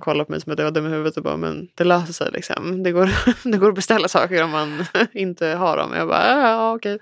kollade 0.00 0.24
på 0.24 0.32
mig 0.32 0.40
som 0.40 0.52
att 0.52 0.58
jag 0.58 0.64
var 0.66 0.72
dum 0.72 0.86
i 0.86 0.90
huvudet 0.90 1.16
och 1.16 1.22
bara 1.22 1.36
men 1.36 1.68
det 1.74 1.84
löser 1.84 2.12
sig 2.12 2.30
liksom. 2.32 2.82
Det 2.82 2.92
går, 2.92 3.10
det 3.52 3.58
går 3.58 3.68
att 3.68 3.74
beställa 3.74 4.08
saker 4.08 4.44
om 4.44 4.50
man 4.50 4.84
inte 5.12 5.46
har 5.46 5.76
dem. 5.76 5.92
Jag 5.94 6.08
bara 6.08 6.40
ja, 6.40 6.74
okej. 6.74 6.98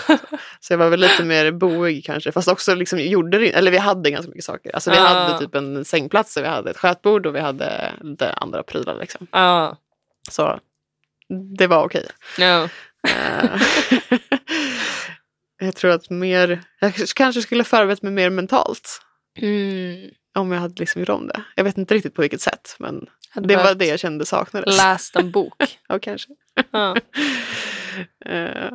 Så 0.60 0.72
jag 0.72 0.78
var 0.78 0.88
väl 0.88 1.00
lite 1.00 1.24
mer 1.24 1.50
boig 1.52 2.04
kanske. 2.04 2.32
Fast 2.32 2.48
också 2.48 2.74
liksom 2.74 2.98
gjorde 2.98 3.38
det, 3.38 3.52
eller 3.52 3.70
vi 3.70 3.78
hade 3.78 4.10
ganska 4.10 4.28
mycket 4.30 4.44
saker. 4.44 4.74
Alltså 4.74 4.90
vi 4.90 4.96
Ja. 4.96 5.02
hade 5.02 5.38
typ 5.38 5.54
en 5.54 5.84
sängplats 5.84 6.36
och 6.36 6.42
vi 6.42 6.48
hade 6.48 6.70
ett 6.70 6.78
skötbord 6.78 7.26
och 7.26 7.34
vi 7.34 7.40
hade 7.40 7.92
lite 8.00 8.32
andra 8.32 8.62
prylar 8.62 8.98
liksom. 9.00 9.26
Ja. 9.32 9.76
Så 10.30 10.60
det 11.58 11.66
var 11.66 11.84
okej. 11.84 12.06
Ja. 12.38 12.68
Eh, 13.08 13.60
jag 15.58 15.76
tror 15.76 15.90
att 15.90 16.10
mer, 16.10 16.60
jag 16.80 16.94
kanske 17.14 17.42
skulle 17.42 17.64
förberett 17.64 18.02
mig 18.02 18.12
mer 18.12 18.30
mentalt. 18.30 19.02
Mm. 19.38 20.10
Om 20.36 20.52
jag 20.52 20.60
hade 20.60 20.74
liksom 20.80 21.00
gjort 21.00 21.08
om 21.08 21.26
det. 21.26 21.42
Jag 21.54 21.64
vet 21.64 21.78
inte 21.78 21.94
riktigt 21.94 22.14
på 22.14 22.22
vilket 22.22 22.40
sätt 22.40 22.76
men 22.78 23.06
Hade 23.30 23.48
det 23.48 23.56
var 23.56 23.74
det 23.74 23.86
jag 23.86 24.00
kände 24.00 24.26
saknades. 24.26 24.76
Läst 24.76 25.16
en 25.16 25.30
bok. 25.30 25.78
ja, 25.88 25.98
kanske. 25.98 26.28
Ja. 26.70 26.96
Eh, 28.26 28.70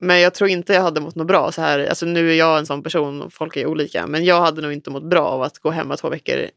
men 0.00 0.20
jag 0.20 0.34
tror 0.34 0.50
inte 0.50 0.72
jag 0.72 0.82
hade 0.82 1.00
mått 1.00 1.14
något 1.14 1.26
bra 1.26 1.52
så 1.52 1.62
här. 1.62 1.86
Alltså 1.86 2.06
nu 2.06 2.30
är 2.30 2.34
jag 2.34 2.58
en 2.58 2.66
sån 2.66 2.82
person 2.82 3.22
och 3.22 3.32
folk 3.32 3.56
är 3.56 3.66
olika. 3.66 4.06
Men 4.06 4.24
jag 4.24 4.40
hade 4.40 4.62
nog 4.62 4.72
inte 4.72 4.90
mått 4.90 5.10
bra 5.10 5.26
av 5.26 5.42
att 5.42 5.58
gå 5.58 5.70
hemma 5.70 5.96
två 5.96 6.08
veckor 6.08 6.50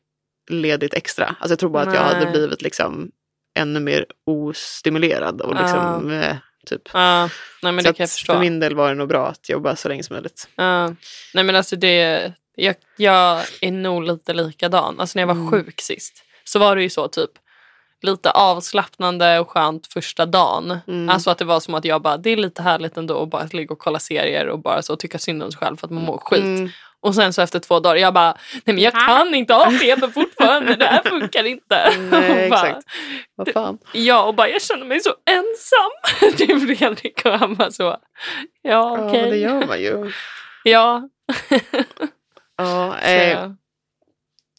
ledigt 0.50 0.94
extra. 0.94 1.26
Alltså 1.26 1.50
jag 1.50 1.60
tror 1.60 1.70
bara 1.70 1.84
att 1.84 1.94
jag 1.94 2.02
hade 2.02 2.24
Nej. 2.24 2.32
blivit 2.32 2.62
liksom 2.62 3.12
ännu 3.56 3.80
mer 3.80 4.06
ostimulerad. 4.26 5.42
Och 5.42 5.56
liksom, 5.56 6.12
eh, 6.12 6.36
typ. 6.66 6.82
Ja. 6.94 7.30
Nej 7.64 7.72
men 7.72 7.84
så 7.84 7.90
det 7.90 7.98
kan 7.98 8.04
jag 8.04 8.10
förstå. 8.10 8.34
för 8.34 8.40
min 8.40 8.60
del 8.60 8.76
var 8.76 8.90
det 8.90 8.96
nog 8.96 9.08
bra 9.08 9.28
att 9.28 9.50
jobba 9.50 9.76
så 9.76 9.90
länge 9.90 10.04
som 10.04 10.14
möjligt. 10.14 10.48
Ja. 10.56 10.88
Nej 11.34 11.44
men 11.44 11.56
alltså 11.56 11.76
det, 11.76 12.34
jag, 12.64 12.76
jag 12.98 13.42
är 13.62 13.72
nog 13.72 14.04
lite 14.04 14.34
likadan. 14.34 15.00
Alltså 15.00 15.20
när 15.20 15.22
jag 15.22 15.28
var 15.28 15.34
Mm. 15.36 15.52
sjuk 15.52 15.82
sist 15.82 16.24
så 16.44 16.60
var 16.60 16.76
det 16.76 16.82
ju 16.84 16.90
så 16.90 17.08
typ 17.08 17.30
lite 18.02 18.32
avslappnande 18.32 19.40
och 19.40 19.50
skönt 19.50 19.88
första 19.88 20.26
dagen. 20.26 20.78
Mm. 20.88 21.10
Alltså 21.10 21.30
att 21.32 21.38
det 21.38 21.46
var 21.46 21.60
som 21.60 21.74
att 21.74 21.86
jag 21.86 22.02
bara, 22.02 22.18
det 22.18 22.30
är 22.30 22.38
lite 22.38 22.62
härligt 22.62 22.98
ändå 22.98 23.24
att 23.24 23.30
bara 23.30 23.48
ligga 23.52 23.74
och 23.74 23.80
kolla 23.80 24.00
serier 24.00 24.48
och 24.48 24.60
bara 24.60 24.82
så 24.82 24.96
tycka 24.96 25.20
synd 25.20 25.44
om 25.44 25.52
sig 25.52 25.60
själv 25.60 25.78
för 25.78 25.88
att 25.88 25.92
man 25.92 26.04
mår 26.04 26.18
skit. 26.18 26.40
Mm. 26.44 26.70
Och 27.02 27.16
sen 27.16 27.34
så 27.34 27.42
efter 27.42 27.60
två 27.60 27.80
dagar, 27.80 27.96
jag 27.96 28.14
bara, 28.14 28.38
nej 28.54 28.76
men 28.76 28.80
jag 28.80 28.94
kan 28.94 29.36
inte 29.36 29.54
ha 29.54 29.72
feber 29.72 30.08
fortfarande, 30.08 30.76
det 30.76 30.86
här 30.86 31.04
funkar 31.04 31.44
inte. 31.44 31.94
Nej, 32.12 32.50
bara, 32.50 32.68
exakt. 32.68 32.88
Vad 33.36 33.50
fan. 33.52 33.78
Ja, 33.94 34.24
och 34.24 34.36
bara 34.36 34.50
jag 34.50 34.62
känner 34.62 34.86
mig 34.86 35.00
så 35.00 35.14
ensam. 35.26 36.68
Fredrik 36.78 37.26
och 37.26 37.40
han 37.40 37.56
bara 37.56 37.72
så, 37.72 37.84
ja 37.84 38.00
Ja, 38.62 38.98
okej. 39.08 39.22
men 39.22 39.30
det 39.30 39.38
gör 39.38 39.68
man 39.68 39.82
ju. 39.82 40.12
Ja, 40.64 41.10
Ja, 42.64 42.98
eh, 43.00 43.52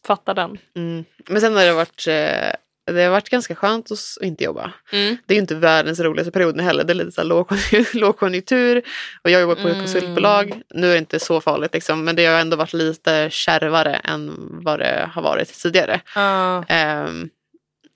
fattar 0.06 0.34
den. 0.34 0.58
mm. 0.76 1.04
Men 1.28 1.40
sen 1.40 1.56
har 1.56 1.64
det 1.64 1.72
varit, 1.72 2.06
eh, 2.06 2.92
det 2.94 3.02
har 3.02 3.10
varit 3.10 3.28
ganska 3.28 3.54
skönt 3.54 3.90
att 3.92 3.98
inte 4.22 4.44
jobba. 4.44 4.72
Mm. 4.92 5.16
Det 5.26 5.34
är 5.34 5.36
ju 5.36 5.40
inte 5.40 5.54
världens 5.54 6.00
roligaste 6.00 6.30
period 6.32 6.56
nu 6.56 6.62
heller. 6.62 6.84
Det 6.84 6.92
är 6.92 6.94
lite 6.94 7.12
så 7.12 7.22
lågkonjunktur, 7.22 7.88
lågkonjunktur 8.00 8.82
och 9.24 9.30
jag 9.30 9.40
jobbar 9.40 9.54
på 9.54 9.60
ett 9.60 9.66
Mm. 9.74 9.78
konsultbolag. 9.78 10.62
Nu 10.74 10.86
är 10.86 10.92
det 10.92 10.98
inte 10.98 11.20
så 11.20 11.40
farligt 11.40 11.74
liksom, 11.74 12.04
men 12.04 12.16
det 12.16 12.26
har 12.26 12.40
ändå 12.40 12.56
varit 12.56 12.72
lite 12.72 13.28
kärvare 13.30 13.94
än 13.94 14.34
vad 14.64 14.78
det 14.78 15.10
har 15.12 15.22
varit 15.22 15.62
tidigare. 15.62 16.00
Ja. 16.14 16.64
Ehm, 16.68 17.30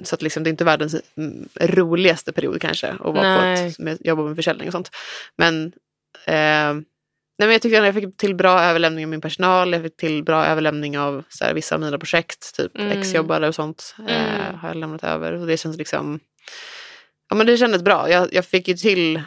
så 0.02 0.14
att 0.14 0.22
liksom, 0.22 0.42
det 0.44 0.48
är 0.48 0.52
inte 0.52 0.64
världens 0.64 0.96
mm, 1.16 1.48
roligaste 1.60 2.32
period 2.32 2.60
kanske 2.60 2.88
att 2.88 3.00
vara 3.00 3.38
på 3.38 3.44
ett, 3.46 3.78
med, 3.78 3.98
jobba 4.00 4.22
med 4.22 4.36
försäljning 4.36 4.66
och 4.68 4.72
sånt. 4.72 4.90
Men, 5.36 5.72
ehm, 6.26 6.84
nej, 7.38 7.46
men 7.46 7.52
jag 7.52 7.62
tycker 7.62 7.80
att 7.80 7.84
jag 7.86 7.94
fick 7.94 8.16
till 8.16 8.34
bra 8.34 8.60
överlämning 8.62 9.04
av 9.04 9.08
min 9.10 9.20
personal. 9.20 9.72
Jag 9.72 9.82
fick 9.82 9.96
till 9.96 10.24
bra 10.24 10.44
överlämning 10.46 10.98
av 10.98 11.24
så 11.28 11.44
här, 11.44 11.54
vissa 11.54 11.74
av 11.74 11.80
mina 11.80 11.98
projekt. 11.98 12.56
Typ 12.56 12.78
Mm. 12.78 12.98
exjobbare 12.98 13.48
och 13.48 13.54
sånt 13.54 13.94
eh, 14.08 14.44
Mm. 14.44 14.58
har 14.58 14.68
jag 14.68 14.76
lämnat 14.76 15.04
över. 15.04 15.32
Och 15.32 15.46
det 15.46 15.56
känns 15.56 15.76
liksom... 15.76 16.20
Ja 17.30 17.36
men 17.36 17.46
det 17.46 17.56
kändes 17.56 17.82
bra. 17.82 18.10
Jag, 18.10 18.34
jag 18.34 18.44
fick 18.44 18.68
ju 18.68 18.74
till... 18.74 19.22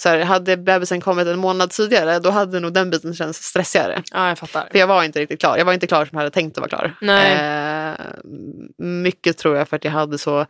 Så 0.00 0.08
här, 0.08 0.18
hade 0.18 0.56
bebisen 0.56 1.00
kommit 1.00 1.26
en 1.26 1.38
månad 1.38 1.70
tidigare 1.70 2.18
då 2.18 2.30
hade 2.30 2.60
nog 2.60 2.72
den 2.72 2.90
biten 2.90 3.14
känts 3.14 3.38
stressigare. 3.44 4.02
ja, 4.12 4.28
jag 4.28 4.38
fattar. 4.38 4.68
För 4.72 4.78
jag 4.78 4.86
var 4.86 5.04
inte 5.04 5.20
riktigt 5.20 5.40
klar. 5.40 5.56
Jag 5.58 5.64
var 5.64 5.72
inte 5.72 5.86
klar 5.86 6.04
som 6.04 6.16
jag 6.16 6.18
hade 6.20 6.30
tänkt 6.30 6.58
att 6.58 6.60
vara 6.60 6.68
klar. 6.68 6.94
Nej. 7.00 7.32
Eh, 7.32 7.94
mycket 8.78 9.38
tror 9.38 9.56
jag 9.56 9.68
för 9.68 9.76
att 9.76 9.84
jag 9.84 9.92
hade 9.92 10.18
så 10.18 10.46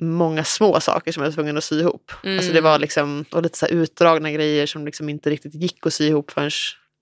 många 0.00 0.44
små 0.44 0.80
saker 0.80 1.12
som 1.12 1.22
jag 1.22 1.30
var 1.30 1.34
tvungen 1.34 1.56
att 1.58 1.64
sy 1.64 1.80
ihop. 1.80 2.12
Mm. 2.24 2.36
Alltså 2.38 2.52
det 2.52 2.60
var 2.60 2.78
liksom, 2.78 3.24
och 3.32 3.42
lite 3.42 3.58
så 3.58 3.66
utdragna 3.66 4.30
grejer 4.30 4.66
som 4.66 4.84
liksom 4.86 5.08
inte 5.08 5.30
riktigt 5.30 5.54
gick 5.54 5.86
att 5.86 5.94
sy 5.94 6.06
ihop 6.08 6.30
förrän 6.30 6.50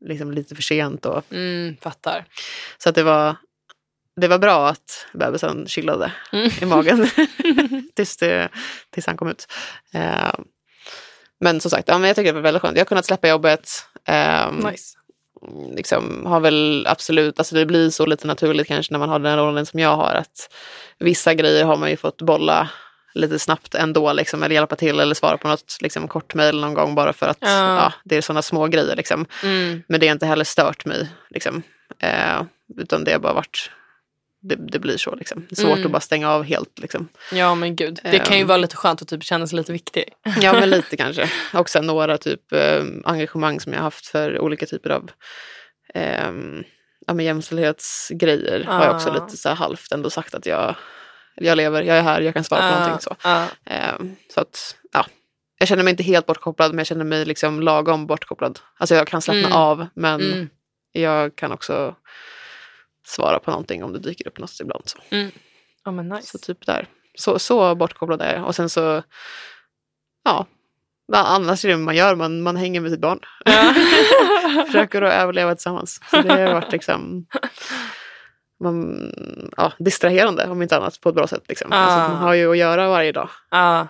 liksom 0.05 0.33
lite 0.33 0.55
för 0.55 0.63
sent. 0.63 1.07
Och, 1.07 1.23
Mm, 1.33 1.77
fattar. 1.81 2.25
så 2.79 2.89
att 2.89 2.95
det 2.95 3.03
var, 3.03 3.37
det 4.21 4.29
var 4.29 4.39
bra 4.39 4.69
att 4.69 5.07
bebisen 5.13 5.67
chillade 5.69 6.13
Mm. 6.33 6.51
i 6.63 6.65
magen 6.65 7.09
tills, 7.95 8.17
det, 8.17 8.49
tills 8.91 9.07
han 9.07 9.17
kom 9.17 9.29
ut. 9.29 9.47
Eh, 9.95 10.33
men 11.41 11.61
som 11.61 11.71
sagt, 11.71 11.89
ja, 11.89 11.99
men 11.99 12.09
jag 12.09 12.17
tycker 12.17 12.33
det 12.33 12.37
var 12.37 12.43
väldigt 12.43 12.63
skönt. 12.63 12.77
Jag 12.77 12.81
har 12.85 12.89
kunnat 12.89 13.07
släppa 13.07 13.29
jobbet. 13.29 13.69
ehm, 14.05 14.57
nice. 14.57 14.97
liksom 15.77 16.27
har 16.27 16.41
väl 16.41 16.87
absolut, 16.89 17.39
alltså 17.39 17.55
det 17.55 17.67
blir 17.67 17.91
så 17.91 18.07
lite 18.07 18.27
naturligt 18.27 18.67
kanske 18.67 18.93
när 18.93 18.99
man 18.99 19.09
har 19.09 19.19
den 19.19 19.37
rollen 19.39 19.67
som 19.67 19.81
jag 19.81 19.97
har 19.97 20.15
att 20.15 20.53
vissa 20.99 21.35
grejer 21.35 21.65
har 21.65 21.77
man 21.77 21.91
ju 21.91 21.97
fått 21.97 22.23
bolla 22.23 22.71
lite 23.17 23.39
snabbt 23.39 23.75
ändå 23.75 24.13
liksom, 24.13 24.43
eller 24.43 24.55
hjälpa 24.55 24.77
till 24.77 25.01
eller 25.01 25.15
svara 25.15 25.37
på 25.39 25.49
något 25.49 25.77
liksom, 25.81 26.09
kort 26.09 26.35
mejl 26.35 26.61
någon 26.61 26.75
gång 26.75 26.95
bara 26.95 27.13
för 27.13 27.27
att 27.29 27.39
Ja. 27.41 27.49
ja, 27.77 27.93
det 28.05 28.17
är 28.17 28.21
sådana 28.21 28.43
små 28.43 28.67
grejer. 28.67 28.97
Liksom. 28.97 29.27
Mm. 29.43 29.83
Men 29.89 30.01
det 30.01 30.07
har 30.09 30.13
inte 30.13 30.27
heller 30.27 30.45
stört 30.45 30.85
mig. 30.85 31.09
Liksom. 31.31 31.63
Eh, 31.99 32.43
utan 32.79 33.05
det 33.05 33.13
har 33.13 33.19
bara 33.19 33.33
varit, 33.33 33.71
det, 34.43 34.55
det 34.57 34.79
blir 34.79 34.97
så. 34.97 35.15
Liksom. 35.15 35.47
Svårt 35.53 35.67
Mm. 35.77 35.87
att 35.87 35.93
bara 35.93 36.01
stänga 36.01 36.31
av 36.31 36.43
helt. 36.43 36.79
Liksom. 36.79 37.09
Ja 37.33 37.55
men 37.55 37.77
gud. 37.77 38.01
Det 38.03 38.19
kan 38.19 38.37
ju 38.37 38.43
Ehm. 38.43 38.49
vara 38.49 38.59
lite 38.59 38.77
skönt 38.77 39.03
att 39.03 39.09
typ 39.09 39.23
känna 39.25 39.47
sig 39.47 39.57
lite 39.57 39.73
viktig. 39.73 40.05
Ja, 40.41 40.53
men 40.53 40.71
lite 40.71 40.97
kanske. 40.97 41.31
Och 41.55 41.69
sen 41.71 41.87
några 41.87 42.19
typ 42.19 42.53
eh, 42.53 42.85
engagemang 43.05 43.61
som 43.61 43.73
jag 43.73 43.81
haft 43.81 44.07
för 44.07 44.39
olika 44.39 44.67
typer 44.67 44.91
av 44.91 45.11
eh, 45.95 46.31
ja, 47.07 47.15
men 47.15 47.25
jämställdhetsgrejer. 47.25 48.65
Har 48.65 48.85
jag 48.85 48.95
också 48.95 49.11
Ah. 49.11 49.15
lite 49.15 49.37
så 49.37 49.49
här 49.49 49.57
halvt 49.57 49.93
ändå 49.93 50.11
sagt 50.11 50.35
att 50.35 50.47
jag, 50.47 50.75
jag 51.37 51.57
lever, 51.57 51.83
jag 51.83 51.97
är 51.99 52.03
här, 52.03 52.21
jag 52.21 52.35
kan 52.35 52.45
svara 52.45 52.61
på 52.73 52.79
någonting. 52.79 53.01
Så, 53.01 53.17
eh, 53.65 53.95
så 54.35 54.41
att, 54.41 54.77
ja. 54.93 55.07
Jag 55.59 55.69
känner 55.69 55.83
mig 55.85 55.91
inte 55.91 56.03
helt 56.03 56.27
bortkopplad 56.27 56.71
men 56.71 56.79
jag 56.79 56.87
känner 56.87 57.05
mig 57.05 57.25
liksom 57.25 57.61
lagom 57.61 58.07
bortkopplad. 58.07 58.59
Alltså 58.79 58.95
jag 58.95 59.07
kan 59.07 59.23
slappna 59.23 59.41
Mm. 59.47 59.53
av 59.53 59.87
men 59.95 60.21
Mm. 60.33 60.49
jag 60.93 61.37
kan 61.37 61.53
också 61.53 61.95
svara 63.07 63.39
på 63.39 63.51
någonting 63.51 63.85
om 63.85 63.93
det 63.93 63.99
dyker 63.99 64.29
upp 64.29 64.39
något 64.39 64.61
ibland. 64.61 64.83
Så, 64.89 64.99
Ja 65.85 65.91
men 65.91 66.09
nice. 66.09 66.27
så 66.27 66.39
typ 66.39 66.67
där. 66.67 66.89
Så, 67.19 67.39
så 67.39 67.75
bortkopplad 67.75 68.23
är 68.23 68.35
jag. 68.35 68.45
Och 68.47 68.55
sen 68.55 68.69
så, 68.71 69.03
ja. 70.25 70.47
Annars 71.13 71.65
är 71.65 71.69
det 71.69 71.77
man 71.77 71.97
gör, 71.97 72.15
man, 72.15 72.43
man 72.43 72.57
hänger 72.57 72.81
med 72.81 72.91
sitt 72.91 73.01
barn. 73.01 73.21
Ja. 73.45 73.75
Försöker 74.67 75.03
att 75.03 75.13
överleva 75.13 75.55
tillsammans. 75.55 76.01
Så 76.11 76.23
det 76.23 76.33
har 76.33 76.53
varit 76.55 76.73
liksom 76.73 77.27
man, 78.61 79.11
ja, 79.57 79.73
distraherande 79.79 80.47
om 80.49 80.63
inte 80.63 80.77
annat 80.77 81.01
på 81.01 81.09
ett 81.09 81.15
bra 81.15 81.27
sätt. 81.27 81.43
Liksom. 81.49 81.73
Ah. 81.73 81.77
Alltså, 81.77 82.13
man 82.13 82.23
har 82.23 82.35
ju 82.35 82.51
att 82.51 82.59
göra 82.59 82.89
varje 82.89 83.13
dag. 83.13 83.29
ja. 83.51 83.87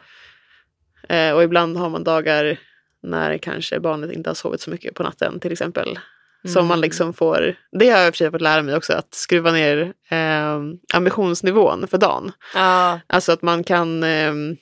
Eh, 1.08 1.32
och 1.32 1.42
ibland 1.42 1.76
har 1.76 1.88
man 1.90 2.04
dagar 2.04 2.58
när 3.02 3.38
kanske 3.38 3.80
barnet 3.80 4.12
inte 4.12 4.30
har 4.30 4.34
sovit 4.34 4.60
så 4.60 4.70
mycket 4.70 4.94
på 4.94 5.02
natten 5.02 5.40
till 5.40 5.52
exempel. 5.52 5.98
Som 6.44 6.56
Mm. 6.56 6.66
man 6.66 6.80
liksom 6.80 7.12
får, 7.12 7.54
det 7.72 7.90
har 7.90 7.98
jag 8.00 8.16
sig 8.16 8.30
fått 8.30 8.40
lära 8.40 8.62
mig 8.62 8.76
också, 8.76 8.92
att 8.92 9.14
skruva 9.14 9.52
ner 9.52 9.92
eh, 10.08 10.60
ambitionsnivån 10.94 11.86
för 11.86 11.98
dagen. 11.98 12.32
Ja. 12.54 13.00
Alltså 13.06 13.32
att 13.32 13.42
man 13.42 13.64
kan, 13.64 14.02
ehm, 14.02 14.56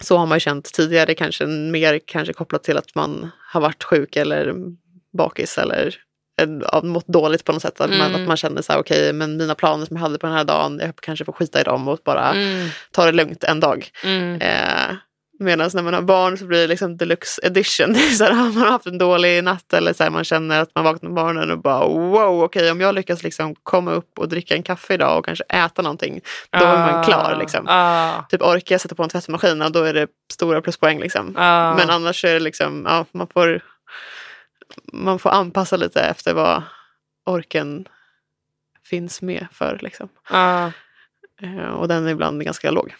så 0.00 0.16
har 0.16 0.26
man 0.26 0.36
ju 0.36 0.40
känt 0.40 0.72
tidigare, 0.72 1.14
kanske 1.14 1.46
mer 1.46 2.00
kanske 2.06 2.32
kopplat 2.32 2.62
till 2.64 2.76
att 2.76 2.94
man 2.94 3.30
har 3.52 3.60
varit 3.60 3.84
sjuk 3.84 4.16
eller 4.16 4.54
bakis 5.18 5.58
eller 5.58 5.94
ja, 6.72 6.80
mått 6.84 7.06
dåligt 7.06 7.44
på 7.44 7.52
något 7.52 7.62
sätt. 7.62 7.80
Att, 7.80 7.90
man, 7.90 8.00
Mm. 8.00 8.22
att 8.22 8.28
man 8.28 8.36
känner 8.36 8.62
så 8.62 8.72
här, 8.72 8.80
okej, 8.80 9.12
men 9.12 9.36
mina 9.36 9.54
planer 9.54 9.86
som 9.86 9.96
jag 9.96 10.02
hade 10.02 10.18
på 10.18 10.26
den 10.26 10.36
här 10.36 10.44
dagen, 10.44 10.78
jag 10.84 10.92
kanske 11.02 11.24
får 11.24 11.32
skita 11.32 11.60
i 11.60 11.62
dem 11.62 11.88
och 11.88 11.98
bara 12.04 12.30
Mm. 12.32 12.68
ta 12.92 13.04
det 13.06 13.12
lugnt 13.12 13.44
en 13.44 13.60
dag. 13.60 13.88
Mm. 14.04 14.40
Eh, 14.40 14.96
Medan 15.42 15.70
när 15.74 15.82
man 15.82 15.94
har 15.94 16.02
barn 16.02 16.38
så 16.38 16.44
blir 16.44 16.60
det 16.60 16.66
liksom 16.66 16.96
deluxe 16.96 17.40
edition. 17.46 17.94
Så 18.18 18.24
här, 18.24 18.32
har 18.32 18.52
man 18.52 18.68
haft 18.72 18.86
en 18.86 18.98
dålig 18.98 19.44
natt 19.44 19.72
eller 19.72 19.92
så 19.92 20.02
här, 20.02 20.10
man 20.10 20.24
känner 20.24 20.60
att 20.60 20.70
man 20.74 20.84
vaknar 20.84 21.08
på 21.10 21.14
morgonen 21.14 21.50
och 21.50 21.58
bara 21.58 21.86
wow, 21.88 22.42
okej 22.42 22.70
om 22.70 22.80
jag 22.80 22.94
lyckas 22.94 23.22
liksom 23.22 23.54
komma 23.62 23.92
upp 23.92 24.18
och 24.18 24.28
dricka 24.28 24.54
en 24.54 24.62
kaffe 24.62 24.94
idag 24.94 25.18
och 25.18 25.24
kanske 25.24 25.44
äta 25.48 25.82
någonting, 25.82 26.20
då 26.50 26.64
är 26.64 26.92
man 26.92 27.04
klar. 27.04 27.36
Liksom. 27.40 27.64
Ja. 27.66 28.24
Typ 28.30 28.42
orkar 28.42 28.74
jag 28.74 28.80
sätta 28.80 28.94
på 28.94 29.02
en 29.02 29.08
tvättmaskin 29.08 29.62
och 29.62 29.72
då 29.72 29.82
är 29.82 29.94
det 29.94 30.06
stora 30.32 30.60
pluspoäng. 30.60 31.00
Liksom. 31.00 31.34
Ja. 31.36 31.74
Men 31.74 31.90
annars 31.90 32.24
är 32.24 32.34
det 32.34 32.40
liksom, 32.40 32.86
ja, 32.88 33.04
man 33.12 33.26
får, 33.26 33.60
man 34.92 35.18
får 35.18 35.30
anpassa 35.30 35.76
lite 35.76 36.00
efter 36.02 36.34
vad 36.34 36.62
orken 37.24 37.88
finns 38.84 39.22
med 39.22 39.46
för. 39.52 39.78
Liksom. 39.82 40.08
Eh, 41.42 41.70
och 41.70 41.88
den 41.88 42.06
är 42.06 42.10
ibland 42.10 42.44
ganska 42.44 42.70
låg. 42.70 42.94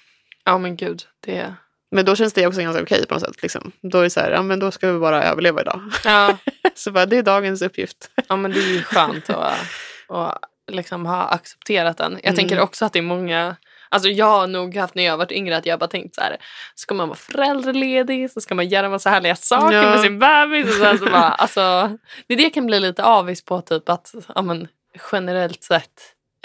ja 0.44 0.59
men 0.59 0.76
gud. 0.76 1.02
Det... 1.20 1.54
Men 1.90 2.04
då 2.04 2.16
känns 2.16 2.33
det 2.33 2.46
också 2.46 2.61
ganska 2.61 2.83
okej 2.83 3.06
på 3.06 3.14
något 3.14 3.22
sätt. 3.22 3.42
Liksom. 3.42 3.72
Då 3.80 3.98
är 3.98 4.02
det 4.02 4.11
så 4.11 4.20
här, 4.20 4.30
ja 4.30 4.42
men 4.42 4.59
då 4.59 4.70
ska 4.70 4.92
vi 4.92 4.98
bara 4.98 5.24
överleva 5.24 5.61
idag. 5.61 5.83
Ja. 6.04 6.37
så 6.74 6.90
bara, 6.90 7.06
det 7.06 7.16
är 7.16 7.22
dagens 7.22 7.62
uppgift. 7.62 8.11
ja 8.28 8.37
men 8.37 8.50
det 8.52 8.61
är 8.61 8.68
ju 8.72 8.83
skönt 8.83 9.30
att, 9.30 9.54
att 10.09 10.38
liksom 10.72 11.06
ha 11.06 11.24
accepterat 11.24 11.96
den. 11.96 12.12
Jag 12.12 12.24
Mm. 12.24 12.37
tänker 12.37 12.61
också 12.61 12.85
att 12.85 12.92
det 12.92 12.98
är 12.98 13.02
många 13.02 13.56
Alltså 13.92 14.09
jag 14.09 14.26
har 14.26 14.46
nog 14.46 14.76
haft 14.76 14.94
när 14.94 15.03
jag 15.05 15.16
varit 15.16 15.33
yngre 15.33 15.57
att 15.57 15.66
jag 15.66 15.79
bara 15.79 15.88
tänkt 15.88 16.14
så 16.14 16.20
här. 16.20 16.37
Ska 16.74 16.94
man 16.94 17.09
vara 17.09 17.18
föräldraledig 17.18 18.31
så 18.31 18.40
ska 18.40 18.55
man 18.55 18.68
göra 18.68 18.88
massa 18.88 19.11
härliga 19.11 19.37
saker 19.37 19.76
Ja. 19.76 19.90
med 19.90 20.00
sin 20.00 20.18
bebis. 20.18 20.66
Och 20.66 20.74
sen 20.87 20.98
så 20.98 21.05
bara, 21.05 21.29
alltså, 21.29 21.90
det 22.26 22.35
är 22.35 22.37
det 22.37 22.42
jag 22.42 22.55
kan 22.55 22.66
bli 22.66 22.81
lite 22.81 23.05
avis 23.05 23.44
på. 23.44 23.61
Typ 23.61 23.88
att 23.88 24.14
ja, 24.35 24.42
men, 24.42 24.68
generellt 25.12 25.62
sett 25.64 25.90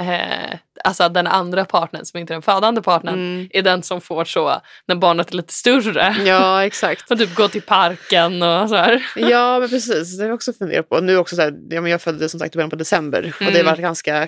eh, 0.01 0.57
alltså 0.83 1.09
den 1.09 1.27
andra 1.27 1.65
partnern 1.65 2.05
som 2.05 2.19
inte 2.19 2.33
är 2.33 2.35
den 2.35 2.41
födande 2.41 2.81
partnern 2.81 3.13
Mm. 3.15 3.49
är 3.53 3.61
den 3.61 3.83
som 3.83 4.01
får 4.01 4.25
så 4.25 4.61
när 4.87 4.95
barnet 4.95 5.31
är 5.31 5.35
lite 5.35 5.53
större. 5.53 6.15
Ja, 6.25 6.65
exakt. 6.65 7.11
Och 7.11 7.17
typ 7.17 7.35
gå 7.35 7.47
till 7.47 7.61
parken 7.61 8.43
och 8.43 8.69
så 8.69 8.75
här. 8.75 9.05
Ja, 9.15 9.59
men 9.59 9.69
precis. 9.69 10.17
Det 10.17 10.23
har 10.23 10.27
jag 10.29 10.35
också 10.35 10.53
funderat 10.53 10.89
på. 10.89 10.99
Nu 10.99 11.17
också 11.17 11.35
så 11.35 11.41
här, 11.41 11.53
ja, 11.69 11.81
men 11.81 11.91
jag 11.91 12.01
föddes 12.01 12.31
som 12.31 12.39
sagt 12.39 12.55
i 12.55 12.57
början 12.57 12.69
på 12.69 12.75
december 12.75 13.23
och 13.39 13.39
det 13.39 13.45
har 13.45 13.51
Mm. 13.51 13.65
varit 13.65 13.79
ganska 13.79 14.27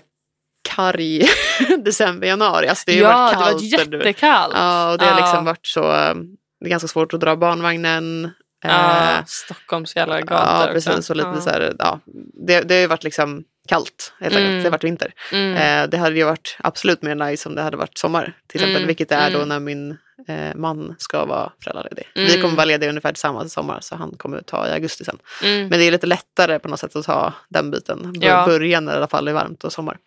karg 0.75 1.21
december, 1.77 2.27
januari. 2.27 2.67
Alltså, 2.67 2.83
det 2.87 3.03
har 3.03 3.11
ja, 3.11 3.17
varit 3.17 3.59
det 3.59 3.77
kallt. 3.77 3.89
var 3.91 3.97
jättekallt. 3.99 4.53
Ja, 4.57 4.91
och 4.91 4.97
det 4.97 5.05
har 5.05 5.19
Ja. 5.19 5.25
liksom 5.25 5.45
varit 5.45 5.67
så... 5.67 5.91
eh, 5.93 6.15
Det 6.59 6.65
är 6.65 6.69
ganska 6.69 6.87
svårt 6.87 7.13
att 7.13 7.19
dra 7.19 7.35
barnvagnen. 7.35 8.31
Ja, 8.63 8.69
Eh, 9.17 9.23
Stockholms 9.25 9.95
jävla 9.95 10.21
gator 10.21 10.37
ja, 10.37 10.63
också. 10.63 10.73
precis. 10.91 11.09
Och 11.09 11.15
lite 11.15 11.29
ja. 11.35 11.41
så 11.41 11.49
här, 11.49 11.75
ja, 11.79 11.99
det, 12.47 12.61
det 12.61 12.73
har 12.73 12.81
ju 12.81 12.87
varit 12.87 13.03
liksom 13.03 13.43
kallt 13.67 14.13
helt 14.19 14.35
enkelt. 14.35 14.49
Mm. 14.49 14.57
Det 14.57 14.63
har 14.63 14.71
varit 14.71 14.83
vinter. 14.83 15.13
Mm. 15.31 15.55
Eh, 15.83 15.89
det 15.89 15.97
hade 15.97 16.15
ju 16.15 16.23
varit 16.23 16.57
absolut 16.59 17.01
mer 17.01 17.15
nice 17.15 17.49
om 17.49 17.55
det 17.55 17.61
hade 17.61 17.77
varit 17.77 17.97
sommar. 17.97 18.33
Till 18.47 18.57
exempel, 18.61 18.75
Mm, 18.75 18.87
vilket 18.87 19.09
det 19.09 19.15
är 19.15 19.31
då 19.31 19.37
mm. 19.37 19.49
när 19.49 19.59
min 19.59 19.97
eh, 20.27 20.55
man 20.55 20.95
ska 20.99 21.25
vara 21.25 21.51
föräldraledig. 21.63 22.07
Mm. 22.15 22.27
Vi 22.27 22.41
kommer 22.41 22.55
vara 22.55 22.65
lediga 22.65 22.89
ungefär 22.89 23.13
i 23.45 23.49
sommar 23.49 23.79
så 23.81 23.95
han 23.95 24.11
kommer 24.17 24.41
ta 24.41 24.67
i 24.67 24.71
augusti 24.71 25.03
sen. 25.05 25.17
Mm. 25.43 25.67
Men 25.67 25.79
det 25.79 25.85
är 25.85 25.91
lite 25.91 26.07
lättare 26.07 26.59
på 26.59 26.67
något 26.67 26.79
sätt 26.79 26.95
att 26.95 27.05
ta 27.05 27.33
den 27.49 27.71
biten. 27.71 28.13
B- 28.19 28.27
Ja. 28.27 28.45
Börja 28.45 28.79
när 28.79 28.91
det 28.91 28.95
i 28.95 28.97
alla 28.97 29.07
fall 29.07 29.27
är 29.27 29.33
varmt 29.33 29.63
och 29.63 29.73
sommar. 29.73 29.97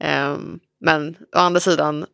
Ehm, 0.00 0.58
men 0.80 1.16
å 1.36 1.38
andra 1.38 1.60
sidan, 1.60 2.06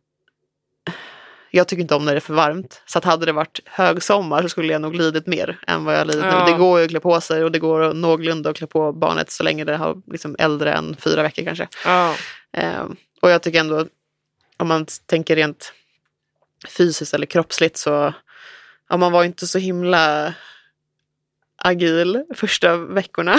jag 1.55 1.67
tycker 1.67 1.81
inte 1.81 1.95
om 1.95 2.05
när 2.05 2.11
det 2.13 2.17
är 2.17 2.19
för 2.19 2.33
varmt. 2.33 2.81
Så 2.85 2.97
att 2.97 3.05
hade 3.05 3.25
det 3.25 3.31
varit 3.31 3.59
högsommar 3.65 4.41
så 4.41 4.49
skulle 4.49 4.73
jag 4.73 4.81
nog 4.81 4.95
lidit 4.95 5.27
mer 5.27 5.59
än 5.67 5.85
vad 5.85 5.95
jag 5.95 6.07
lidit 6.07 6.23
Ja. 6.23 6.45
nu. 6.45 6.51
Det 6.51 6.57
går 6.57 6.79
ju 6.79 6.85
att 6.85 6.91
klä 6.91 6.99
på 6.99 7.21
sig 7.21 7.43
och 7.43 7.51
det 7.51 7.59
går 7.59 7.81
att 7.81 7.95
någorlunda 7.95 8.49
att 8.49 8.55
klä 8.57 8.67
på 8.67 8.91
barnet 8.91 9.31
så 9.31 9.43
länge 9.43 9.63
det 9.63 9.77
har 9.77 10.01
liksom 10.11 10.35
äldre 10.39 10.73
än 10.73 10.95
fyra 10.99 11.23
veckor 11.23 11.43
kanske. 11.43 11.67
Ja. 11.85 12.15
Ehm, 12.53 12.95
och 13.21 13.29
jag 13.29 13.41
tycker 13.43 13.59
ändå, 13.59 13.85
om 14.57 14.67
man 14.67 14.85
tänker 15.05 15.35
rent 15.35 15.73
fysiskt 16.77 17.13
eller 17.13 17.25
kroppsligt 17.25 17.77
så, 17.77 18.13
ja, 18.89 18.97
man 18.97 19.11
var 19.11 19.23
inte 19.23 19.47
så 19.47 19.59
himla 19.59 20.33
agil 21.57 22.23
första 22.35 22.77
veckorna. 22.77 23.35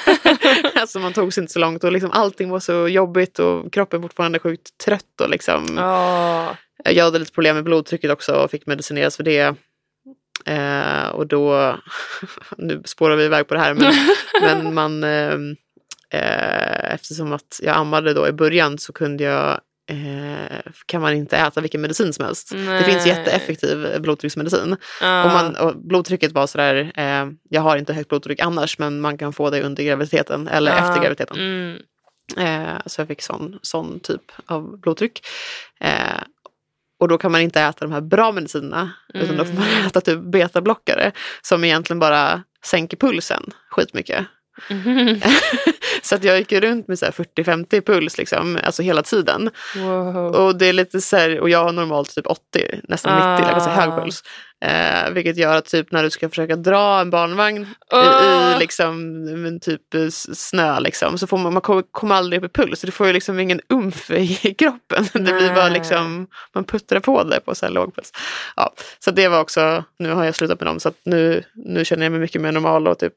alltså 0.74 0.98
man 0.98 1.12
tog 1.12 1.32
sig 1.34 1.40
inte 1.42 1.52
så 1.52 1.58
långt 1.58 1.84
och 1.84 1.92
liksom 1.92 2.10
allting 2.10 2.50
var 2.50 2.60
så 2.60 2.88
jobbigt 2.88 3.38
och 3.38 3.72
kroppen 3.72 4.02
fortfarande 4.02 4.38
sjukt 4.38 4.78
trött. 4.84 5.20
Och 5.20 5.28
liksom, 5.30 5.78
Åh. 5.78 6.50
Jag 6.84 7.04
hade 7.04 7.18
lite 7.18 7.32
problem 7.32 7.54
med 7.54 7.64
blodtrycket 7.64 8.10
också 8.10 8.32
och 8.34 8.50
fick 8.50 8.66
medicineras 8.66 9.16
för 9.16 9.22
det. 9.24 9.54
Eh, 10.46 11.08
och 11.08 11.26
då, 11.26 11.76
nu 12.56 12.82
spårar 12.84 13.16
vi 13.16 13.24
iväg 13.24 13.48
på 13.48 13.54
det 13.54 13.60
här, 13.60 13.74
men, 13.74 13.92
men 14.42 14.74
man, 14.74 15.04
eh, 15.04 15.34
eh, 16.20 16.94
eftersom 16.94 17.32
att 17.32 17.60
jag 17.62 17.76
ammade 17.76 18.14
då 18.14 18.28
i 18.28 18.32
början 18.32 18.78
så 18.78 18.92
kunde 18.92 19.24
jag 19.24 19.60
eh, 19.90 20.58
kan 20.86 21.00
man 21.00 21.14
inte 21.14 21.36
äta 21.36 21.60
vilken 21.60 21.80
medicin 21.80 22.12
som 22.12 22.24
helst. 22.24 22.50
Det 22.52 22.84
finns 22.84 23.06
Nej. 23.06 23.16
jätteeffektiv 23.16 24.00
blodtrycksmedicin. 24.00 24.76
Ja. 25.00 25.24
Och, 25.24 25.30
man, 25.30 25.56
och 25.56 25.76
blodtrycket 25.76 26.32
var 26.32 26.46
sådär, 26.46 26.92
eh, 26.96 27.26
jag 27.48 27.62
har 27.62 27.76
inte 27.76 27.92
högt 27.92 28.08
blodtryck 28.08 28.40
annars 28.40 28.78
men 28.78 29.00
man 29.00 29.18
kan 29.18 29.32
få 29.32 29.50
det 29.50 29.62
under 29.62 29.82
graviditeten 29.82 30.48
eller 30.48 30.70
Ja. 30.70 30.78
efter 30.78 31.02
graviditeten. 31.02 31.36
Mm. 31.36 31.78
Eh, 32.36 32.76
så 32.86 33.00
jag 33.00 33.08
fick 33.08 33.22
sån, 33.22 33.58
sån 33.62 34.00
typ 34.00 34.22
av 34.46 34.80
blodtryck. 34.80 35.20
Eh, 35.80 36.22
och 37.02 37.08
då 37.08 37.18
kan 37.18 37.32
man 37.32 37.40
inte 37.40 37.60
äta 37.60 37.84
de 37.84 37.92
här 37.92 38.00
bra 38.00 38.32
medicinerna 38.32 38.90
utan 39.14 39.36
då 39.36 39.44
får 39.44 39.54
man 39.54 39.68
Mm. 39.68 39.86
äta 39.86 40.00
typ 40.00 40.18
betablockare 40.20 41.12
som 41.42 41.64
egentligen 41.64 41.98
bara 42.00 42.42
sänker 42.64 42.96
pulsen 42.96 43.42
skitmycket. 43.70 44.26
Mhm. 44.70 45.20
Så 46.02 46.14
att 46.14 46.24
jag 46.24 46.38
gick 46.38 46.52
runt 46.52 46.88
med 46.88 46.98
så 46.98 47.04
här 47.04 47.12
40-50 47.12 47.80
puls 47.80 48.18
liksom, 48.18 48.58
alltså 48.64 48.82
hela 48.82 49.02
tiden. 49.02 49.50
Wow. 49.76 50.16
Och 50.16 50.56
det 50.58 50.66
är 50.66 50.72
lite 50.72 51.00
så 51.00 51.16
här, 51.16 51.40
och 51.40 51.50
jag 51.50 51.64
har 51.64 51.72
normalt 51.72 52.14
typ 52.14 52.26
80, 52.26 52.80
nästan 52.88 53.36
90, 53.38 53.52
jag 53.52 53.62
säga 53.62 53.74
hög 53.74 53.90
Ah. 53.90 54.00
puls. 54.00 54.22
Eh, 54.62 55.10
vilket 55.10 55.36
gör 55.36 55.56
att 55.56 55.64
typ 55.64 55.92
när 55.92 56.02
du 56.02 56.10
ska 56.10 56.28
försöka 56.28 56.56
dra 56.56 57.00
en 57.00 57.10
barnvagn 57.10 57.62
i, 57.62 57.66
Ah. 57.90 58.56
i 58.56 58.58
liksom, 58.58 59.22
men 59.42 59.60
typ 59.60 59.94
eh, 59.94 60.08
snö 60.34 60.80
liksom, 60.80 61.18
så 61.18 61.26
får 61.26 61.38
man, 61.38 61.52
man 61.52 61.62
kommer, 61.62 61.82
kommer 61.90 62.14
aldrig 62.14 62.44
upp 62.44 62.50
i 62.50 62.62
puls. 62.62 62.80
Så 62.80 62.86
du 62.86 62.92
får 62.92 63.06
ju 63.06 63.12
liksom 63.12 63.38
ingen 63.40 63.60
umf 63.68 64.10
i, 64.10 64.28
kroppen. 64.58 65.04
Det 65.12 65.32
blir 65.32 65.54
bara 65.54 65.68
liksom, 65.68 66.26
man 66.52 66.64
puttrar 66.64 67.00
på 67.00 67.24
det 67.24 67.40
på 67.40 67.54
så 67.54 67.66
här 67.66 67.72
låg 67.72 67.94
puls. 67.94 68.12
Ja, 68.56 68.74
så 68.98 69.10
det 69.10 69.28
var 69.28 69.40
också, 69.40 69.84
nu 69.98 70.12
har 70.12 70.24
jag 70.24 70.34
slutat 70.34 70.60
med 70.60 70.66
dem 70.66 70.80
så 70.80 70.92
nu, 71.04 71.42
nu 71.54 71.84
känner 71.84 72.04
jag 72.04 72.10
mig 72.12 72.20
mycket 72.20 72.40
mer 72.40 72.52
normal 72.52 72.88
och 72.88 72.98
typ 72.98 73.14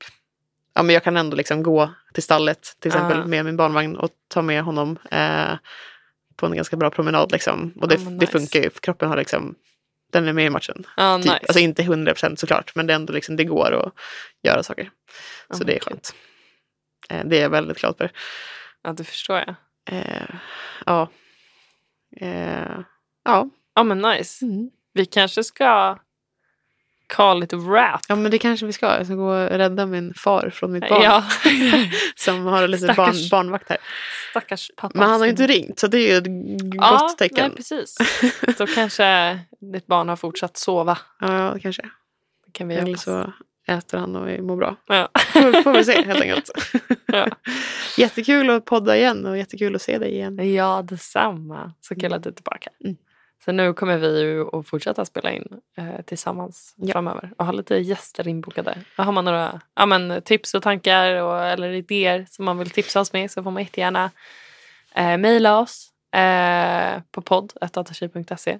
Ja, 0.78 0.84
men 0.84 0.94
jag 0.94 1.04
kan 1.04 1.18
ändå 1.18 1.38
liksom 1.38 1.64
gå 1.64 1.90
till 2.14 2.24
stallet 2.24 2.76
till 2.80 2.90
exempel 2.90 3.20
Ah. 3.22 3.26
med 3.26 3.46
min 3.46 3.58
barnvagn 3.58 3.96
och 3.96 4.10
ta 4.28 4.42
med 4.42 4.64
honom 4.64 4.98
eh, 5.12 5.54
på 6.36 6.46
en 6.46 6.56
ganska 6.56 6.78
bra 6.78 6.90
promenad. 6.90 7.32
Liksom. 7.32 7.74
Och 7.82 7.88
det, 7.88 7.96
Ja, 7.96 8.02
men 8.04 8.18
det 8.18 8.26
nice. 8.26 8.32
funkar 8.40 8.60
ju, 8.60 8.70
kroppen 8.70 9.10
har 9.10 9.18
liksom, 9.18 9.56
den 10.12 10.28
är 10.28 10.34
med 10.34 10.46
i 10.46 10.50
matchen. 10.50 10.88
Ja, 10.98 11.18
Typ. 11.18 11.26
nice. 11.26 11.46
Alltså 11.48 11.60
inte 11.60 11.84
100% 11.84 12.36
såklart, 12.36 12.76
men 12.76 12.88
det, 12.88 12.94
är 12.94 12.96
ändå 12.96 13.14
liksom, 13.14 13.36
det 13.36 13.44
går 13.44 13.72
att 13.72 13.94
göra 14.44 14.64
saker. 14.64 14.90
Ja, 15.50 15.56
Så 15.56 15.64
det 15.64 15.76
är 15.76 15.80
skönt. 15.80 16.16
Eh, 17.10 17.26
det 17.26 17.38
är 17.38 17.42
jag 17.42 17.50
väldigt 17.50 17.80
glad 17.80 17.98
för. 17.98 18.12
Ja, 18.84 18.94
det 18.94 19.04
förstår 19.04 19.38
jag. 19.38 19.56
Eh, 19.92 20.36
ja. 20.86 21.10
Eh, 22.18 22.80
ja. 23.24 23.50
Ja, 23.76 23.84
men 23.84 24.00
nice. 24.00 24.46
Mm. 24.46 24.70
Vi 24.94 25.06
kanske 25.06 25.44
ska 25.44 25.98
call 27.08 27.44
it 27.44 27.54
a 27.54 27.58
wrap. 27.58 28.02
ja, 28.08 28.16
men 28.16 28.32
det 28.32 28.38
kanske 28.38 28.66
vi 28.66 28.74
ska. 28.74 28.86
Jag 28.98 29.06
ska 29.06 29.16
gå 29.16 29.28
och 29.34 29.50
rädda 29.50 29.86
min 29.86 30.14
far 30.14 30.50
från 30.50 30.72
mitt 30.72 30.90
barn. 30.90 31.02
Ja. 31.04 31.24
som 32.16 32.46
har 32.46 32.68
lite 32.68 32.86
barn, 32.88 32.96
Stackars 32.96 33.30
barnvakt 33.30 33.70
här. 33.70 33.78
Stackars 34.32 34.72
pappa. 34.78 35.00
Men 35.00 35.10
han 35.10 35.20
har 35.20 35.26
ju 35.26 35.32
inte 35.32 35.48
ringt, 35.48 35.80
så 35.80 35.88
det 35.88 35.98
är 36.00 36.12
ju 36.12 36.18
ett 36.18 36.26
g- 36.28 36.78
ja, 36.78 36.98
gott 36.98 37.18
tecken. 37.18 37.48
Nej, 37.48 37.56
precis. 37.56 37.98
Då 38.58 38.68
kanske 38.68 39.40
ditt 39.74 39.88
barn 39.88 40.10
har 40.10 40.16
fortsatt 40.16 40.58
sova. 40.58 40.98
Ja, 41.20 41.58
kanske. 41.62 41.82
Det 42.46 42.52
kan 42.52 42.68
vi 42.68 42.76
Eller 42.76 42.96
så 42.98 43.34
äter 43.68 43.98
han 43.98 44.16
och 44.16 44.44
mår 44.44 44.56
bra. 44.58 44.76
Ja. 44.88 45.10
Får, 45.34 45.62
får 45.64 45.74
vi 45.74 45.86
se 45.86 46.02
helt 46.06 46.22
enkelt. 46.22 46.50
Ja. 47.08 47.28
Jättekul 47.98 48.50
att 48.50 48.66
podda 48.66 48.98
igen 48.98 49.26
och 49.26 49.38
jättekul 49.38 49.76
att 49.76 49.82
se 49.82 49.98
dig 49.98 50.12
igen. 50.12 50.54
ja, 50.54 50.82
detsamma. 50.82 51.74
Så 51.82 51.96
kul 51.96 52.14
att 52.14 52.24
du 52.24 52.30
är 52.30 52.34
tillbaka. 52.34 52.70
Mm. 52.84 52.96
Så 53.46 53.52
nu 53.52 53.74
kommer 53.74 53.98
vi 53.98 54.22
ju 54.22 54.58
att 54.58 54.68
fortsätta 54.68 55.06
spela 55.06 55.32
in 55.32 55.48
eh, 55.78 56.02
tillsammans 56.06 56.74
Ja. 56.78 56.92
framöver 56.94 57.32
och 57.38 57.46
ha 57.46 57.52
lite 57.52 57.76
gäster 57.76 58.28
inbokade. 58.28 58.78
Har 58.98 59.12
man 59.12 59.26
några 59.26 59.62
ja, 59.76 59.86
men, 59.86 60.22
tips 60.22 60.54
och 60.54 60.64
tankar 60.64 61.22
och, 61.22 61.44
eller 61.46 61.70
idéer 61.72 62.26
som 62.30 62.46
man 62.46 62.58
vill 62.58 62.70
tipsa 62.70 63.00
oss 63.00 63.14
med 63.14 63.32
så 63.32 63.44
får 63.44 63.52
man 63.52 63.64
jättegärna 63.64 64.12
eh, 64.96 65.18
mejla 65.18 65.60
oss 65.60 65.90
eh, 66.16 67.02
på 67.12 67.22
podd.datatjej.se. 67.22 68.60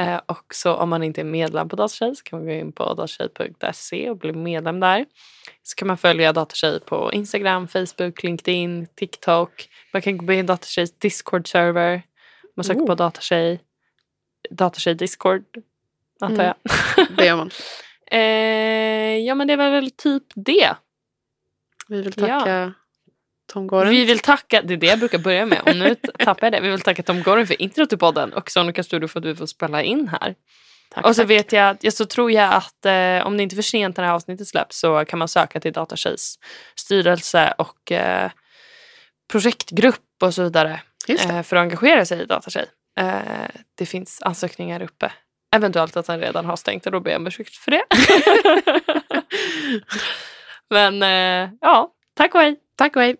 Eh, 0.00 0.20
och 0.26 0.54
så 0.54 0.74
om 0.74 0.88
man 0.88 1.02
inte 1.02 1.20
är 1.20 1.24
medlem 1.24 1.68
på 1.68 1.76
Datatjej 1.76 2.16
så 2.16 2.22
kan 2.22 2.38
man 2.38 2.46
gå 2.46 2.52
in 2.52 2.72
på 2.72 2.94
datatjej.se 2.94 4.10
och 4.10 4.16
bli 4.16 4.32
medlem 4.32 4.80
där. 4.80 5.06
Så 5.62 5.76
kan 5.76 5.88
man 5.88 5.96
följa 5.96 6.32
Datatjej 6.32 6.80
på 6.80 7.12
Instagram, 7.12 7.68
Facebook, 7.68 8.22
LinkedIn, 8.22 8.86
TikTok. 8.94 9.68
Man 9.92 10.02
kan 10.02 10.26
gå 10.26 10.32
in 10.32 10.38
i 10.38 10.42
Datatjejs 10.42 10.98
Discord-server. 10.98 12.02
Man 12.56 12.64
söker 12.64 12.80
Oh. 12.80 12.86
på 12.86 12.94
Datatjej, 12.94 13.60
Datatjej 14.50 14.94
Discord, 14.94 15.44
antar 16.20 16.44
Mm. 16.44 16.54
jag. 16.96 17.06
Det 17.16 17.26
gör 17.26 17.36
man. 17.36 17.50
eh, 18.10 19.18
ja 19.26 19.34
men 19.34 19.46
det 19.48 19.56
var 19.56 19.70
väl 19.70 19.90
typ 19.90 20.22
det. 20.34 20.76
Vi 21.88 22.02
vill 22.02 22.12
Ja. 22.16 22.26
tacka 22.40 22.72
Tom 23.52 23.66
Goren. 23.66 23.90
Vi 23.90 24.04
vill 24.04 24.18
tacka, 24.18 24.62
det 24.62 24.74
är 24.74 24.78
det 24.78 24.86
jag 24.86 24.98
brukar 24.98 25.18
börja 25.18 25.46
med 25.46 25.60
och 25.66 25.76
nu 25.76 25.94
tappar 25.94 26.46
jag 26.46 26.52
det. 26.52 26.60
Vi 26.60 26.68
vill 26.70 26.80
tacka 26.80 27.02
Tom 27.02 27.22
Goren 27.22 27.46
för 27.46 27.62
intro 27.62 27.86
till 27.86 27.98
podden 27.98 28.32
och 28.32 28.50
Sonica 28.50 28.82
Studio 28.82 29.08
för 29.08 29.20
att 29.20 29.26
vi 29.26 29.34
får 29.36 29.46
spela 29.46 29.82
in 29.82 30.08
här. 30.08 30.34
Tack, 30.90 31.04
och 31.06 31.16
så 31.16 31.22
tack. 31.22 31.30
vet 31.30 31.52
jag, 31.52 31.76
ja, 31.80 31.90
så 31.90 32.04
tror 32.06 32.30
jag 32.32 32.54
att 32.54 32.86
eh, 32.86 33.26
om 33.26 33.36
det 33.36 33.42
inte 33.42 33.54
är 33.54 33.56
för 33.56 33.62
sent 33.62 33.96
när 33.96 34.04
det 34.04 34.08
här 34.08 34.14
avsnittet 34.14 34.48
släpps 34.48 34.78
så 34.78 35.04
kan 35.04 35.18
man 35.18 35.28
söka 35.28 35.60
till 35.60 35.72
Datatjejs 35.72 36.38
styrelse 36.76 37.54
och 37.58 37.92
eh, 37.92 38.30
projektgrupp 39.32 40.22
och 40.22 40.34
så 40.34 40.42
vidare 40.42 40.80
eh, 41.08 41.42
för 41.42 41.56
att 41.56 41.60
engagera 41.62 42.04
sig 42.04 42.22
i 42.22 42.24
Datatjej. 42.26 42.64
Eh, 43.00 43.48
det 43.74 43.86
finns 43.86 44.22
ansökningar 44.22 44.82
uppe. 44.82 45.12
Eventuellt 45.56 45.96
att 45.96 46.06
den 46.06 46.20
redan 46.20 46.44
har 46.44 46.56
stängt 46.56 46.86
och 46.86 46.92
då 46.92 47.00
ber 47.00 47.10
jag 47.10 47.20
om 47.20 47.26
ursäkt 47.26 47.54
för 47.56 47.70
det. 47.70 47.84
Men 50.70 51.02
eh, 51.02 51.50
ja, 51.60 51.90
tack 52.14 52.34
och 52.34 52.40
hej. 52.40 52.56
Tack 52.76 52.96
och 52.96 53.02
hej. 53.02 53.16